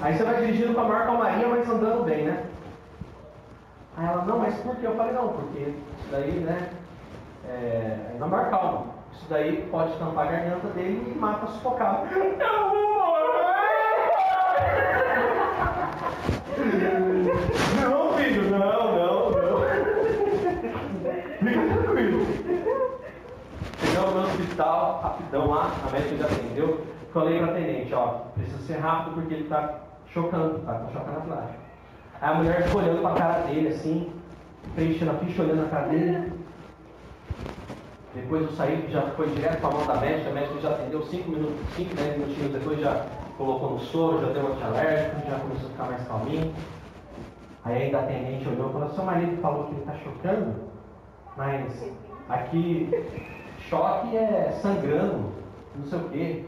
Aí 0.00 0.16
você 0.16 0.24
vai 0.24 0.40
dirigindo 0.40 0.74
com 0.74 0.80
a 0.80 0.88
maior 0.88 1.06
calmaria, 1.06 1.48
mas 1.48 1.68
andando 1.68 2.04
bem, 2.04 2.24
né? 2.24 2.44
Aí 3.96 4.06
ela, 4.06 4.24
não, 4.24 4.38
mas 4.38 4.54
por 4.56 4.74
que? 4.76 4.86
Eu 4.86 4.96
falei, 4.96 5.12
não, 5.12 5.28
porque 5.28 5.60
isso 5.60 6.08
daí, 6.10 6.32
né? 6.40 6.70
É, 7.46 8.16
na 8.18 8.26
maior 8.26 8.50
calma. 8.50 8.91
Isso 9.12 9.26
daí 9.28 9.68
pode 9.70 9.96
tampar 9.98 10.26
a 10.26 10.30
garganta 10.30 10.68
dele 10.68 11.12
e 11.14 11.18
mata 11.18 11.46
sufocado. 11.46 12.06
Não, 17.80 18.12
filho, 18.14 18.50
não, 18.50 18.96
não, 18.96 19.30
não. 19.30 19.60
Fica 21.38 21.82
tranquilo. 21.82 22.26
Chegamos 23.78 24.14
no 24.14 24.20
hospital, 24.22 25.00
rapidão 25.02 25.50
lá, 25.50 25.70
a 25.86 25.90
médica 25.90 26.16
já 26.16 26.26
atendeu. 26.26 26.86
Falei 27.12 27.38
para 27.38 27.48
a 27.48 27.50
atendente, 27.50 27.92
ó, 27.94 28.06
precisa 28.34 28.58
ser 28.58 28.78
rápido 28.78 29.14
porque 29.14 29.34
ele 29.34 29.42
está 29.42 29.80
chocando, 30.12 30.60
tá 30.60 30.74
com 30.74 30.92
choque 30.92 31.10
anafilático. 31.10 31.58
Aí 32.20 32.30
a 32.30 32.34
mulher 32.34 32.62
ficou 32.62 32.80
olhando 32.80 33.02
para 33.02 33.10
a 33.10 33.18
cara 33.18 33.42
dele 33.42 33.68
assim, 33.68 34.12
preenchendo 34.74 35.10
a 35.10 35.14
ficha, 35.14 35.42
olhando 35.42 35.66
a 35.66 35.68
cara 35.68 35.88
dele. 35.88 36.32
Depois 38.14 38.42
eu 38.42 38.52
saí, 38.52 38.86
já 38.90 39.02
foi 39.12 39.26
direto 39.30 39.60
para 39.60 39.70
a 39.70 39.72
mão 39.72 39.86
da 39.86 39.94
médica, 39.96 40.28
a 40.28 40.32
médica 40.34 40.60
já 40.60 40.70
atendeu 40.70 41.02
5 41.02 41.30
minutos, 41.30 41.74
5, 41.76 41.94
10 41.94 42.18
minutinhos 42.18 42.52
depois 42.52 42.78
já 42.78 43.06
colocou 43.38 43.70
no 43.70 43.80
soro, 43.80 44.20
já 44.20 44.32
deu 44.32 44.52
antialérgico, 44.52 45.30
já 45.30 45.38
começou 45.38 45.68
a 45.68 45.70
ficar 45.70 45.84
mais 45.84 46.06
calminho. 46.06 46.54
Aí 47.64 47.84
ainda 47.84 47.98
a 47.98 48.02
atendente 48.02 48.48
olhou 48.48 48.68
e 48.68 48.72
falou, 48.72 48.90
seu 48.90 49.04
marido 49.04 49.40
falou 49.40 49.64
que 49.64 49.70
ele 49.70 49.80
está 49.80 49.94
chocando, 49.94 50.54
mas 51.36 51.90
aqui 52.28 52.90
choque 53.68 54.16
é 54.16 54.58
sangrando, 54.60 55.32
não 55.74 55.86
sei 55.86 55.98
o 55.98 56.08
quê. 56.10 56.44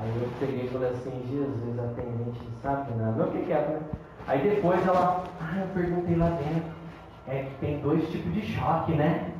Aí 0.00 0.22
eu 0.22 0.28
peguei 0.38 0.66
e 0.66 0.68
falei 0.68 0.90
assim, 0.90 1.24
Jesus, 1.30 1.78
a 1.78 1.84
atendente 1.84 2.40
não 2.44 2.60
sabe 2.62 2.94
nada. 2.94 3.12
Não, 3.12 3.28
o 3.28 3.30
que 3.30 3.50
é, 3.50 3.56
né? 3.56 3.80
Aí 4.26 4.40
depois 4.42 4.86
ela, 4.86 5.24
ah, 5.40 5.58
eu 5.60 5.68
perguntei 5.68 6.14
lá 6.16 6.28
dentro, 6.30 6.77
é 7.28 7.44
que 7.44 7.54
tem 7.60 7.80
dois 7.80 8.08
tipos 8.10 8.32
de 8.32 8.42
choque, 8.42 8.92
né? 8.92 9.32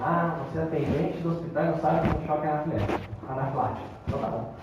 Ah, 0.00 0.38
você 0.44 0.58
é 0.58 0.62
atendente 0.62 1.18
do 1.18 1.30
hospital 1.30 1.64
não 1.64 1.78
sabe 1.78 2.08
como 2.08 2.26
choque 2.26 2.46
é 2.46 2.50
anafilático. 2.50 3.00
Anafilático. 3.28 3.86
Então 4.06 4.18
tá 4.18 4.28
bom. 4.28 4.54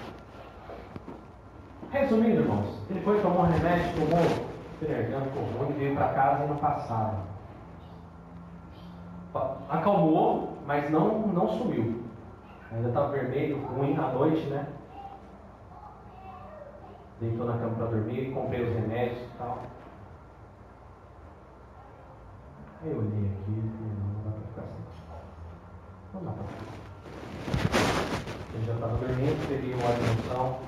Resumindo, 1.92 2.42
irmãos, 2.42 2.82
ele 2.90 3.02
foi, 3.02 3.22
tomou 3.22 3.42
um 3.42 3.52
remédio, 3.52 3.94
tomou 3.94 4.46
Penergan, 4.80 5.22
ficou 5.22 5.44
ruim, 5.44 5.74
veio 5.74 5.96
para 5.96 6.10
casa 6.10 6.46
não 6.46 6.58
passava. 6.58 7.24
Acalmou, 9.70 10.58
mas 10.66 10.90
não, 10.90 11.28
não 11.28 11.48
sumiu. 11.50 12.04
Ainda 12.72 12.88
estava 12.90 13.10
vermelho, 13.10 13.66
ruim 13.68 13.98
à 13.98 14.10
noite, 14.10 14.42
né? 14.48 14.68
Deitou 17.22 17.46
na 17.46 17.54
cama 17.54 17.76
para 17.76 17.86
dormir, 17.88 18.32
comprei 18.32 18.64
os 18.64 18.76
remédios 18.76 19.22
e 19.22 19.38
tal. 19.38 19.60
Aí 22.86 22.92
eu 22.92 23.00
olhei 23.00 23.10
aqui 23.10 23.50
e 23.50 23.52
não, 23.52 23.98
não 23.98 24.22
dá 24.24 24.30
para 24.30 24.42
ficar 24.48 24.62
assim. 24.62 24.84
Não 26.14 26.24
dá 26.24 26.32
para 26.34 26.44
ficar. 26.44 26.76
Ele 28.54 28.66
já 28.66 28.74
estava 28.74 28.98
dormindo, 28.98 29.48
peguei 29.50 29.74
o 29.74 29.78
óleo 29.78 30.04
unção. 30.20 30.60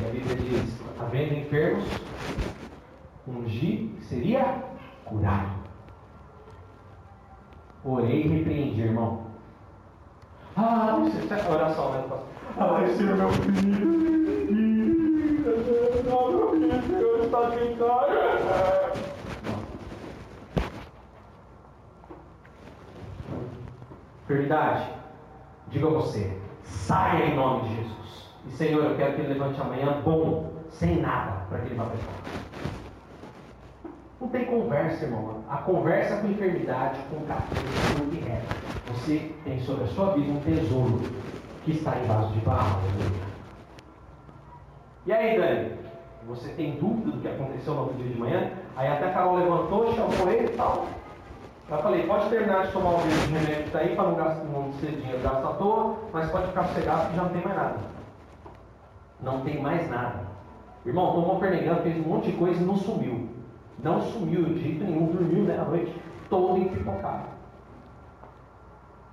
E 0.00 0.04
a 0.06 0.08
Bíblia 0.08 0.36
diz, 0.36 0.80
havendo 0.98 1.34
enfermos, 1.34 1.84
ungir 3.28 3.90
seria 4.00 4.64
curar. 5.04 5.58
Orei 7.84 8.22
e 8.22 8.28
repreendi, 8.28 8.80
irmão. 8.80 9.26
Ah, 10.56 11.02
isso 11.06 11.34
é 11.34 11.50
oração, 11.50 11.92
né? 11.92 12.04
Ah, 12.56 12.82
esse 12.84 13.02
é 13.02 13.06
meu 13.14 13.28
filho. 13.28 13.92
Não, 16.08 16.32
meu 16.32 16.50
filho, 16.52 16.82
Senhor 16.86 17.24
está 17.24 17.40
brincando. 17.50 18.81
Verdade, 24.32 24.88
diga 25.68 25.88
a 25.88 25.90
você, 25.90 26.34
saia 26.62 27.26
em 27.26 27.36
nome 27.36 27.68
de 27.68 27.76
Jesus. 27.76 28.30
E 28.46 28.50
Senhor, 28.52 28.82
eu 28.82 28.96
quero 28.96 29.14
que 29.14 29.20
ele 29.20 29.34
levante 29.34 29.60
amanhã 29.60 30.00
bom, 30.02 30.52
sem 30.70 31.02
nada, 31.02 31.44
para 31.50 31.58
que 31.58 31.66
ele 31.66 31.74
vá 31.74 31.84
para 31.84 31.96
Não 34.18 34.28
tem 34.28 34.46
conversa, 34.46 35.04
irmão. 35.04 35.44
A 35.50 35.58
conversa 35.58 36.16
com 36.16 36.28
enfermidade, 36.28 36.98
com 37.10 37.26
café, 37.26 37.60
com 37.98 38.08
que 38.08 38.26
é. 38.26 38.42
Você 38.94 39.34
tem 39.44 39.60
sobre 39.60 39.84
a 39.84 39.88
sua 39.88 40.14
vida 40.14 40.32
um 40.32 40.40
tesouro 40.40 41.02
que 41.66 41.72
está 41.72 41.98
em 41.98 42.06
vaso 42.06 42.32
de 42.32 42.40
barro. 42.40 42.80
E 45.04 45.12
aí, 45.12 45.38
Dani? 45.38 45.72
Você 46.26 46.48
tem 46.52 46.76
dúvida 46.76 47.10
do 47.10 47.20
que 47.20 47.28
aconteceu 47.28 47.74
no 47.74 47.80
outro 47.80 47.96
dia 47.98 48.08
de 48.08 48.18
manhã? 48.18 48.50
Aí 48.76 48.88
até 48.88 49.10
a 49.10 49.12
Carol 49.12 49.36
levantou, 49.36 49.94
chamou 49.94 50.30
ele 50.30 50.46
e 50.46 50.56
tal. 50.56 50.86
Eu 51.70 51.78
falei, 51.78 52.06
pode 52.06 52.28
terminar 52.28 52.66
de 52.66 52.72
tomar 52.72 52.90
o 52.90 52.96
remédio 52.98 53.56
que 53.56 53.62
está 53.62 53.78
aí 53.78 53.94
para 53.94 54.04
não, 54.04 54.14
gastar, 54.14 54.44
não 54.44 54.72
ser 54.74 54.90
dinheiro 54.92 55.22
gasto 55.22 55.46
à 55.46 55.52
toa, 55.54 55.96
mas 56.12 56.30
pode 56.30 56.48
ficar 56.48 56.64
sossegado 56.64 57.08
que 57.08 57.16
já 57.16 57.22
não 57.22 57.30
tem 57.30 57.42
mais 57.42 57.56
nada. 57.56 57.78
Não 59.20 59.40
tem 59.40 59.62
mais 59.62 59.90
nada. 59.90 60.20
Irmão, 60.84 61.12
tomou 61.12 61.38
pernegando, 61.38 61.82
fez 61.82 61.96
um 62.04 62.08
monte 62.08 62.32
de 62.32 62.36
coisa 62.36 62.60
e 62.60 62.66
não 62.66 62.76
sumiu. 62.76 63.28
Não 63.82 64.00
sumiu 64.02 64.44
de 64.44 64.60
jeito 64.60 64.84
nenhum, 64.84 65.06
dormiu 65.06 65.44
né, 65.44 65.58
a 65.58 65.64
noite 65.64 65.94
todo 66.28 66.58
empipocado. 66.58 67.28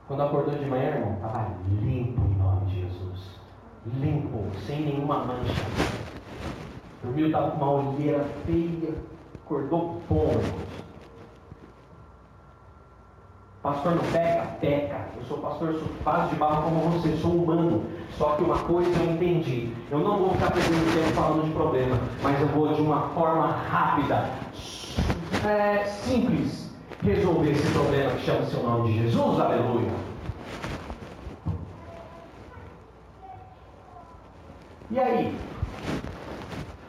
Quando 0.07 0.23
acordou 0.23 0.55
de 0.55 0.65
manhã, 0.65 0.95
irmão, 0.95 1.13
estava 1.13 1.51
limpo 1.81 2.21
em 2.21 2.35
nome 2.35 2.65
de 2.65 2.81
Jesus. 2.81 3.39
Limpo, 3.85 4.43
sem 4.65 4.81
nenhuma 4.81 5.23
mancha. 5.23 5.65
Dormiu, 7.03 7.27
estava 7.27 7.51
com 7.51 7.57
uma 7.57 7.71
olheira 7.71 8.23
feia, 8.45 8.95
acordou 9.45 10.01
bom, 10.09 10.31
irmão. 10.31 10.88
Pastor 13.61 13.95
não 13.95 14.03
peca? 14.11 14.47
Peca. 14.61 15.01
Eu 15.17 15.23
sou 15.25 15.37
pastor, 15.39 15.73
sou 15.73 15.87
faz 16.03 16.29
de 16.29 16.35
barro 16.37 16.63
como 16.63 16.91
você, 16.91 17.15
sou 17.17 17.31
humano. 17.31 17.83
Só 18.17 18.35
que 18.35 18.43
uma 18.43 18.57
coisa 18.59 18.89
eu 18.97 19.11
entendi. 19.11 19.73
Eu 19.91 19.99
não 19.99 20.17
vou 20.17 20.29
ficar 20.29 20.51
perdendo 20.51 20.93
tempo 20.93 21.13
falando 21.13 21.45
de 21.45 21.51
problema, 21.51 21.99
mas 22.23 22.39
eu 22.39 22.47
vou 22.47 22.73
de 22.73 22.81
uma 22.81 23.09
forma 23.09 23.47
rápida, 23.47 24.29
é, 25.45 25.83
simples, 25.85 26.73
resolver 27.03 27.51
esse 27.51 27.71
problema 27.73 28.11
que 28.11 28.25
chama-se 28.25 28.55
o 28.55 28.63
nome 28.63 28.93
de 28.93 29.03
Jesus. 29.03 29.39
Aleluia. 29.39 29.91
E 34.91 34.99
aí? 34.99 35.37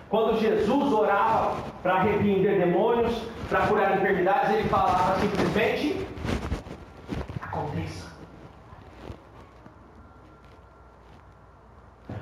Quando 0.08 0.40
Jesus 0.40 0.92
orava 0.92 1.56
para 1.82 2.02
repreender 2.02 2.58
demônios, 2.58 3.22
para 3.48 3.66
curar 3.66 3.96
enfermidades, 3.96 4.50
ele 4.54 4.68
falava 4.68 5.18
simplesmente: 5.20 6.06
aconteça. 7.50 8.08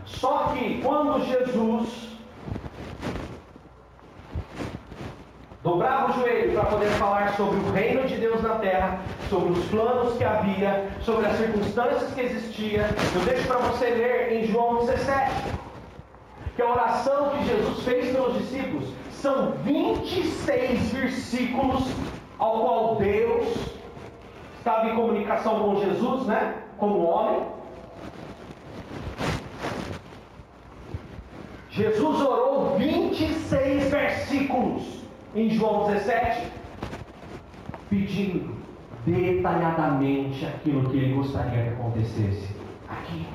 Só 0.05 0.55
que 0.55 0.81
quando 0.83 1.25
Jesus 1.25 2.09
dobrava 5.63 6.11
o 6.11 6.15
joelho 6.15 6.53
para 6.53 6.65
poder 6.65 6.89
falar 6.93 7.37
sobre 7.37 7.59
o 7.59 7.73
reino 7.73 8.07
de 8.07 8.17
Deus 8.17 8.43
na 8.43 8.57
terra, 8.57 9.01
sobre 9.29 9.53
os 9.53 9.65
planos 9.67 10.17
que 10.17 10.25
havia, 10.25 10.91
sobre 11.03 11.27
as 11.27 11.37
circunstâncias 11.37 12.13
que 12.15 12.21
existiam, 12.23 12.87
eu 13.15 13.21
deixo 13.25 13.47
para 13.47 13.59
você 13.59 13.91
ler 13.91 14.33
em 14.33 14.47
João 14.47 14.79
17, 14.87 15.31
que 16.57 16.63
a 16.63 16.73
oração 16.73 17.31
que 17.31 17.45
Jesus 17.45 17.85
fez 17.85 18.13
pelos 18.13 18.39
discípulos 18.39 18.89
são 19.13 19.53
26 19.65 20.93
versículos 20.93 21.85
ao 22.39 22.61
qual 22.61 22.97
Deus 22.97 23.78
estava 24.69 24.91
em 24.91 24.95
comunicação 24.95 25.61
com 25.61 25.81
Jesus, 25.81 26.27
né? 26.27 26.57
Como 26.77 27.03
homem. 27.03 27.43
Jesus 31.71 32.21
orou 32.21 32.77
26 32.77 33.91
versículos 33.91 35.05
em 35.35 35.49
João 35.49 35.87
17, 35.87 36.53
pedindo 37.89 38.59
detalhadamente 39.07 40.45
aquilo 40.45 40.91
que 40.91 40.99
ele 40.99 41.15
gostaria 41.15 41.63
que 41.63 41.69
acontecesse 41.71 42.55
aqui. 42.89 43.27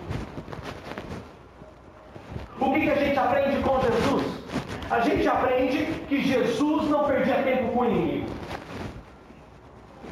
O 2.59 2.73
que, 2.73 2.81
que 2.81 2.89
a 2.91 2.95
gente 2.95 3.17
aprende 3.17 3.57
com 3.63 3.81
Jesus? 3.81 4.43
A 4.91 4.99
gente 4.99 5.27
aprende 5.27 5.85
que 6.07 6.21
Jesus 6.21 6.89
não 6.89 7.05
perdia 7.05 7.41
tempo 7.41 7.71
com 7.71 7.79
o 7.79 7.85
inimigo. 7.85 8.42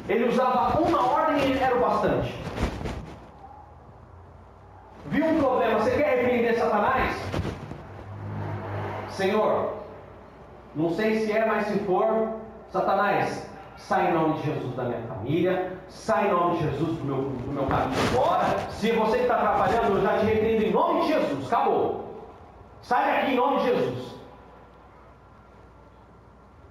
Ele 0.08 0.28
usava 0.28 0.80
uma 0.80 1.06
ordem 1.06 1.52
e 1.52 1.58
era 1.58 1.76
o 1.76 1.80
bastante. 1.80 2.34
Viu 5.06 5.26
um 5.26 5.38
problema? 5.38 5.80
Você 5.80 5.90
quer 5.92 6.16
repreender 6.16 6.58
Satanás? 6.58 7.16
Senhor, 9.10 9.74
não 10.74 10.90
sei 10.94 11.20
se 11.20 11.32
é, 11.32 11.44
mas 11.44 11.66
se 11.66 11.78
for, 11.80 12.40
Satanás, 12.70 13.46
sai 13.76 14.10
em 14.10 14.14
nome 14.14 14.34
de 14.40 14.46
Jesus 14.46 14.74
da 14.74 14.84
minha 14.84 15.02
família, 15.02 15.78
sai 15.88 16.28
em 16.28 16.30
nome 16.30 16.56
de 16.56 16.70
Jesus 16.70 16.96
do 16.98 17.04
meu, 17.04 17.16
do 17.16 17.52
meu 17.52 17.66
caminho 17.66 18.00
agora. 18.12 18.58
Se 18.70 18.90
você 18.92 19.18
está 19.18 19.36
atrapalhando, 19.36 19.98
eu 19.98 20.02
já 20.02 20.18
te 20.18 20.26
repreendo 20.26 20.64
em 20.64 20.72
nome 20.72 21.02
de 21.02 21.08
Jesus. 21.08 21.46
Acabou. 21.46 22.02
Sai 22.80 23.12
daqui 23.12 23.32
em 23.32 23.36
nome 23.36 23.58
de 23.58 23.64
Jesus. 23.66 24.14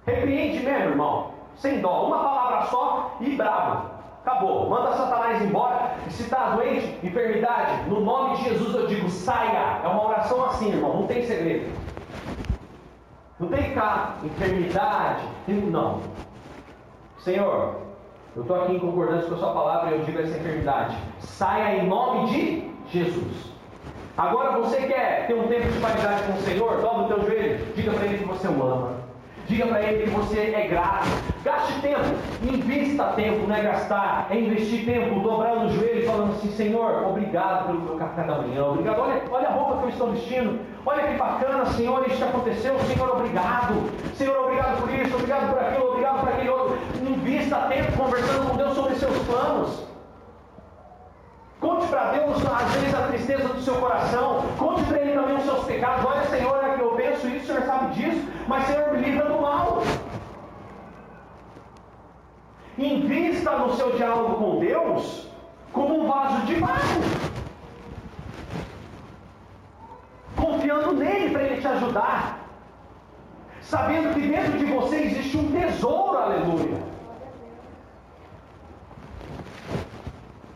Repreende 0.04 0.64
mesmo, 0.64 0.90
irmão. 0.90 1.31
Sem 1.62 1.80
dó. 1.80 2.06
Uma 2.08 2.18
palavra 2.18 2.66
só 2.66 3.16
e 3.20 3.36
bravo. 3.36 3.88
Acabou. 4.24 4.68
Manda 4.68 4.96
Satanás 4.96 5.40
embora. 5.40 5.94
E 6.08 6.12
se 6.12 6.24
está 6.24 6.50
doente, 6.56 6.98
enfermidade, 7.06 7.88
no 7.88 8.00
nome 8.00 8.36
de 8.36 8.48
Jesus 8.48 8.74
eu 8.74 8.88
digo 8.88 9.08
saia. 9.08 9.80
É 9.84 9.86
uma 9.86 10.08
oração 10.08 10.44
assim, 10.46 10.70
irmão. 10.70 11.02
Não 11.02 11.06
tem 11.06 11.24
segredo. 11.24 11.72
Não 13.38 13.48
tem 13.48 13.72
cá, 13.74 14.14
enfermidade, 14.24 15.22
não. 15.48 16.00
Senhor, 17.18 17.76
eu 18.36 18.42
estou 18.42 18.62
aqui 18.62 18.74
em 18.74 18.78
concordância 18.78 19.28
com 19.28 19.34
a 19.34 19.38
sua 19.38 19.52
palavra 19.52 19.90
e 19.90 19.98
eu 19.98 20.04
digo 20.04 20.20
essa 20.20 20.36
enfermidade. 20.36 20.96
Saia 21.20 21.78
em 21.78 21.88
nome 21.88 22.30
de 22.30 22.70
Jesus. 22.88 23.52
Agora 24.16 24.58
você 24.60 24.82
quer 24.82 25.26
ter 25.26 25.34
um 25.34 25.48
tempo 25.48 25.68
de 25.68 25.78
qualidade 25.80 26.22
com 26.24 26.32
o 26.32 26.42
Senhor? 26.42 26.80
Dobra 26.80 27.02
o 27.02 27.08
teu 27.08 27.24
joelho, 27.24 27.66
diga 27.74 27.92
para 27.92 28.06
Ele 28.06 28.18
que 28.18 28.24
você 28.24 28.48
o 28.48 28.62
ama. 28.62 29.01
Diga 29.48 29.66
para 29.66 29.82
Ele 29.82 30.04
que 30.04 30.10
você 30.10 30.38
é 30.38 30.66
grato. 30.68 31.08
Gaste 31.44 31.80
tempo, 31.80 32.04
invista 32.42 33.04
tempo, 33.16 33.48
não 33.48 33.56
é 33.56 33.62
gastar, 33.62 34.28
é 34.30 34.38
investir 34.38 34.84
tempo, 34.84 35.18
dobrando 35.20 35.66
o 35.66 35.72
joelho 35.72 36.02
e 36.02 36.06
falando 36.06 36.34
assim, 36.34 36.52
Senhor, 36.52 37.04
obrigado 37.08 37.66
pelo 37.66 37.80
meu 37.80 37.96
café 37.96 38.22
da 38.22 38.36
manhã, 38.36 38.64
obrigado, 38.64 39.00
olha, 39.00 39.22
olha 39.28 39.48
a 39.48 39.52
roupa 39.52 39.78
que 39.78 39.82
eu 39.82 39.88
estou 39.88 40.12
vestindo, 40.12 40.60
olha 40.86 41.02
que 41.02 41.18
bacana, 41.18 41.66
Senhor, 41.66 42.06
isso 42.06 42.24
aconteceu, 42.24 42.78
Senhor, 42.78 43.10
obrigado, 43.10 43.90
Senhor, 44.14 44.38
obrigado 44.38 44.82
por 44.82 44.94
isso, 44.94 45.16
obrigado 45.16 45.50
por 45.52 45.58
aquilo, 45.58 45.88
obrigado 45.88 46.20
por 46.20 46.28
aquele 46.28 46.48
outro. 46.48 46.78
Invista 47.02 47.56
tempo 47.62 47.92
conversando 47.96 48.48
com 48.48 48.56
Deus 48.56 48.74
sobre 48.74 48.94
seus 48.94 49.18
planos. 49.24 49.91
Conte 51.62 51.86
para 51.86 52.10
Deus, 52.10 52.44
às 52.44 52.72
vezes, 52.72 52.92
a 52.92 53.06
tristeza 53.06 53.48
do 53.48 53.62
seu 53.62 53.76
coração. 53.76 54.42
Conte 54.58 54.82
para 54.82 54.98
Ele 54.98 55.12
também 55.12 55.36
os 55.36 55.44
seus 55.44 55.64
pecados. 55.64 56.04
Olha, 56.04 56.24
Senhor, 56.24 56.64
é 56.64 56.74
que 56.74 56.80
eu 56.80 56.90
penso 56.96 57.28
isso, 57.28 57.44
o 57.44 57.46
Senhor 57.46 57.62
sabe 57.62 57.94
disso, 57.94 58.28
mas, 58.48 58.66
Senhor, 58.66 58.90
me 58.90 58.98
livra 58.98 59.26
do 59.26 59.40
mal. 59.40 59.80
Invista 62.76 63.52
no 63.58 63.76
seu 63.76 63.92
diálogo 63.92 64.34
com 64.34 64.58
Deus 64.58 65.28
como 65.72 66.00
um 66.00 66.08
vaso 66.08 66.46
de 66.46 66.56
barro. 66.56 67.00
Confiando 70.34 70.92
nele 70.94 71.30
para 71.30 71.42
ele 71.44 71.60
te 71.60 71.68
ajudar. 71.68 72.40
Sabendo 73.60 74.12
que 74.14 74.20
dentro 74.20 74.58
de 74.58 74.64
você 74.64 74.96
existe 74.96 75.36
um 75.36 75.52
tesouro, 75.52 76.18
aleluia. 76.18 76.82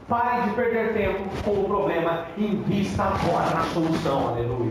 Pare 0.08 0.42
de 0.42 0.50
perder 0.50 0.94
tempo 0.94 1.24
com 1.44 1.50
o 1.50 1.64
problema 1.64 2.26
e 2.36 2.46
invista 2.46 3.02
agora 3.02 3.50
na 3.56 3.62
solução, 3.64 4.28
aleluia. 4.28 4.70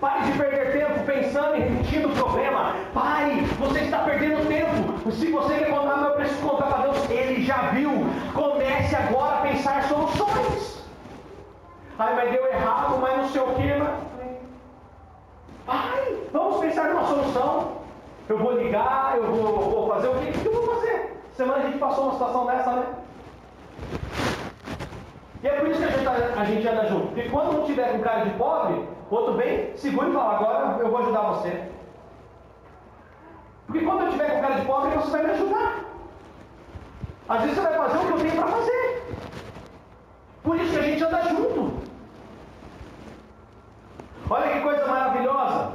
Pare 0.00 0.32
de 0.32 0.36
perder 0.36 0.72
tempo 0.72 1.06
pensando 1.06 1.54
e 1.54 1.60
repetindo 1.60 2.06
o 2.06 2.16
problema. 2.16 2.74
Pai, 2.92 3.42
você 3.60 3.82
está 3.82 3.98
perdendo 4.00 4.48
tempo. 4.48 5.12
Se 5.12 5.30
você 5.30 5.58
quer 5.58 5.70
contar 5.70 5.96
meu 5.98 6.10
preço 6.14 6.34
contar 6.40 6.66
para 6.66 6.82
Deus, 6.82 7.08
Ele 7.08 7.44
já 7.44 7.70
viu. 7.70 7.92
Comece 8.34 8.96
agora 8.96 9.36
a 9.36 9.40
pensar 9.42 9.84
soluções. 9.84 10.82
Ai, 11.96 12.16
mas 12.16 12.32
deu 12.32 12.44
errado, 12.48 12.98
mas 13.00 13.16
não 13.18 13.28
sei 13.28 13.42
o 13.42 13.54
que. 13.54 13.74
Mas... 13.74 13.90
Pai, 15.64 16.16
vamos 16.32 16.58
pensar 16.58 16.88
numa 16.88 17.06
solução. 17.06 17.72
Eu 18.28 18.38
vou 18.38 18.58
ligar, 18.58 19.18
eu 19.18 19.24
vou, 19.24 19.70
vou 19.70 19.88
fazer 19.88 20.08
o 20.08 20.14
que? 20.14 20.30
O 20.30 20.32
que 20.32 20.46
eu 20.46 20.52
vou 20.52 20.74
fazer? 20.74 21.22
Semana 21.36 21.62
a 21.62 21.66
gente 21.66 21.78
passou 21.78 22.04
uma 22.06 22.12
situação 22.14 22.46
dessa, 22.46 22.72
né? 22.72 23.01
E 25.42 25.48
é 25.48 25.50
por 25.50 25.68
isso 25.68 25.80
que 25.80 25.84
a 25.84 25.90
gente, 25.90 26.04
tá, 26.04 26.12
a 26.12 26.44
gente 26.44 26.68
anda 26.68 26.86
junto. 26.86 27.06
Porque 27.08 27.28
quando 27.28 27.60
um 27.60 27.64
tiver 27.64 27.92
com 27.92 28.00
cara 28.00 28.24
de 28.24 28.30
pobre, 28.38 28.88
outro 29.10 29.34
vem, 29.34 29.76
segura 29.76 30.08
e 30.08 30.12
fala, 30.12 30.34
agora 30.36 30.78
eu 30.78 30.90
vou 30.90 31.00
ajudar 31.00 31.20
você. 31.22 31.64
Porque 33.66 33.84
quando 33.84 34.04
eu 34.04 34.10
tiver 34.12 34.30
com 34.30 34.40
cara 34.40 34.54
de 34.60 34.66
pobre, 34.66 34.96
você 34.96 35.10
vai 35.10 35.22
me 35.24 35.30
ajudar. 35.30 35.84
Às 37.28 37.40
vezes 37.40 37.56
você 37.56 37.62
vai 37.62 37.74
fazer 37.74 37.98
o 37.98 38.06
que 38.06 38.12
eu 38.12 38.18
tenho 38.18 38.36
para 38.36 38.46
fazer. 38.46 39.02
Por 40.42 40.56
isso 40.56 40.72
que 40.72 40.78
a 40.78 40.82
gente 40.82 41.04
anda 41.04 41.22
junto. 41.22 41.72
Olha 44.30 44.52
que 44.52 44.60
coisa 44.60 44.86
maravilhosa. 44.86 45.72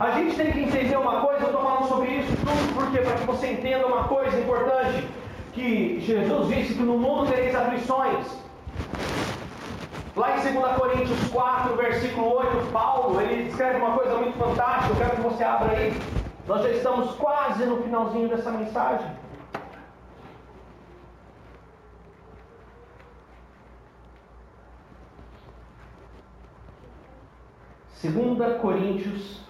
A 0.00 0.10
gente 0.12 0.36
tem 0.36 0.52
que 0.52 0.60
entender 0.60 0.96
uma 0.96 1.20
coisa, 1.20 1.40
eu 1.40 1.46
estou 1.46 1.62
falando 1.62 1.88
sobre 1.88 2.10
isso 2.10 2.36
tudo 2.36 2.74
porque 2.74 2.98
para 2.98 3.16
que 3.16 3.24
você 3.24 3.52
entenda 3.52 3.86
uma 3.86 4.04
coisa 4.04 4.38
importante, 4.38 5.08
que 5.58 6.00
Jesus 6.00 6.48
disse 6.48 6.74
que 6.74 6.82
no 6.82 6.96
mundo 6.96 7.30
tereis 7.30 7.54
aflições. 7.54 8.26
Lá 10.14 10.36
em 10.36 10.52
2 10.52 10.76
Coríntios 10.76 11.30
4, 11.30 11.76
versículo 11.76 12.36
8, 12.36 12.72
Paulo, 12.72 13.20
ele 13.20 13.48
escreve 13.48 13.78
uma 13.78 13.96
coisa 13.96 14.16
muito 14.16 14.38
fantástica, 14.38 14.94
eu 14.94 14.96
quero 14.96 15.16
que 15.16 15.22
você 15.22 15.44
abra 15.44 15.72
aí. 15.72 15.92
Nós 16.46 16.62
já 16.62 16.70
estamos 16.70 17.14
quase 17.16 17.64
no 17.66 17.82
finalzinho 17.82 18.28
dessa 18.28 18.50
mensagem. 18.50 19.06
Segunda 27.94 28.54
Coríntios 28.54 29.40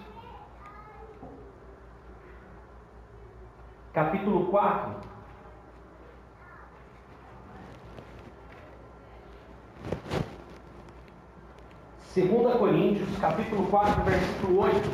capítulo 3.93 4.47
4 4.47 5.08
Segunda 12.13 12.57
Coríntios 12.57 13.07
capítulo 13.19 13.67
4 13.67 14.03
versículo 14.03 14.61
8 14.61 14.89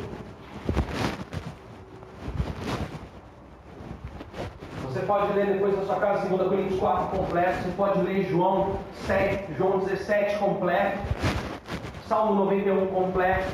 Você 4.84 5.00
pode 5.00 5.32
ler 5.32 5.46
depois 5.46 5.74
na 5.78 5.84
sua 5.84 5.96
casa 5.96 6.28
2 6.28 6.48
Coríntios 6.48 6.78
4 6.78 7.18
completo, 7.18 7.62
você 7.62 7.70
pode 7.74 8.02
ler 8.02 8.24
João 8.24 8.80
7, 9.06 9.54
João 9.54 9.78
17 9.78 10.38
completo. 10.38 10.98
Salmo 12.06 12.34
91 12.44 12.86
completo. 12.88 13.50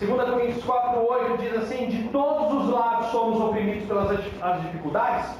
2 0.00 0.30
Coríntios 0.30 0.64
4, 0.64 1.06
8 1.06 1.36
diz 1.36 1.54
assim: 1.54 1.88
De 1.88 2.08
todos 2.08 2.64
os 2.64 2.70
lados 2.72 3.08
somos 3.08 3.38
oprimidos 3.42 3.86
pelas 3.86 4.10
as 4.40 4.62
dificuldades, 4.62 5.36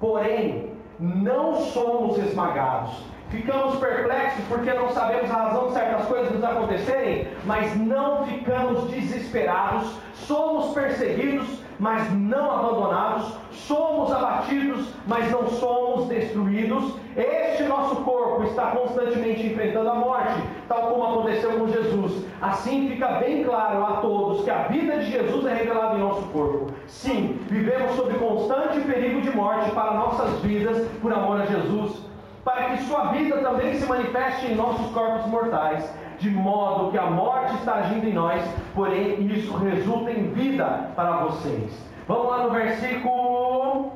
porém 0.00 0.72
não 0.98 1.56
somos 1.56 2.18
esmagados. 2.18 3.04
Ficamos 3.30 3.78
perplexos 3.78 4.44
porque 4.48 4.72
não 4.72 4.90
sabemos 4.90 5.30
a 5.30 5.34
razão 5.34 5.66
de 5.68 5.72
certas 5.72 6.06
coisas 6.06 6.32
nos 6.32 6.44
acontecerem, 6.44 7.28
mas 7.44 7.76
não 7.76 8.24
ficamos 8.26 8.88
desesperados. 8.90 9.92
Somos 10.14 10.72
perseguidos, 10.72 11.48
mas 11.78 12.12
não 12.12 12.50
abandonados, 12.50 13.34
somos 13.52 14.12
abatidos, 14.12 14.88
mas 15.06 15.30
não 15.30 15.48
somos 15.48 16.08
destruídos. 16.08 16.94
Este 17.16 17.62
nosso 17.64 17.96
corpo 17.96 18.44
está 18.44 18.72
constantemente 18.72 19.46
enfrentando 19.46 19.88
a 19.88 19.94
morte, 19.94 20.42
tal 20.68 20.88
como 20.88 21.04
aconteceu 21.04 21.52
com 21.58 21.68
Jesus. 21.68 22.24
Assim 22.40 22.88
fica 22.88 23.08
bem 23.18 23.44
claro 23.44 23.84
a 23.84 23.96
todos 23.98 24.44
que 24.44 24.50
a 24.50 24.64
vida 24.64 24.98
de 24.98 25.10
Jesus 25.10 25.46
é 25.46 25.54
revelada 25.54 25.96
em 25.96 26.00
nosso 26.00 26.22
corpo. 26.28 26.66
Sim, 26.86 27.38
vivemos 27.48 27.92
sob 27.92 28.14
constante 28.14 28.80
perigo 28.80 29.20
de 29.20 29.30
morte 29.30 29.70
para 29.70 29.94
nossas 29.94 30.40
vidas 30.40 30.86
por 31.00 31.12
amor 31.12 31.40
a 31.40 31.46
Jesus, 31.46 32.02
para 32.44 32.70
que 32.70 32.84
sua 32.84 33.06
vida 33.06 33.38
também 33.38 33.74
se 33.74 33.86
manifeste 33.86 34.46
em 34.46 34.54
nossos 34.54 34.90
corpos 34.92 35.26
mortais 35.26 35.88
de 36.24 36.30
modo 36.30 36.90
que 36.90 36.96
a 36.96 37.10
morte 37.10 37.54
está 37.56 37.74
agindo 37.74 38.08
em 38.08 38.14
nós, 38.14 38.42
porém 38.74 39.26
isso 39.26 39.54
resulta 39.58 40.10
em 40.10 40.32
vida 40.32 40.90
para 40.96 41.18
vocês. 41.18 41.70
Vamos 42.08 42.28
lá 42.28 42.44
no 42.44 42.50
versículo 42.50 43.92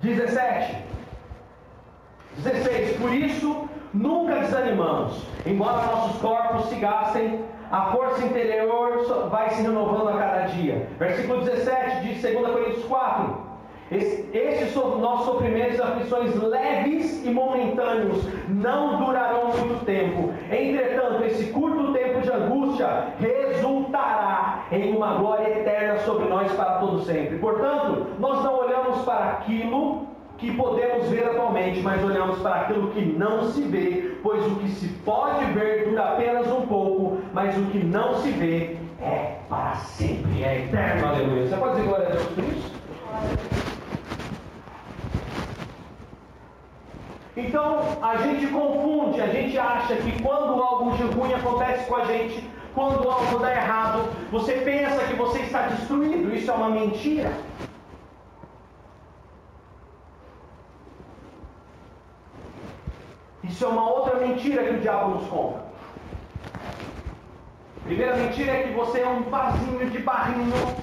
17. 0.00 0.76
16. 2.36 2.98
Por 2.98 3.12
isso, 3.12 3.68
nunca 3.92 4.36
desanimamos, 4.36 5.26
embora 5.44 5.86
nossos 5.86 6.20
corpos 6.20 6.66
se 6.66 6.76
gastem, 6.76 7.44
a 7.68 7.86
força 7.86 8.24
interior 8.24 9.28
vai 9.28 9.50
se 9.50 9.62
renovando 9.62 10.10
a 10.10 10.18
cada 10.18 10.46
dia. 10.46 10.88
Versículo 11.00 11.40
17 11.40 12.14
de 12.14 12.32
2 12.32 12.46
Coríntios 12.46 12.84
4. 12.84 13.47
Estes 13.90 14.74
nossos 14.74 15.26
sofrimentos 15.26 15.80
aflições 15.80 16.34
leves 16.34 17.24
e 17.24 17.30
momentâneos 17.30 18.22
não 18.48 18.98
durarão 18.98 19.48
muito 19.48 19.84
tempo. 19.84 20.32
Entretanto, 20.50 21.24
esse 21.24 21.44
curto 21.52 21.92
tempo 21.92 22.20
de 22.20 22.30
angústia 22.30 23.14
resultará 23.18 24.66
em 24.70 24.94
uma 24.94 25.14
glória 25.14 25.48
eterna 25.60 25.98
sobre 26.00 26.28
nós 26.28 26.52
para 26.52 26.78
todo 26.78 27.00
sempre. 27.00 27.38
Portanto, 27.38 28.06
nós 28.18 28.44
não 28.44 28.58
olhamos 28.58 29.02
para 29.04 29.30
aquilo 29.30 30.06
que 30.36 30.52
podemos 30.52 31.08
ver 31.08 31.24
atualmente, 31.24 31.80
mas 31.80 32.02
olhamos 32.04 32.38
para 32.40 32.62
aquilo 32.62 32.90
que 32.90 33.04
não 33.04 33.44
se 33.50 33.62
vê, 33.62 34.16
pois 34.22 34.46
o 34.46 34.56
que 34.56 34.68
se 34.68 34.88
pode 35.04 35.44
ver 35.46 35.88
dura 35.88 36.10
apenas 36.10 36.46
um 36.52 36.66
pouco, 36.66 37.18
mas 37.32 37.56
o 37.56 37.64
que 37.66 37.78
não 37.78 38.14
se 38.14 38.30
vê 38.30 38.76
é 39.00 39.38
para 39.48 39.74
sempre, 39.74 40.44
é 40.44 40.64
eterno. 40.64 41.08
Aleluia. 41.08 41.48
Você 41.48 41.56
pode 41.56 41.76
dizer 41.76 41.88
glória 41.88 42.06
a 42.06 42.10
Deus 42.10 42.26
por 42.26 42.44
isso? 42.44 43.67
Então 47.38 47.78
a 48.02 48.16
gente 48.16 48.48
confunde, 48.48 49.20
a 49.20 49.28
gente 49.28 49.56
acha 49.56 49.94
que 49.94 50.20
quando 50.20 50.60
algo 50.60 50.90
de 50.96 51.04
ruim 51.04 51.32
acontece 51.32 51.86
com 51.86 51.94
a 51.94 52.04
gente, 52.04 52.50
quando 52.74 53.08
algo 53.08 53.38
dá 53.38 53.52
errado, 53.52 54.10
você 54.32 54.54
pensa 54.54 55.04
que 55.04 55.14
você 55.14 55.42
está 55.42 55.68
destruído. 55.68 56.34
Isso 56.34 56.50
é 56.50 56.54
uma 56.54 56.68
mentira. 56.68 57.32
Isso 63.44 63.64
é 63.64 63.68
uma 63.68 63.88
outra 63.88 64.16
mentira 64.16 64.64
que 64.64 64.74
o 64.74 64.80
diabo 64.80 65.10
nos 65.10 65.28
conta. 65.28 65.62
Primeira 67.84 68.16
mentira 68.16 68.52
é 68.52 68.62
que 68.64 68.74
você 68.74 69.00
é 69.00 69.08
um 69.08 69.22
vasinho 69.22 69.88
de 69.88 69.98
barrinho. 70.00 70.76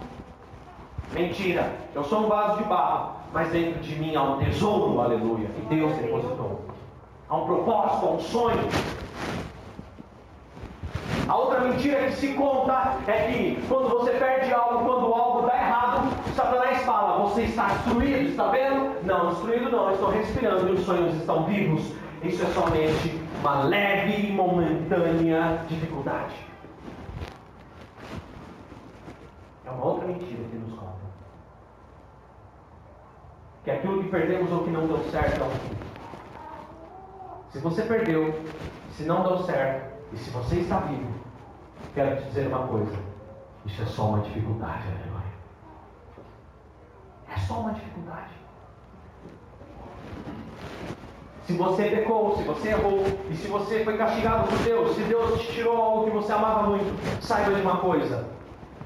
Mentira. 1.12 1.70
Eu 1.94 2.06
sou 2.06 2.26
um 2.26 2.30
vaso 2.30 2.60
de 2.60 2.64
barro 2.64 3.15
mas 3.36 3.50
dentro 3.50 3.82
de 3.82 3.96
mim 3.98 4.16
há 4.16 4.24
um 4.24 4.38
tesouro, 4.40 5.02
aleluia, 5.02 5.50
que 5.50 5.76
Deus 5.76 5.94
depositou. 5.98 6.62
Há 7.28 7.36
um 7.36 7.46
propósito, 7.46 8.06
há 8.06 8.12
um 8.12 8.20
sonho. 8.22 8.70
A 11.28 11.36
outra 11.36 11.60
mentira 11.60 12.06
que 12.06 12.14
se 12.14 12.30
conta 12.30 12.96
é 13.06 13.30
que 13.30 13.62
quando 13.68 13.90
você 13.90 14.12
perde 14.12 14.54
algo, 14.54 14.86
quando 14.86 15.14
algo 15.14 15.48
dá 15.48 15.54
errado, 15.54 16.08
Satanás 16.34 16.82
fala, 16.84 17.28
você 17.28 17.42
está 17.42 17.68
destruído, 17.68 18.30
está 18.30 18.48
vendo? 18.48 19.04
Não, 19.04 19.32
destruído 19.32 19.70
não, 19.70 19.92
estou 19.92 20.12
respirando 20.12 20.70
e 20.70 20.72
os 20.72 20.86
sonhos 20.86 21.14
estão 21.16 21.44
vivos. 21.44 21.92
Isso 22.24 22.42
é 22.42 22.46
somente 22.52 23.20
uma 23.42 23.64
leve 23.66 24.30
e 24.30 24.32
momentânea 24.32 25.60
dificuldade. 25.68 26.36
É 29.66 29.72
uma 29.72 29.86
outra 29.86 30.08
mentira 30.08 30.42
que 30.50 30.56
nos 30.56 30.72
conta 30.80 31.05
que 33.66 33.72
aquilo 33.72 34.04
que 34.04 34.10
perdemos 34.10 34.52
ou 34.52 34.64
que 34.64 34.70
não 34.70 34.86
deu 34.86 35.00
certo 35.10 35.42
é 35.42 35.44
um 35.44 35.50
fim. 35.50 35.76
Se 37.50 37.60
você 37.60 37.82
perdeu, 37.82 38.40
se 38.92 39.04
não 39.04 39.24
deu 39.24 39.40
certo, 39.40 39.96
e 40.14 40.18
se 40.18 40.30
você 40.30 40.58
está 40.58 40.78
vivo, 40.82 41.12
quero 41.96 42.16
te 42.18 42.28
dizer 42.28 42.48
uma 42.48 42.68
coisa: 42.68 42.96
isso 43.66 43.82
é 43.82 43.86
só 43.86 44.10
uma 44.10 44.20
dificuldade, 44.20 44.84
aleluia. 44.88 45.26
É 47.28 47.40
só 47.40 47.56
uma 47.56 47.74
dificuldade. 47.74 48.30
Se 51.48 51.54
você 51.54 51.90
pecou, 51.90 52.38
se 52.38 52.44
você 52.44 52.70
errou, 52.70 53.04
e 53.30 53.36
se 53.36 53.48
você 53.48 53.84
foi 53.84 53.98
castigado 53.98 54.48
por 54.48 54.58
Deus, 54.60 54.96
se 54.96 55.02
Deus 55.04 55.42
te 55.42 55.54
tirou 55.54 55.82
algo 55.82 56.06
que 56.06 56.12
você 56.12 56.32
amava 56.32 56.70
muito, 56.70 57.22
saiba 57.22 57.56
de 57.56 57.62
uma 57.62 57.78
coisa: 57.78 58.28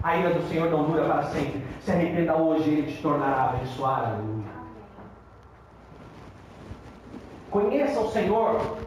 a 0.02 0.16
ira 0.16 0.34
do 0.34 0.48
Senhor 0.48 0.70
não 0.70 0.86
dura 0.86 1.04
para 1.04 1.24
sempre. 1.24 1.66
Se 1.82 1.92
arrependa 1.92 2.36
hoje, 2.38 2.70
Ele 2.70 2.92
te 2.94 3.02
tornará 3.02 3.50
abençoado, 3.50 4.06
aleluia. 4.14 4.60
Conheça 7.50 8.00
o 8.00 8.12
Senhor. 8.12 8.78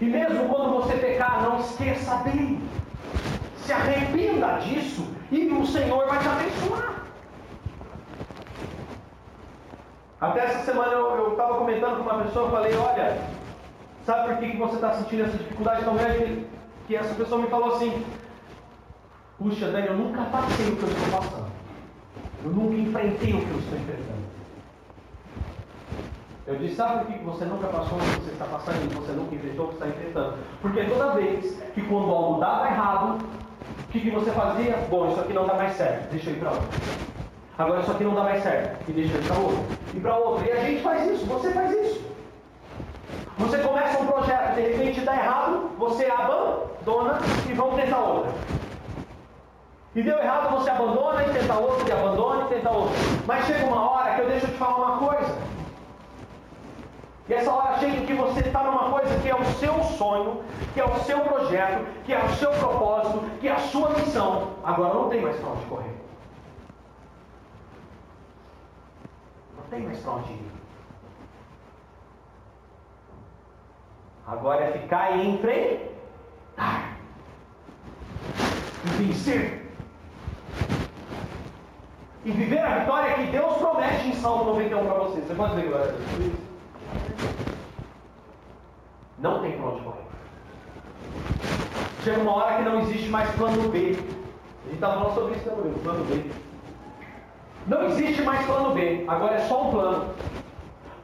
E 0.00 0.04
mesmo 0.04 0.48
quando 0.48 0.74
você 0.74 0.94
pecar, 0.94 1.42
não 1.42 1.60
esqueça 1.60 2.16
dele. 2.16 2.60
Se 3.56 3.72
arrependa 3.72 4.58
disso 4.58 5.06
e 5.30 5.48
o 5.48 5.66
Senhor 5.66 6.06
vai 6.06 6.18
te 6.18 6.28
abençoar. 6.28 6.94
Até 10.20 10.40
essa 10.40 10.64
semana 10.64 10.92
eu 10.92 11.32
estava 11.32 11.58
comentando 11.58 11.96
com 11.98 12.02
uma 12.10 12.24
pessoa, 12.24 12.50
falei, 12.50 12.74
olha, 12.76 13.18
sabe 14.06 14.28
por 14.28 14.38
que, 14.38 14.50
que 14.52 14.56
você 14.56 14.74
está 14.76 14.94
sentindo 14.94 15.24
essa 15.24 15.36
dificuldade 15.36 15.84
tão 15.84 15.96
grande? 15.96 16.46
Que 16.86 16.96
essa 16.96 17.14
pessoa 17.14 17.42
me 17.42 17.48
falou 17.48 17.74
assim, 17.74 18.04
puxa 19.38 19.70
Dani, 19.70 19.88
eu 19.88 19.96
nunca 19.96 20.22
passei 20.24 20.70
o 20.70 20.76
que 20.76 20.82
eu 20.82 20.88
estou 20.88 21.20
passando. 21.20 21.52
Eu 22.44 22.50
nunca 22.50 22.74
enfrentei 22.74 23.34
o 23.34 23.40
que 23.40 23.50
eu 23.50 23.58
estou 23.58 23.78
enfrentando. 23.78 24.23
Eu 26.46 26.56
disse, 26.56 26.74
sabe 26.74 27.06
por 27.06 27.14
que 27.14 27.24
você 27.24 27.46
nunca 27.46 27.68
passou 27.68 27.96
o 27.96 28.00
que 28.02 28.20
você 28.20 28.32
está 28.32 28.44
passando 28.44 28.84
e 28.84 28.94
você 28.94 29.12
nunca 29.12 29.34
enfrentou 29.34 29.64
o 29.64 29.68
que 29.68 29.74
está 29.74 29.88
enfrentando? 29.88 30.34
Porque 30.60 30.84
toda 30.84 31.14
vez 31.14 31.58
que 31.74 31.80
quando 31.80 32.10
algo 32.10 32.38
dava 32.38 32.66
errado, 32.66 33.18
o 33.80 33.92
que, 33.92 34.00
que 34.00 34.10
você 34.10 34.30
fazia? 34.30 34.76
Bom, 34.90 35.08
isso 35.08 35.20
aqui 35.20 35.32
não 35.32 35.46
dá 35.46 35.54
mais 35.54 35.72
certo, 35.72 36.10
deixa 36.10 36.28
eu 36.28 36.36
ir 36.36 36.40
para 36.40 36.50
outro. 36.50 36.68
Agora 37.56 37.80
isso 37.80 37.90
aqui 37.90 38.04
não 38.04 38.14
dá 38.14 38.24
mais 38.24 38.42
certo, 38.42 38.90
e 38.90 38.92
deixa 38.92 39.14
eu 39.14 39.20
ir 39.22 39.26
para 39.26 39.36
outro. 39.38 39.64
E 39.94 40.00
para 40.00 40.16
outro. 40.16 40.46
E 40.46 40.52
a 40.52 40.64
gente 40.64 40.82
faz 40.82 41.10
isso, 41.10 41.24
você 41.24 41.50
faz 41.50 41.70
isso. 41.70 42.04
Você 43.38 43.58
começa 43.58 44.02
um 44.02 44.06
projeto, 44.06 44.54
de 44.54 44.60
repente 44.60 45.00
dá 45.00 45.14
errado, 45.14 45.70
você 45.78 46.04
abandona 46.04 47.20
e 47.48 47.54
vamos 47.54 47.76
tentar 47.76 48.00
outra. 48.00 48.32
E 49.94 50.02
deu 50.02 50.18
errado, 50.18 50.50
você 50.58 50.68
abandona 50.68 51.22
e 51.22 51.32
tenta 51.32 51.54
outro, 51.54 51.88
e 51.88 51.92
abandona 51.92 52.44
e 52.44 52.54
tenta 52.54 52.70
outro. 52.70 52.94
Mas 53.26 53.46
chega 53.46 53.64
uma 53.64 53.90
hora 53.90 54.14
que 54.14 54.20
eu 54.20 54.28
deixo 54.28 54.46
te 54.46 54.58
falar 54.58 54.76
uma 54.76 54.98
coisa. 54.98 55.53
E 57.26 57.32
essa 57.32 57.50
hora 57.50 57.78
chega 57.78 57.96
em 57.96 58.06
que 58.06 58.12
você 58.12 58.40
está 58.40 58.62
numa 58.62 58.90
coisa 58.90 59.18
que 59.20 59.30
é 59.30 59.34
o 59.34 59.44
seu 59.54 59.82
sonho, 59.82 60.42
que 60.74 60.80
é 60.80 60.84
o 60.84 60.98
seu 61.00 61.20
projeto, 61.20 61.86
que 62.04 62.12
é 62.12 62.22
o 62.22 62.28
seu 62.34 62.50
propósito, 62.50 63.20
que 63.40 63.48
é 63.48 63.52
a 63.52 63.58
sua 63.58 63.90
missão. 63.90 64.52
Agora 64.62 64.92
não 64.92 65.08
tem 65.08 65.22
mais 65.22 65.36
para 65.36 65.48
onde 65.48 65.64
correr. 65.66 65.94
Não 69.56 69.64
tem 69.70 69.80
mais 69.80 69.98
para 70.00 70.12
onde 70.12 70.32
ir. 70.32 70.50
Agora 74.26 74.64
é 74.64 74.72
ficar 74.72 75.16
e 75.16 75.28
enfrentar. 75.28 76.98
E 78.84 78.88
vencer 79.02 79.64
e 82.24 82.30
viver 82.30 82.58
a 82.58 82.78
vitória 82.78 83.14
que 83.14 83.26
Deus 83.26 83.56
promete 83.58 84.08
em 84.08 84.14
Salmo 84.14 84.44
91 84.44 84.86
para 84.86 84.94
você. 84.94 85.20
Você 85.20 85.34
pode 85.34 85.54
dizer 85.56 85.68
glória 85.68 85.86
a 85.86 86.16
Deus? 86.16 86.43
Não 89.24 89.40
tem 89.40 89.52
para 89.52 89.70
onde 89.70 89.80
correr. 89.80 90.04
Chega 92.02 92.20
uma 92.20 92.34
hora 92.34 92.56
que 92.56 92.62
não 92.62 92.80
existe 92.80 93.08
mais 93.08 93.30
plano 93.30 93.70
B. 93.70 93.78
A 93.78 93.82
gente 94.66 94.74
estava 94.74 95.00
falando 95.00 95.14
sobre 95.14 95.36
isso 95.36 95.48
também, 95.48 95.72
plano 95.82 96.04
B. 96.04 96.30
Não 97.66 97.86
existe 97.86 98.20
mais 98.20 98.44
plano 98.44 98.74
B, 98.74 99.04
agora 99.08 99.36
é 99.36 99.48
só 99.48 99.66
um 99.66 99.70
plano. 99.70 100.14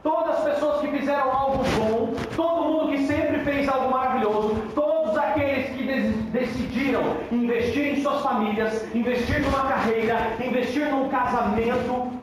Todas 0.03 0.37
as 0.37 0.43
pessoas 0.43 0.81
que 0.81 0.87
fizeram 0.89 1.31
algo 1.31 1.63
bom, 1.63 2.13
todo 2.35 2.63
mundo 2.63 2.91
que 2.91 3.07
sempre 3.07 3.39
fez 3.39 3.67
algo 3.67 3.89
maravilhoso, 3.89 4.55
todos 4.75 5.17
aqueles 5.17 5.71
que 5.71 5.83
decidiram 6.31 7.01
investir 7.31 7.97
em 7.97 8.03
suas 8.03 8.21
famílias, 8.21 8.95
investir 8.95 9.41
numa 9.41 9.63
carreira, 9.63 10.37
investir 10.39 10.91
num 10.91 11.09
casamento, 11.09 12.20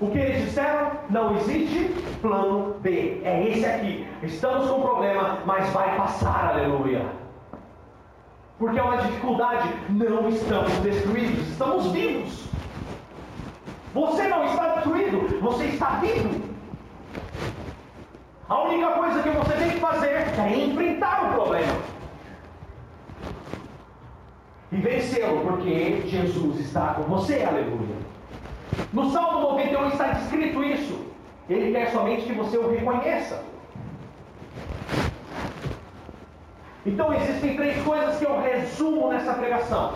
o 0.00 0.10
que 0.10 0.18
eles 0.18 0.44
disseram? 0.46 0.92
Não 1.10 1.36
existe 1.36 1.94
plano 2.22 2.74
B. 2.80 3.20
É 3.22 3.48
esse 3.48 3.66
aqui. 3.66 4.06
Estamos 4.22 4.68
com 4.68 4.78
um 4.78 4.82
problema, 4.82 5.40
mas 5.44 5.68
vai 5.70 5.96
passar, 5.96 6.52
aleluia. 6.54 7.04
Porque 8.58 8.78
é 8.78 8.82
uma 8.82 8.96
dificuldade. 8.96 9.68
Não 9.90 10.28
estamos 10.28 10.72
destruídos, 10.78 11.48
estamos 11.48 11.92
vivos. 11.92 12.48
Você 13.92 14.28
não 14.28 14.44
está 14.44 14.74
destruído, 14.76 15.40
você 15.40 15.64
está 15.64 15.96
vivo. 15.96 16.48
A 18.48 18.62
única 18.62 18.90
coisa 18.92 19.22
que 19.22 19.30
você 19.30 19.52
tem 19.54 19.70
que 19.70 19.80
fazer 19.80 20.26
é 20.38 20.64
enfrentar 20.64 21.24
o 21.24 21.34
problema. 21.34 21.72
E 24.72 24.76
vencê-lo, 24.76 25.40
porque 25.40 26.02
Jesus 26.06 26.60
está 26.60 26.94
com 26.94 27.02
você, 27.02 27.42
aleluia. 27.42 28.09
No 28.92 29.10
Salmo 29.10 29.40
91 29.40 29.88
está 29.88 30.08
descrito 30.08 30.64
isso. 30.64 31.06
Ele 31.48 31.72
quer 31.72 31.90
somente 31.90 32.22
que 32.22 32.32
você 32.32 32.56
o 32.56 32.70
reconheça. 32.70 33.44
Então 36.86 37.12
existem 37.12 37.56
três 37.56 37.82
coisas 37.82 38.18
que 38.18 38.24
eu 38.24 38.40
resumo 38.40 39.08
nessa 39.08 39.34
pregação. 39.34 39.94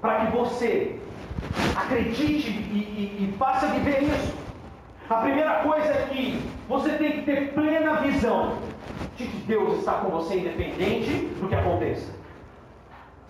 Para 0.00 0.26
que 0.26 0.36
você 0.36 1.00
acredite 1.76 2.50
e, 2.50 3.22
e, 3.22 3.24
e 3.24 3.36
faça 3.38 3.66
viver 3.68 4.02
isso. 4.02 4.34
A 5.08 5.16
primeira 5.16 5.56
coisa 5.56 5.88
é 5.88 6.08
que 6.10 6.40
você 6.68 6.90
tem 6.90 7.12
que 7.12 7.22
ter 7.22 7.52
plena 7.52 7.96
visão 7.96 8.58
de 9.16 9.26
que 9.26 9.36
Deus 9.38 9.78
está 9.78 9.94
com 9.94 10.10
você, 10.10 10.38
independente 10.38 11.10
do 11.40 11.48
que 11.48 11.54
aconteça. 11.54 12.19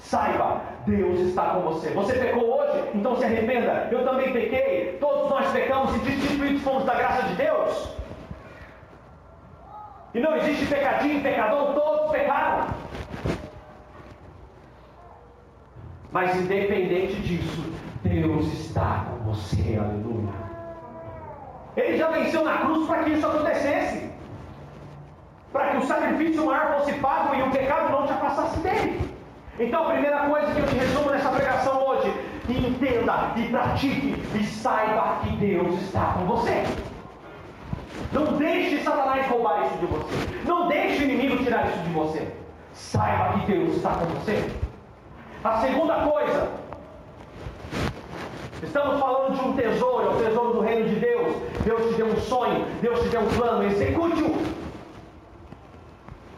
Saiba, 0.01 0.62
Deus 0.86 1.20
está 1.20 1.51
com 1.51 1.61
você. 1.61 1.90
Você 1.90 2.14
pecou 2.14 2.59
hoje, 2.59 2.90
então 2.94 3.16
se 3.16 3.24
arrependa. 3.24 3.88
Eu 3.92 4.05
também 4.05 4.32
pequei. 4.32 4.96
Todos 4.98 5.30
nós 5.30 5.53
pecamos 5.53 5.94
e 5.96 5.98
destituídos 5.98 6.62
fomos 6.62 6.84
da 6.84 6.94
graça 6.94 7.22
de 7.28 7.34
Deus. 7.34 7.88
E 10.14 10.20
não 10.20 10.36
existe 10.36 10.66
pecadinho, 10.66 11.22
pecador, 11.22 11.74
todos 11.74 12.11
pecaram. 12.11 12.66
Mas 16.11 16.34
independente 16.34 17.14
disso, 17.20 17.72
Deus 18.03 18.46
está 18.53 19.05
com 19.09 19.32
você, 19.32 19.78
aleluia. 19.78 20.32
Ele 21.76 21.96
já 21.96 22.11
venceu 22.11 22.44
na 22.44 22.59
cruz 22.59 22.86
para 22.88 23.05
que 23.05 23.11
isso 23.11 23.26
acontecesse. 23.26 24.11
Para 25.53 25.68
que 25.70 25.76
o 25.76 25.86
sacrifício 25.86 26.46
maior 26.46 26.78
fosse 26.78 26.94
pago 26.94 27.34
e 27.34 27.42
o 27.42 27.51
pecado 27.51 27.92
não 27.92 28.07
te 28.07 28.12
afastasse 28.12 28.59
dele. 28.61 28.70
Então 29.61 29.86
a 29.86 29.92
primeira 29.92 30.20
coisa 30.20 30.54
que 30.54 30.58
eu 30.58 30.66
te 30.66 30.74
resumo 30.74 31.11
nessa 31.11 31.28
pregação 31.28 31.86
hoje, 31.86 32.11
entenda 32.48 33.32
e 33.36 33.42
pratique 33.48 34.14
e 34.34 34.44
saiba 34.44 35.20
que 35.22 35.36
Deus 35.36 35.82
está 35.82 36.14
com 36.14 36.24
você. 36.24 36.64
Não 38.11 38.38
deixe 38.38 38.82
Satanás 38.82 39.26
roubar 39.26 39.66
isso 39.66 39.76
de 39.76 39.86
você. 39.86 40.44
Não 40.46 40.66
deixe 40.66 41.02
o 41.02 41.11
inimigo 41.11 41.44
tirar 41.44 41.68
isso 41.68 41.78
de 41.80 41.90
você. 41.90 42.26
Saiba 42.72 43.38
que 43.38 43.52
Deus 43.52 43.76
está 43.76 43.90
com 43.90 44.06
você. 44.06 44.50
A 45.44 45.58
segunda 45.58 45.94
coisa, 46.06 46.48
Estamos 48.62 49.00
falando 49.00 49.34
de 49.34 49.48
um 49.48 49.52
tesouro, 49.54 50.06
é 50.06 50.11
o 50.11 50.18
tesouro 50.18 50.52
do 50.52 50.61
reino 50.61 50.86
de 50.88 50.96
Deus. 50.96 51.34
Deus 51.64 51.88
te 51.88 51.94
deu 51.94 52.06
um 52.06 52.16
sonho, 52.20 52.66
Deus 52.82 53.00
te 53.00 53.08
deu 53.08 53.22
um 53.22 53.28
plano, 53.28 53.64
execute-o. 53.64 54.36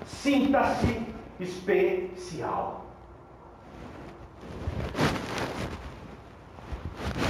Sinta-se 0.06 1.02
especial. 1.40 2.82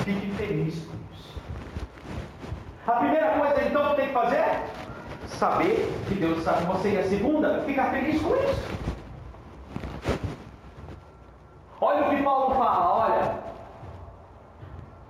Fique 0.04 0.30
feliz 0.32 0.86
com 0.86 0.96
isso. 1.12 1.40
A 2.86 2.92
primeira 2.92 3.38
coisa 3.38 3.62
então 3.64 3.90
que 3.90 3.96
tem 3.96 4.06
que 4.08 4.12
fazer 4.12 4.36
é 4.36 4.66
saber 5.26 5.92
que 6.08 6.14
Deus 6.14 6.38
está 6.38 6.54
com 6.54 6.72
você. 6.72 6.90
E 6.90 6.98
a 6.98 7.04
segunda, 7.04 7.62
ficar 7.64 7.90
feliz 7.90 8.20
com 8.20 8.34
isso. 8.34 8.82
Olha 11.80 12.06
o 12.06 12.10
que 12.10 12.22
Paulo 12.22 12.54
fala, 12.54 12.94
olha, 12.94 13.38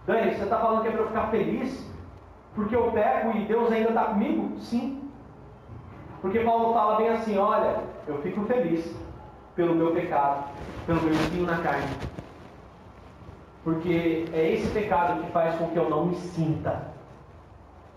Dani, 0.07 0.35
você 0.35 0.43
está 0.43 0.59
falando 0.59 0.83
que 0.83 0.89
é 0.89 0.91
para 0.91 1.01
eu 1.01 1.07
ficar 1.09 1.27
feliz? 1.29 1.87
Porque 2.55 2.75
eu 2.75 2.91
peco 2.93 3.37
e 3.37 3.45
Deus 3.45 3.71
ainda 3.73 3.91
está 3.91 4.05
comigo? 4.05 4.59
Sim. 4.59 5.11
Porque 6.21 6.41
Paulo 6.41 6.75
fala 6.75 6.97
bem 6.97 7.09
assim: 7.09 7.39
olha, 7.39 7.81
eu 8.07 8.21
fico 8.23 8.45
feliz 8.45 8.95
pelo 9.55 9.75
meu 9.75 9.93
pecado, 9.93 10.45
pelo 10.87 11.03
meu 11.03 11.13
espinho 11.13 11.47
na 11.47 11.59
carne. 11.59 11.89
Porque 13.65 14.25
é 14.33 14.53
esse 14.53 14.71
pecado 14.73 15.23
que 15.23 15.31
faz 15.31 15.57
com 15.57 15.69
que 15.69 15.77
eu 15.77 15.89
não 15.89 16.07
me 16.07 16.17
sinta, 16.17 16.89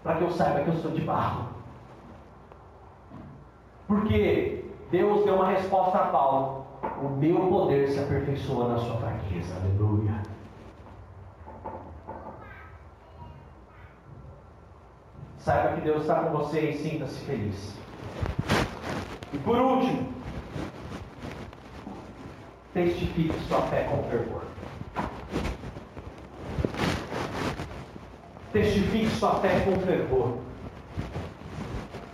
para 0.03 0.17
que 0.17 0.23
eu 0.23 0.31
saiba 0.31 0.63
que 0.63 0.69
eu 0.69 0.75
sou 0.75 0.91
de 0.91 1.01
barro. 1.01 1.49
Porque 3.87 4.65
Deus 4.91 5.25
deu 5.25 5.35
uma 5.35 5.47
resposta 5.47 5.97
a 5.97 6.07
Paulo: 6.07 6.65
o 7.01 7.09
meu 7.09 7.47
poder 7.47 7.89
se 7.89 7.99
aperfeiçoa 7.99 8.69
na 8.69 8.77
sua 8.77 8.97
fraqueza. 8.97 9.55
Aleluia. 9.55 10.21
Saiba 15.39 15.75
que 15.75 15.81
Deus 15.81 16.01
está 16.01 16.23
com 16.23 16.37
você 16.37 16.71
e 16.71 16.77
sinta-se 16.77 17.19
feliz. 17.25 17.75
E 19.31 19.37
por 19.39 19.57
último, 19.57 20.13
testifique 22.73 23.39
sua 23.47 23.61
fé 23.63 23.83
com 23.83 24.01
fervor. 24.09 24.54
Testifique 28.55 29.09
sua 29.17 29.35
fé 29.41 29.49
com 29.65 29.77
fervor. 29.81 30.37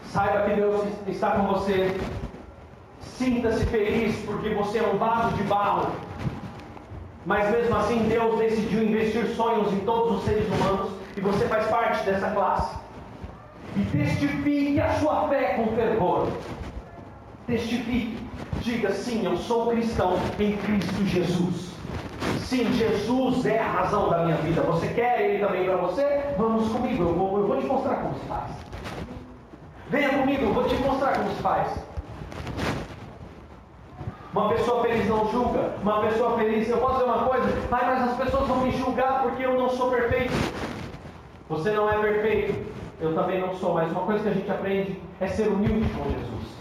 Saiba 0.05 0.49
que 0.49 0.55
Deus 0.55 0.87
está 1.07 1.33
com 1.33 1.43
você. 1.53 1.95
Sinta-se 2.99 3.63
feliz 3.67 4.15
porque 4.25 4.49
você 4.49 4.79
é 4.79 4.87
um 4.87 4.97
vaso 4.97 5.35
de 5.35 5.43
barro. 5.43 5.91
Mas 7.27 7.47
mesmo 7.51 7.75
assim, 7.75 8.07
Deus 8.09 8.39
decidiu 8.39 8.81
investir 8.81 9.27
sonhos 9.35 9.71
em 9.71 9.81
todos 9.81 10.17
os 10.17 10.23
seres 10.23 10.47
humanos 10.47 10.93
e 11.15 11.21
você 11.21 11.45
faz 11.45 11.67
parte 11.67 12.03
dessa 12.05 12.31
classe 12.31 12.75
e 13.75 13.83
testifique 13.95 14.81
a 14.81 14.93
sua 14.95 15.29
fé 15.29 15.53
com 15.57 15.75
fervor. 15.75 16.27
Testifique, 17.45 18.17
diga 18.61 18.91
sim, 18.93 19.23
eu 19.25 19.37
sou 19.37 19.67
cristão 19.67 20.17
em 20.39 20.57
Cristo 20.57 21.05
Jesus. 21.05 21.70
Sim, 22.51 22.69
Jesus 22.73 23.45
é 23.45 23.59
a 23.59 23.65
razão 23.65 24.09
da 24.09 24.25
minha 24.25 24.35
vida. 24.35 24.59
Você 24.63 24.89
quer 24.89 25.21
Ele 25.21 25.39
também 25.39 25.63
para 25.63 25.77
você? 25.77 26.35
Vamos 26.37 26.67
comigo, 26.67 27.03
eu 27.03 27.13
vou, 27.13 27.37
eu 27.37 27.47
vou 27.47 27.57
te 27.57 27.65
mostrar 27.65 27.95
como 27.95 28.13
se 28.13 28.25
faz. 28.25 28.51
Venha 29.87 30.09
comigo, 30.09 30.43
eu 30.43 30.53
vou 30.53 30.65
te 30.65 30.75
mostrar 30.75 31.13
como 31.13 31.29
se 31.29 31.41
faz. 31.41 31.81
Uma 34.33 34.49
pessoa 34.49 34.81
feliz 34.83 35.07
não 35.07 35.31
julga. 35.31 35.75
Uma 35.81 36.01
pessoa 36.01 36.37
feliz, 36.37 36.67
eu 36.67 36.77
posso 36.79 36.95
dizer 36.95 37.05
uma 37.05 37.23
coisa, 37.23 37.57
ai, 37.71 37.85
mas 37.85 38.09
as 38.09 38.17
pessoas 38.17 38.45
vão 38.49 38.57
me 38.57 38.71
julgar 38.71 39.23
porque 39.23 39.45
eu 39.45 39.57
não 39.57 39.69
sou 39.69 39.89
perfeito. 39.89 40.33
Você 41.47 41.71
não 41.71 41.89
é 41.89 41.99
perfeito. 41.99 42.69
Eu 42.99 43.15
também 43.15 43.39
não 43.39 43.55
sou, 43.55 43.75
mas 43.75 43.89
uma 43.93 44.01
coisa 44.01 44.23
que 44.23 44.29
a 44.29 44.33
gente 44.33 44.51
aprende 44.51 45.01
é 45.21 45.27
ser 45.27 45.47
humilde 45.47 45.87
com 45.93 46.03
Jesus. 46.03 46.60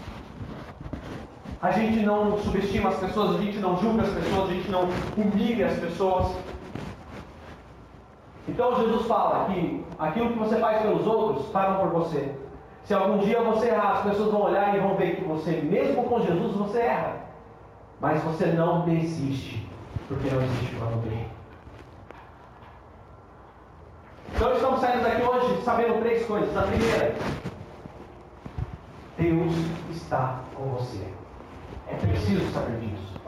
A 1.61 1.71
gente 1.71 2.03
não 2.03 2.39
subestima 2.39 2.89
as 2.89 2.97
pessoas, 2.97 3.35
a 3.35 3.41
gente 3.41 3.59
não 3.59 3.77
julga 3.77 4.01
as 4.01 4.09
pessoas, 4.09 4.49
a 4.49 4.53
gente 4.53 4.71
não 4.71 4.89
humilha 5.15 5.67
as 5.67 5.79
pessoas. 5.79 6.35
Então 8.47 8.75
Jesus 8.77 9.05
fala 9.05 9.45
que 9.45 9.85
aquilo 9.99 10.31
que 10.31 10.39
você 10.39 10.57
faz 10.57 10.81
pelos 10.81 11.05
outros, 11.05 11.51
façam 11.51 11.77
por 11.77 11.89
você. 11.89 12.33
Se 12.85 12.95
algum 12.95 13.19
dia 13.19 13.39
você 13.43 13.67
errar, 13.67 13.91
as 13.91 14.03
pessoas 14.03 14.31
vão 14.31 14.41
olhar 14.41 14.75
e 14.75 14.79
vão 14.79 14.95
ver 14.95 15.17
que 15.17 15.23
você, 15.23 15.51
mesmo 15.61 16.03
com 16.05 16.21
Jesus, 16.21 16.55
você 16.55 16.79
erra. 16.79 17.17
Mas 17.99 18.23
você 18.23 18.47
não 18.47 18.81
desiste, 18.81 19.69
porque 20.07 20.31
não 20.31 20.41
existe 20.41 20.75
plano 20.75 20.97
B. 20.97 21.15
Então 24.35 24.53
estamos 24.53 24.79
saindo 24.79 25.03
daqui 25.03 25.21
hoje 25.21 25.61
sabendo 25.63 26.01
três 26.01 26.25
coisas. 26.25 26.57
A 26.57 26.63
primeira, 26.63 27.15
Deus 29.19 29.53
está 29.91 30.39
com 30.55 30.63
você. 30.69 31.20
É 31.91 31.95
preciso 31.95 32.51
saber 32.51 32.79
disso. 32.79 33.19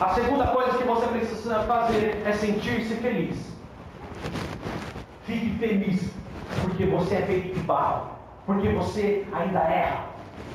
A 0.00 0.08
segunda 0.14 0.46
coisa 0.48 0.76
que 0.76 0.84
você 0.84 1.06
precisa 1.06 1.60
fazer 1.60 2.22
é 2.24 2.32
sentir-se 2.32 2.94
feliz. 2.96 3.52
Fique 5.24 5.50
feliz, 5.58 6.10
porque 6.62 6.86
você 6.86 7.14
é 7.16 7.22
feito 7.22 7.54
de 7.54 7.60
barro, 7.60 8.10
porque 8.44 8.68
você 8.70 9.26
ainda 9.32 9.60
erra, 9.60 10.06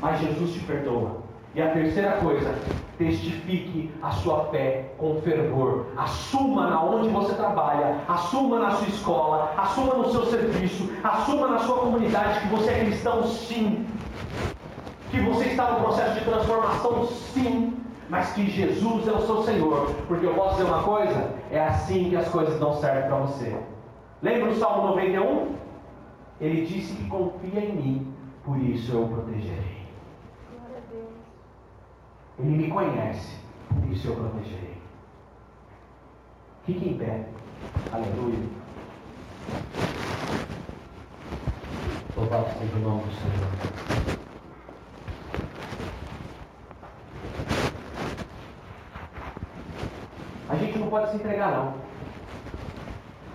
mas 0.02 0.20
Jesus 0.20 0.54
te 0.54 0.60
perdoa. 0.60 1.28
E 1.56 1.62
a 1.62 1.72
terceira 1.72 2.18
coisa, 2.18 2.54
testifique 2.98 3.91
a 4.02 4.12
sua 4.12 4.45
fé 4.45 4.91
com 4.98 5.22
fervor. 5.22 5.88
Assuma 5.98 6.70
na 6.70 6.84
onde 6.84 7.10
você 7.10 7.34
trabalha, 7.34 7.98
assuma 8.08 8.60
na 8.60 8.72
sua 8.72 8.88
escola, 8.88 9.54
assuma 9.58 9.95
no 9.95 10.12
seu 10.12 10.26
serviço, 10.26 10.91
assuma 11.04 11.48
na 11.48 11.60
sua 11.60 11.78
comunidade 11.78 12.41
que 12.41 12.48
você 12.48 12.72
é 12.72 12.86
cristão 12.86 13.24
sim. 13.28 13.86
Que 15.18 15.24
você 15.24 15.45
está 15.45 15.72
no 15.72 15.80
processo 15.80 16.20
de 16.20 16.26
transformação 16.26 17.07
sim, 17.07 17.76
mas 18.07 18.34
que 18.34 18.51
Jesus 18.51 19.07
é 19.07 19.11
o 19.11 19.26
seu 19.26 19.41
Senhor. 19.41 19.89
Porque 20.07 20.28
eu 20.28 20.36
posso 20.36 20.57
dizer 20.57 20.70
uma 20.70 20.84
coisa, 20.84 21.34
é 21.49 21.59
assim 21.59 22.11
que 22.11 22.15
as 22.15 22.28
coisas 22.30 22.59
dão 22.59 22.80
certo 22.80 23.07
para 23.07 23.18
você. 23.22 23.57
Lembra 24.22 24.51
o 24.51 24.55
Salmo 24.55 24.89
91? 24.89 25.55
Ele 26.39 26.68
disse 26.68 26.93
que 26.93 27.09
confia 27.09 27.61
em 27.61 27.76
mim, 27.76 28.13
por 28.45 28.59
isso 28.59 28.91
eu 28.91 29.05
o 29.05 29.09
protegerei. 29.09 29.88
Ele 32.38 32.49
me 32.49 32.70
conhece, 32.70 33.38
por 33.70 33.91
isso 33.91 34.09
eu 34.09 34.15
protegerei. 34.15 34.78
Fique 36.63 36.89
em 36.89 36.97
pé. 36.99 37.26
Aleluia. 37.91 38.38
Louvado 42.15 42.45
seja 42.59 42.76
o 42.76 42.80
nome 42.80 43.01
do 43.01 43.13
Senhor. 43.15 44.27
A 50.49 50.55
gente 50.55 50.78
não 50.80 50.88
pode 50.88 51.11
se 51.11 51.18
entregar, 51.18 51.51
não. 51.51 51.74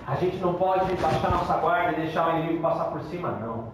A 0.07 0.15
gente 0.17 0.37
não 0.39 0.55
pode 0.55 0.95
baixar 0.97 1.31
nossa 1.31 1.57
guarda 1.59 1.93
e 1.93 2.03
deixar 2.03 2.27
o 2.27 2.39
inimigo 2.39 2.63
passar 2.63 2.87
por 2.87 3.01
cima, 3.03 3.33
não. 3.33 3.73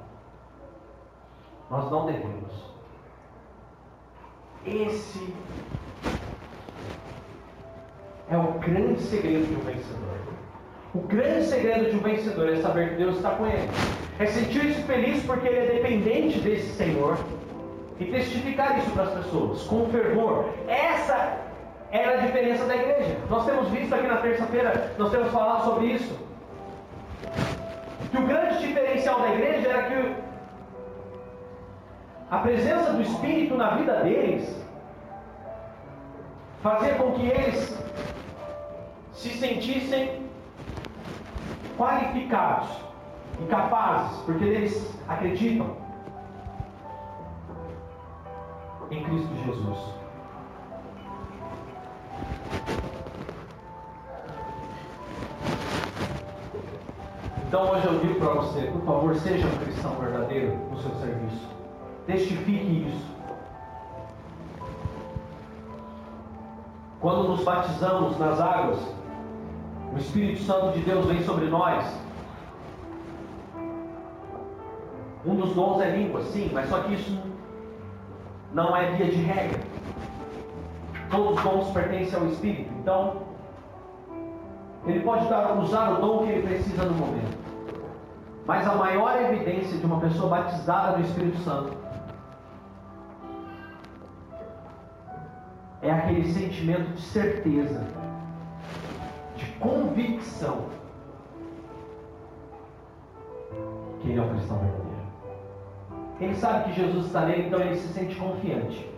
Nós 1.71 1.91
não 1.91 2.07
devemos. 2.07 2.69
Esse 4.67 5.35
é 8.31 8.37
o 8.37 8.53
grande 8.59 9.01
segredo 9.01 9.47
de 9.47 9.55
um 9.55 9.61
vencedor. 9.61 10.19
O 10.95 11.01
grande 11.01 11.45
segredo 11.47 11.91
de 11.91 11.97
um 11.97 12.01
vencedor 12.01 12.49
é 12.49 12.57
saber 12.61 12.91
que 12.91 12.97
Deus 12.97 13.17
está 13.17 13.31
com 13.31 13.47
ele. 13.47 13.69
É 14.19 14.27
sentir-se 14.27 14.83
feliz 14.83 15.25
porque 15.25 15.47
ele 15.47 15.59
é 15.59 15.73
dependente 15.75 16.41
desse 16.41 16.75
Senhor. 16.75 17.17
E 18.01 18.05
testificar 18.05 18.79
isso 18.79 18.91
para 18.91 19.05
as 19.05 19.15
pessoas 19.15 19.63
com 19.65 19.89
fervor. 19.91 20.55
Essa 20.69 21.39
era 21.91 22.19
a 22.19 22.27
diferença 22.27 22.65
da 22.65 22.77
igreja. 22.77 23.19
Nós 23.29 23.45
temos 23.45 23.69
visto 23.69 23.95
aqui 23.95 24.07
na 24.07 24.19
terça-feira, 24.19 24.95
nós 24.99 25.11
temos 25.11 25.33
falado 25.33 25.65
sobre 25.65 25.87
isso. 25.87 26.29
Que 28.11 28.17
o 28.17 28.27
grande 28.27 28.59
diferencial 28.59 29.21
da 29.21 29.35
igreja 29.35 29.69
era 29.69 29.83
que 29.85 30.15
a 32.31 32.39
presença 32.39 32.93
do 32.93 33.03
Espírito 33.03 33.57
na 33.57 33.71
vida 33.77 33.95
deles 34.03 34.65
fazia 36.63 36.95
com 36.95 37.13
que 37.13 37.27
eles 37.27 37.79
se 39.13 39.31
sentissem 39.31 40.29
qualificados 41.77 42.69
e 43.41 43.47
capazes, 43.47 44.19
porque 44.23 44.45
eles 44.45 44.95
acreditam 45.09 45.88
em 48.91 49.05
Cristo 49.05 49.35
Jesus. 49.45 49.79
Então 57.47 57.71
hoje 57.71 57.87
eu 57.87 57.99
digo 58.01 58.21
para 58.21 58.35
você, 58.35 58.63
por 58.67 58.83
favor, 58.83 59.15
seja 59.17 59.47
um 59.47 59.65
cristão 59.65 59.95
verdadeiro 59.95 60.55
no 60.71 60.81
seu 60.81 60.95
serviço. 60.97 61.49
Testifique 62.07 62.89
isso. 62.89 63.09
Quando 67.01 67.29
nos 67.29 67.45
batizamos 67.45 68.19
nas 68.19 68.41
águas, 68.41 68.79
o 69.95 69.99
Espírito 69.99 70.43
Santo 70.43 70.73
de 70.73 70.81
Deus 70.81 71.07
vem 71.07 71.23
sobre 71.23 71.47
nós. 71.47 71.87
Um 75.25 75.37
dos 75.37 75.55
dons 75.55 75.81
é 75.81 75.97
língua, 75.97 76.23
sim, 76.25 76.51
mas 76.53 76.69
só 76.69 76.81
que 76.81 76.95
isso 76.95 77.19
não 78.53 78.77
é 78.77 78.93
via 78.93 79.07
de 79.07 79.23
regra. 79.23 79.61
Todos 81.11 81.39
os 81.39 81.43
dons 81.43 81.71
pertencem 81.71 82.19
ao 82.19 82.27
Espírito. 82.27 82.71
Então, 82.81 83.23
ele 84.87 85.01
pode 85.01 85.29
dar, 85.29 85.59
usar 85.59 85.91
o 85.91 86.01
dom 86.01 86.27
que 86.27 86.33
ele 86.33 86.47
precisa 86.47 86.85
no 86.85 86.95
momento. 86.95 87.39
Mas 88.47 88.67
a 88.67 88.75
maior 88.75 89.21
evidência 89.23 89.77
de 89.77 89.85
uma 89.85 90.01
pessoa 90.01 90.31
batizada 90.31 90.97
no 90.97 91.05
Espírito 91.05 91.39
Santo 91.41 91.77
é 95.83 95.91
aquele 95.91 96.33
sentimento 96.33 96.93
de 96.95 97.03
certeza, 97.03 97.87
de 99.37 99.47
convicção 99.59 100.67
que 104.01 104.11
ele 104.11 104.19
é 104.19 104.23
um 104.23 104.31
cristão 104.31 104.59
verdadeiro. 104.59 104.98
Ele 106.21 106.35
sabe 106.35 106.65
que 106.65 106.81
Jesus 106.81 107.07
está 107.07 107.27
nele, 107.27 107.47
então 107.47 107.61
ele 107.61 107.77
se 107.77 107.89
sente 107.89 108.15
confiante. 108.17 108.89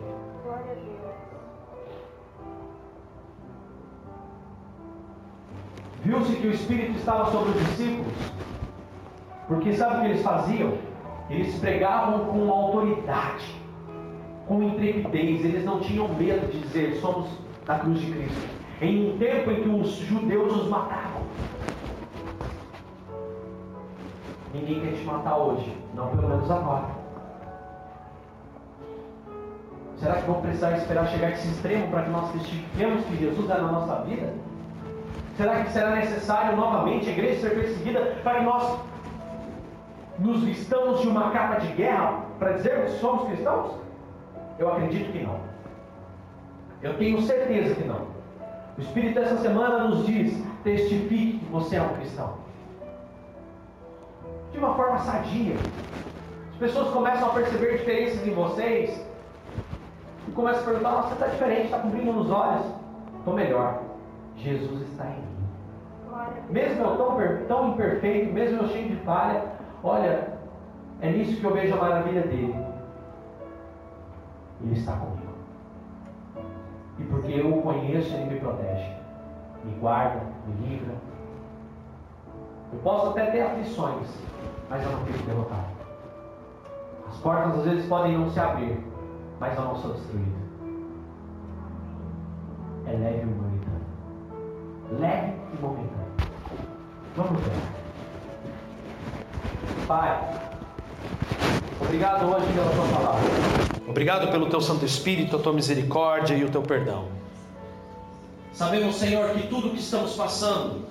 Viu-se 6.03 6.35
que 6.35 6.47
o 6.47 6.51
Espírito 6.51 6.97
estava 6.97 7.31
sobre 7.31 7.51
os 7.51 7.59
discípulos, 7.67 8.13
porque 9.47 9.73
sabe 9.73 9.97
o 9.97 10.01
que 10.01 10.07
eles 10.07 10.23
faziam? 10.23 10.73
Eles 11.29 11.59
pregavam 11.59 12.25
com 12.25 12.51
autoridade 12.51 13.61
com 14.51 14.63
intrepidez, 14.63 15.45
eles 15.45 15.63
não 15.63 15.79
tinham 15.79 16.09
medo 16.09 16.51
de 16.51 16.59
dizer: 16.59 16.95
somos 16.95 17.29
da 17.65 17.79
cruz 17.79 17.99
de 18.01 18.11
Cristo. 18.11 18.49
Em 18.81 19.11
um 19.11 19.17
tempo 19.17 19.49
em 19.49 19.63
que 19.63 19.69
os 19.69 19.91
judeus 19.91 20.53
os 20.53 20.67
matavam. 20.67 21.21
Ninguém 24.53 24.81
quer 24.81 24.93
te 24.93 25.03
matar 25.05 25.37
hoje, 25.37 25.73
não 25.95 26.09
pelo 26.09 26.27
menos 26.27 26.51
agora. 26.51 27.00
Será 30.01 30.15
que 30.15 30.25
vamos 30.25 30.41
precisar 30.41 30.71
esperar 30.71 31.07
chegar 31.09 31.29
esse 31.29 31.47
extremo 31.47 31.87
para 31.91 32.01
que 32.01 32.09
nós 32.09 32.31
testifiquemos 32.31 33.05
que 33.05 33.17
Jesus 33.17 33.47
é 33.47 33.53
na 33.53 33.71
nossa 33.71 34.01
vida? 34.01 34.33
Será 35.37 35.63
que 35.63 35.71
será 35.71 35.91
necessário 35.91 36.57
novamente 36.57 37.07
a 37.07 37.11
igreja 37.11 37.41
ser 37.41 37.53
perseguida 37.53 38.17
para 38.23 38.39
que 38.39 38.45
nós 38.45 38.79
nos 40.17 40.43
vistamos 40.43 41.01
de 41.01 41.07
uma 41.07 41.29
capa 41.29 41.59
de 41.59 41.67
guerra 41.73 42.25
para 42.39 42.53
dizermos 42.53 42.93
que 42.93 42.99
somos 42.99 43.27
cristãos? 43.27 43.75
Eu 44.57 44.73
acredito 44.73 45.11
que 45.11 45.19
não. 45.19 45.39
Eu 46.81 46.97
tenho 46.97 47.21
certeza 47.21 47.75
que 47.75 47.87
não. 47.87 48.07
O 48.79 48.81
Espírito 48.81 49.19
essa 49.19 49.37
semana 49.37 49.87
nos 49.87 50.07
diz: 50.07 50.43
testifique 50.63 51.37
que 51.37 51.51
você 51.51 51.75
é 51.75 51.81
um 51.83 51.89
cristão. 51.89 52.37
De 54.51 54.57
uma 54.57 54.73
forma 54.73 54.97
sadia. 54.97 55.57
As 56.53 56.57
pessoas 56.57 56.89
começam 56.89 57.29
a 57.29 57.33
perceber 57.33 57.77
diferenças 57.77 58.25
em 58.25 58.33
vocês 58.33 59.10
e 60.27 60.31
começam 60.31 60.61
a 60.61 60.65
perguntar: 60.65 60.91
Nossa, 60.91 61.07
você 61.07 61.13
está 61.13 61.27
diferente, 61.27 61.65
está 61.65 61.79
cumprindo 61.79 62.13
nos 62.13 62.29
olhos. 62.29 62.65
Estou 63.19 63.33
melhor. 63.33 63.81
Jesus 64.37 64.81
está 64.81 65.05
em 65.05 65.15
mim. 65.15 65.31
Mesmo 66.49 66.83
eu 66.83 66.97
tão, 66.97 67.17
tão 67.47 67.69
imperfeito, 67.69 68.33
mesmo 68.33 68.61
eu 68.61 68.67
cheio 68.69 68.89
de 68.89 68.95
falha, 68.97 69.43
olha, 69.83 70.33
é 70.99 71.09
nisso 71.09 71.39
que 71.39 71.45
eu 71.45 71.53
vejo 71.53 71.73
a 71.73 71.81
maravilha 71.81 72.21
dele. 72.23 72.55
Ele 74.61 74.73
está 74.73 74.93
comigo. 74.93 75.31
E 76.99 77.03
porque 77.03 77.31
eu 77.31 77.57
o 77.57 77.61
conheço, 77.61 78.13
Ele 78.13 78.33
me 78.33 78.39
protege, 78.39 78.93
me 79.63 79.73
guarda, 79.79 80.21
me 80.45 80.67
livra. 80.67 80.93
Eu 82.73 82.79
posso 82.79 83.09
até 83.09 83.31
ter 83.31 83.41
aflições, 83.41 84.07
mas 84.69 84.83
eu 84.83 84.91
não 84.91 84.99
fico 85.05 85.25
derrotado. 85.25 85.71
As 87.09 87.17
portas 87.17 87.59
às 87.59 87.65
vezes 87.65 87.87
podem 87.87 88.17
não 88.17 88.29
se 88.29 88.39
abrir, 88.39 88.77
mas 89.41 89.57
eu 89.57 89.65
não 89.65 89.75
sou 89.75 89.93
destruído. 89.93 90.35
é 92.85 92.91
leve 92.91 93.21
e 93.21 93.25
momentâneo. 93.25 93.85
Leve 94.99 95.33
e 95.51 95.61
momentâneo. 95.61 96.11
Vamos 97.17 97.41
ver. 97.41 97.51
Pai, 99.87 100.51
obrigado 101.81 102.25
hoje 102.25 102.53
pela 102.53 102.69
tua 102.69 102.99
palavra. 102.99 103.29
Obrigado 103.87 104.31
pelo 104.31 104.47
teu 104.47 104.61
Santo 104.61 104.85
Espírito, 104.85 105.35
a 105.35 105.39
tua 105.39 105.53
misericórdia 105.53 106.35
e 106.35 106.43
o 106.43 106.51
teu 106.51 106.61
perdão. 106.61 107.07
Sabemos, 108.53 108.97
Senhor, 108.97 109.31
que 109.31 109.47
tudo 109.47 109.71
que 109.71 109.79
estamos 109.79 110.13
passando 110.13 110.85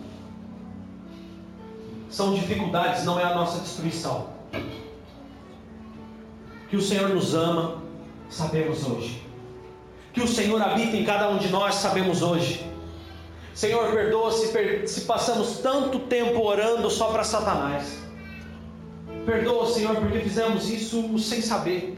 são 2.11 2.34
dificuldades, 2.34 3.05
não 3.05 3.20
é 3.20 3.22
a 3.22 3.32
nossa 3.32 3.61
destruição. 3.61 4.26
Que 6.68 6.76
o 6.76 6.82
Senhor 6.82 7.11
nos 7.11 7.32
ama, 7.32 7.89
sabemos 8.31 8.87
hoje. 8.87 9.22
Que 10.12 10.22
o 10.22 10.28
Senhor 10.28 10.61
habita 10.62 10.97
em 10.97 11.05
cada 11.05 11.28
um 11.28 11.39
de 11.39 11.49
nós, 11.49 11.74
sabemos 11.74 12.22
hoje. 12.22 12.64
Senhor, 13.55 13.93
perdoa 13.93 14.31
se, 14.33 14.87
se 14.87 15.01
passamos 15.03 15.59
tanto 15.59 15.99
tempo 16.01 16.41
orando 16.43 16.89
só 16.91 17.09
para 17.09 17.24
Satanás. 17.24 17.99
Perdoa, 19.26 19.66
Senhor, 19.66 19.97
porque 19.97 20.20
fizemos 20.20 20.70
isso 20.70 21.18
sem 21.18 21.43
saber. 21.43 21.97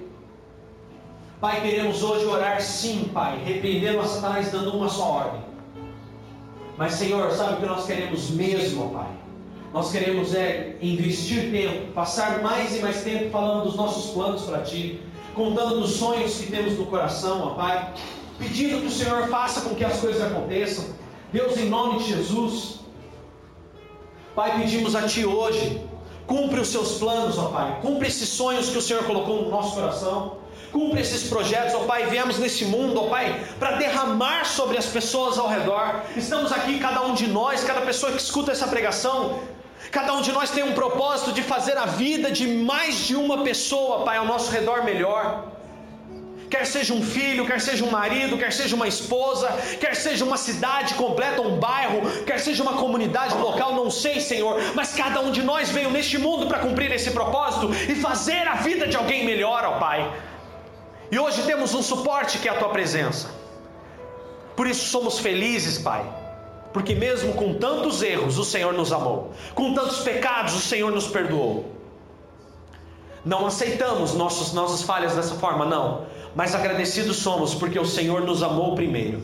Pai, 1.41 1.61
queremos 1.61 2.03
hoje 2.03 2.25
orar 2.25 2.61
sim, 2.61 3.11
Pai, 3.13 3.43
repreendendo 3.45 4.01
a 4.01 4.05
Satanás, 4.05 4.51
dando 4.51 4.77
uma 4.77 4.89
só 4.89 5.11
ordem. 5.11 5.41
Mas, 6.77 6.95
Senhor, 6.95 7.31
sabe 7.33 7.55
o 7.55 7.57
que 7.57 7.67
nós 7.67 7.87
queremos 7.87 8.31
mesmo, 8.31 8.91
Pai? 8.91 9.11
Nós 9.73 9.91
queremos 9.91 10.35
é 10.35 10.77
investir 10.83 11.51
tempo, 11.51 11.93
passar 11.93 12.43
mais 12.43 12.77
e 12.77 12.81
mais 12.81 13.03
tempo 13.03 13.31
falando 13.31 13.65
dos 13.65 13.77
nossos 13.77 14.13
planos 14.13 14.43
para 14.43 14.61
Ti, 14.61 15.01
contando 15.35 15.81
dos 15.81 15.93
sonhos 15.93 16.37
que 16.37 16.51
temos 16.51 16.79
no 16.79 16.87
coração, 16.87 17.41
ó 17.43 17.51
Pai, 17.55 17.95
pedindo 18.39 18.81
que 18.81 18.87
o 18.87 18.91
Senhor 18.91 19.29
faça 19.29 19.63
com 19.63 19.75
que 19.75 19.85
as 19.85 19.99
coisas 19.99 20.23
aconteçam. 20.23 20.85
Deus, 21.33 21.57
em 21.57 21.69
nome 21.69 21.99
de 21.99 22.09
Jesus, 22.15 22.81
Pai, 24.35 24.59
pedimos 24.59 24.95
a 24.95 25.03
Ti 25.03 25.25
hoje, 25.25 25.81
cumpre 26.27 26.61
os 26.61 26.69
Seus 26.69 26.99
planos, 26.99 27.39
ó 27.39 27.47
Pai, 27.47 27.79
cumpre 27.81 28.09
esses 28.09 28.29
sonhos 28.29 28.69
que 28.69 28.79
o 28.79 28.83
Senhor 28.83 29.05
colocou 29.05 29.43
no 29.43 29.51
nosso 29.51 29.75
coração. 29.75 30.43
Cumpre 30.71 31.03
esses 31.03 31.29
projetos, 31.29 31.75
ó 31.75 31.81
Pai. 31.81 32.07
Viemos 32.07 32.39
nesse 32.39 32.65
mundo, 32.65 32.99
ó 32.99 33.09
Pai, 33.09 33.45
para 33.59 33.73
derramar 33.73 34.47
sobre 34.47 34.79
as 34.79 34.87
pessoas 34.87 35.39
ao 35.39 35.47
redor. 35.47 36.03
Estamos 36.17 36.51
aqui, 36.51 36.79
cada 36.79 37.03
um 37.03 37.13
de 37.13 37.27
nós, 37.27 37.63
cada 37.63 37.83
pessoa 37.83 38.11
que 38.11 38.19
escuta 38.19 38.53
essa 38.53 38.67
pregação, 38.67 39.41
Cada 39.91 40.13
um 40.15 40.23
de 40.23 40.33
nós 40.33 40.51
tem 40.51 40.63
um 40.63 40.73
propósito 40.73 41.33
de 41.33 41.43
fazer 41.43 41.77
a 41.77 41.87
vida 41.87 42.31
de 42.31 42.47
mais 42.47 42.97
de 43.07 43.17
uma 43.17 43.43
pessoa, 43.43 44.05
Pai, 44.05 44.17
ao 44.17 44.25
nosso 44.25 44.51
redor 44.51 44.85
melhor. 44.85 45.53
Quer 46.49 46.67
seja 46.67 46.93
um 46.93 47.03
filho, 47.03 47.47
quer 47.47 47.61
seja 47.61 47.83
um 47.83 47.91
marido, 47.91 48.37
quer 48.37 48.53
seja 48.53 48.77
uma 48.77 48.87
esposa, 48.87 49.49
quer 49.81 49.97
seja 49.97 50.23
uma 50.23 50.37
cidade 50.37 50.95
completa, 50.95 51.41
um 51.41 51.59
bairro, 51.59 52.25
quer 52.25 52.39
seja 52.39 52.63
uma 52.63 52.75
comunidade 52.75 53.35
local, 53.37 53.75
não 53.75 53.91
sei, 53.91 54.21
Senhor, 54.21 54.61
mas 54.75 54.95
cada 54.95 55.21
um 55.21 55.31
de 55.31 55.43
nós 55.43 55.71
veio 55.71 55.91
neste 55.91 56.19
mundo 56.19 56.47
para 56.47 56.59
cumprir 56.59 56.93
esse 56.93 57.11
propósito 57.11 57.71
e 57.91 57.95
fazer 57.95 58.47
a 58.47 58.57
vida 58.57 58.87
de 58.87 58.97
alguém 58.99 59.25
melhor, 59.25 59.65
ó 59.65 59.79
Pai. 59.79 60.13
E 61.11 61.19
hoje 61.19 61.43
temos 61.43 61.75
um 61.75 61.83
suporte 61.83 62.39
que 62.39 62.49
é 62.49 62.53
a 62.53 62.59
tua 62.59 62.69
presença. 62.69 63.31
Por 64.55 64.67
isso 64.67 64.85
somos 64.91 65.19
felizes, 65.19 65.79
Pai 65.79 66.22
porque 66.73 66.95
mesmo 66.95 67.35
com 67.35 67.55
tantos 67.55 68.03
erros, 68.03 68.39
o 68.39 68.45
Senhor 68.45 68.73
nos 68.73 68.93
amou, 68.93 69.33
com 69.55 69.75
tantos 69.75 70.01
pecados, 70.01 70.55
o 70.55 70.61
Senhor 70.61 70.91
nos 70.91 71.07
perdoou. 71.07 71.73
Não 73.25 73.47
aceitamos 73.47 74.15
nossos, 74.15 74.53
nossas 74.53 74.83
falhas 74.83 75.15
dessa 75.15 75.35
forma, 75.35 75.65
não, 75.65 76.07
mas 76.35 76.55
agradecidos 76.55 77.19
somos 77.19 77.55
porque 77.55 77.79
o 77.79 77.87
Senhor 77.87 78.23
nos 78.23 78.43
amou 78.43 78.75
primeiro. 78.75 79.23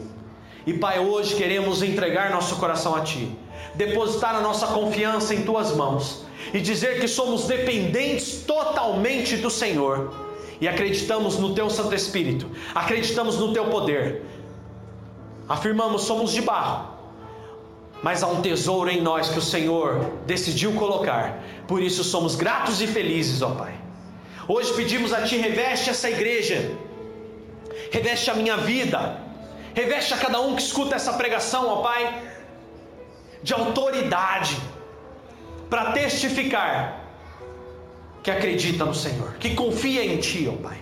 E 0.67 0.75
Pai, 0.75 1.01
hoje 1.01 1.35
queremos 1.35 1.83
entregar 1.83 2.31
nosso 2.31 2.57
coração 2.57 2.95
a 2.95 3.01
Ti, 3.01 3.35
depositar 3.75 4.35
a 4.35 4.41
nossa 4.41 4.67
confiança 4.67 5.35
em 5.35 5.43
Tuas 5.43 5.75
mãos. 5.75 6.27
E 6.53 6.61
dizer 6.61 7.01
que 7.01 7.09
somos 7.09 7.47
dependentes 7.47 8.43
totalmente 8.47 9.37
do 9.37 9.51
Senhor. 9.51 10.13
E 10.61 10.69
acreditamos 10.69 11.39
no 11.39 11.55
Teu 11.55 11.71
Santo 11.71 11.95
Espírito, 11.95 12.47
acreditamos 12.75 13.39
no 13.39 13.53
Teu 13.53 13.67
poder. 13.67 14.25
Afirmamos: 15.49 16.03
somos 16.03 16.33
de 16.33 16.43
barro, 16.43 16.98
mas 18.03 18.23
há 18.23 18.29
um 18.29 18.41
tesouro 18.41 18.91
em 18.91 19.01
nós 19.01 19.29
que 19.29 19.39
o 19.39 19.43
Senhor 19.43 20.13
decidiu 20.27 20.73
colocar. 20.75 21.43
Por 21.67 21.83
isso 21.83 22.05
somos 22.05 22.35
gratos 22.37 22.81
e 22.81 22.87
felizes, 22.87 23.43
ó 23.43 23.51
Pai. 23.51 23.75
Hoje 24.47 24.73
pedimos 24.75 25.13
a 25.13 25.23
Ti, 25.23 25.37
reveste 25.37 25.91
essa 25.91 26.09
igreja, 26.09 26.71
reveste 27.91 28.31
a 28.31 28.35
minha 28.35 28.57
vida, 28.57 29.21
reveste 29.75 30.15
a 30.15 30.17
cada 30.17 30.41
um 30.41 30.55
que 30.55 30.63
escuta 30.63 30.95
essa 30.95 31.13
pregação, 31.15 31.69
ó 31.69 31.77
Pai, 31.83 32.23
de 33.43 33.53
autoridade, 33.53 34.57
para 35.69 35.93
testificar 35.93 37.05
que 38.23 38.31
acredita 38.31 38.85
no 38.85 38.95
Senhor, 38.95 39.35
que 39.35 39.55
confia 39.55 40.05
em 40.05 40.19
Ti, 40.19 40.51
ó 40.51 40.57
Pai. 40.63 40.79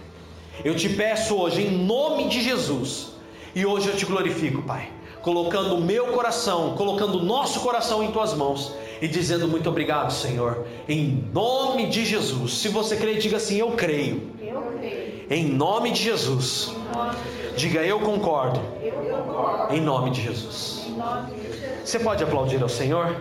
Eu 0.65 0.77
te 0.77 0.89
peço 0.89 1.35
hoje, 1.37 1.63
em 1.63 1.71
nome 1.71 2.29
de 2.29 2.41
Jesus, 2.43 3.13
e 3.55 3.65
hoje 3.65 3.89
eu 3.89 3.97
te 3.97 4.05
glorifico, 4.05 4.63
Pai 4.63 4.96
colocando 5.27 5.75
o 5.75 5.81
meu 5.81 6.07
coração, 6.13 6.77
colocando 6.77 7.19
o 7.19 7.23
nosso 7.25 7.59
coração 7.59 8.01
em 8.01 8.13
tuas 8.13 8.33
mãos 8.33 8.73
e 9.03 9.09
dizendo 9.09 9.49
muito 9.49 9.69
obrigado, 9.69 10.13
Senhor, 10.13 10.65
em 10.89 11.29
nome 11.35 11.89
de 11.89 12.05
Jesus. 12.05 12.59
Se 12.59 12.69
você 12.69 12.95
crê, 12.95 13.17
diga 13.17 13.39
assim: 13.39 13.57
Eu 13.57 13.73
creio. 13.73 14.31
Eu 14.41 14.63
creio. 14.79 15.27
Em 15.29 15.49
nome 15.49 15.91
de 15.91 16.05
Jesus. 16.05 16.71
Nome 16.95 17.11
de 17.11 17.43
Jesus. 17.43 17.57
Diga 17.57 17.81
eu 17.83 17.99
concordo. 17.99 18.61
eu 18.81 18.93
concordo. 18.93 19.75
Em 19.75 19.81
nome 19.81 20.13
de 20.13 20.23
Jesus. 20.23 20.85
Em 20.87 20.93
nome 20.93 21.33
de 21.33 21.43
Jesus. 21.43 21.71
Você 21.85 21.99
pode 21.99 22.23
aplaudir 22.23 22.63
ao 22.63 22.69
Senhor? 22.69 23.21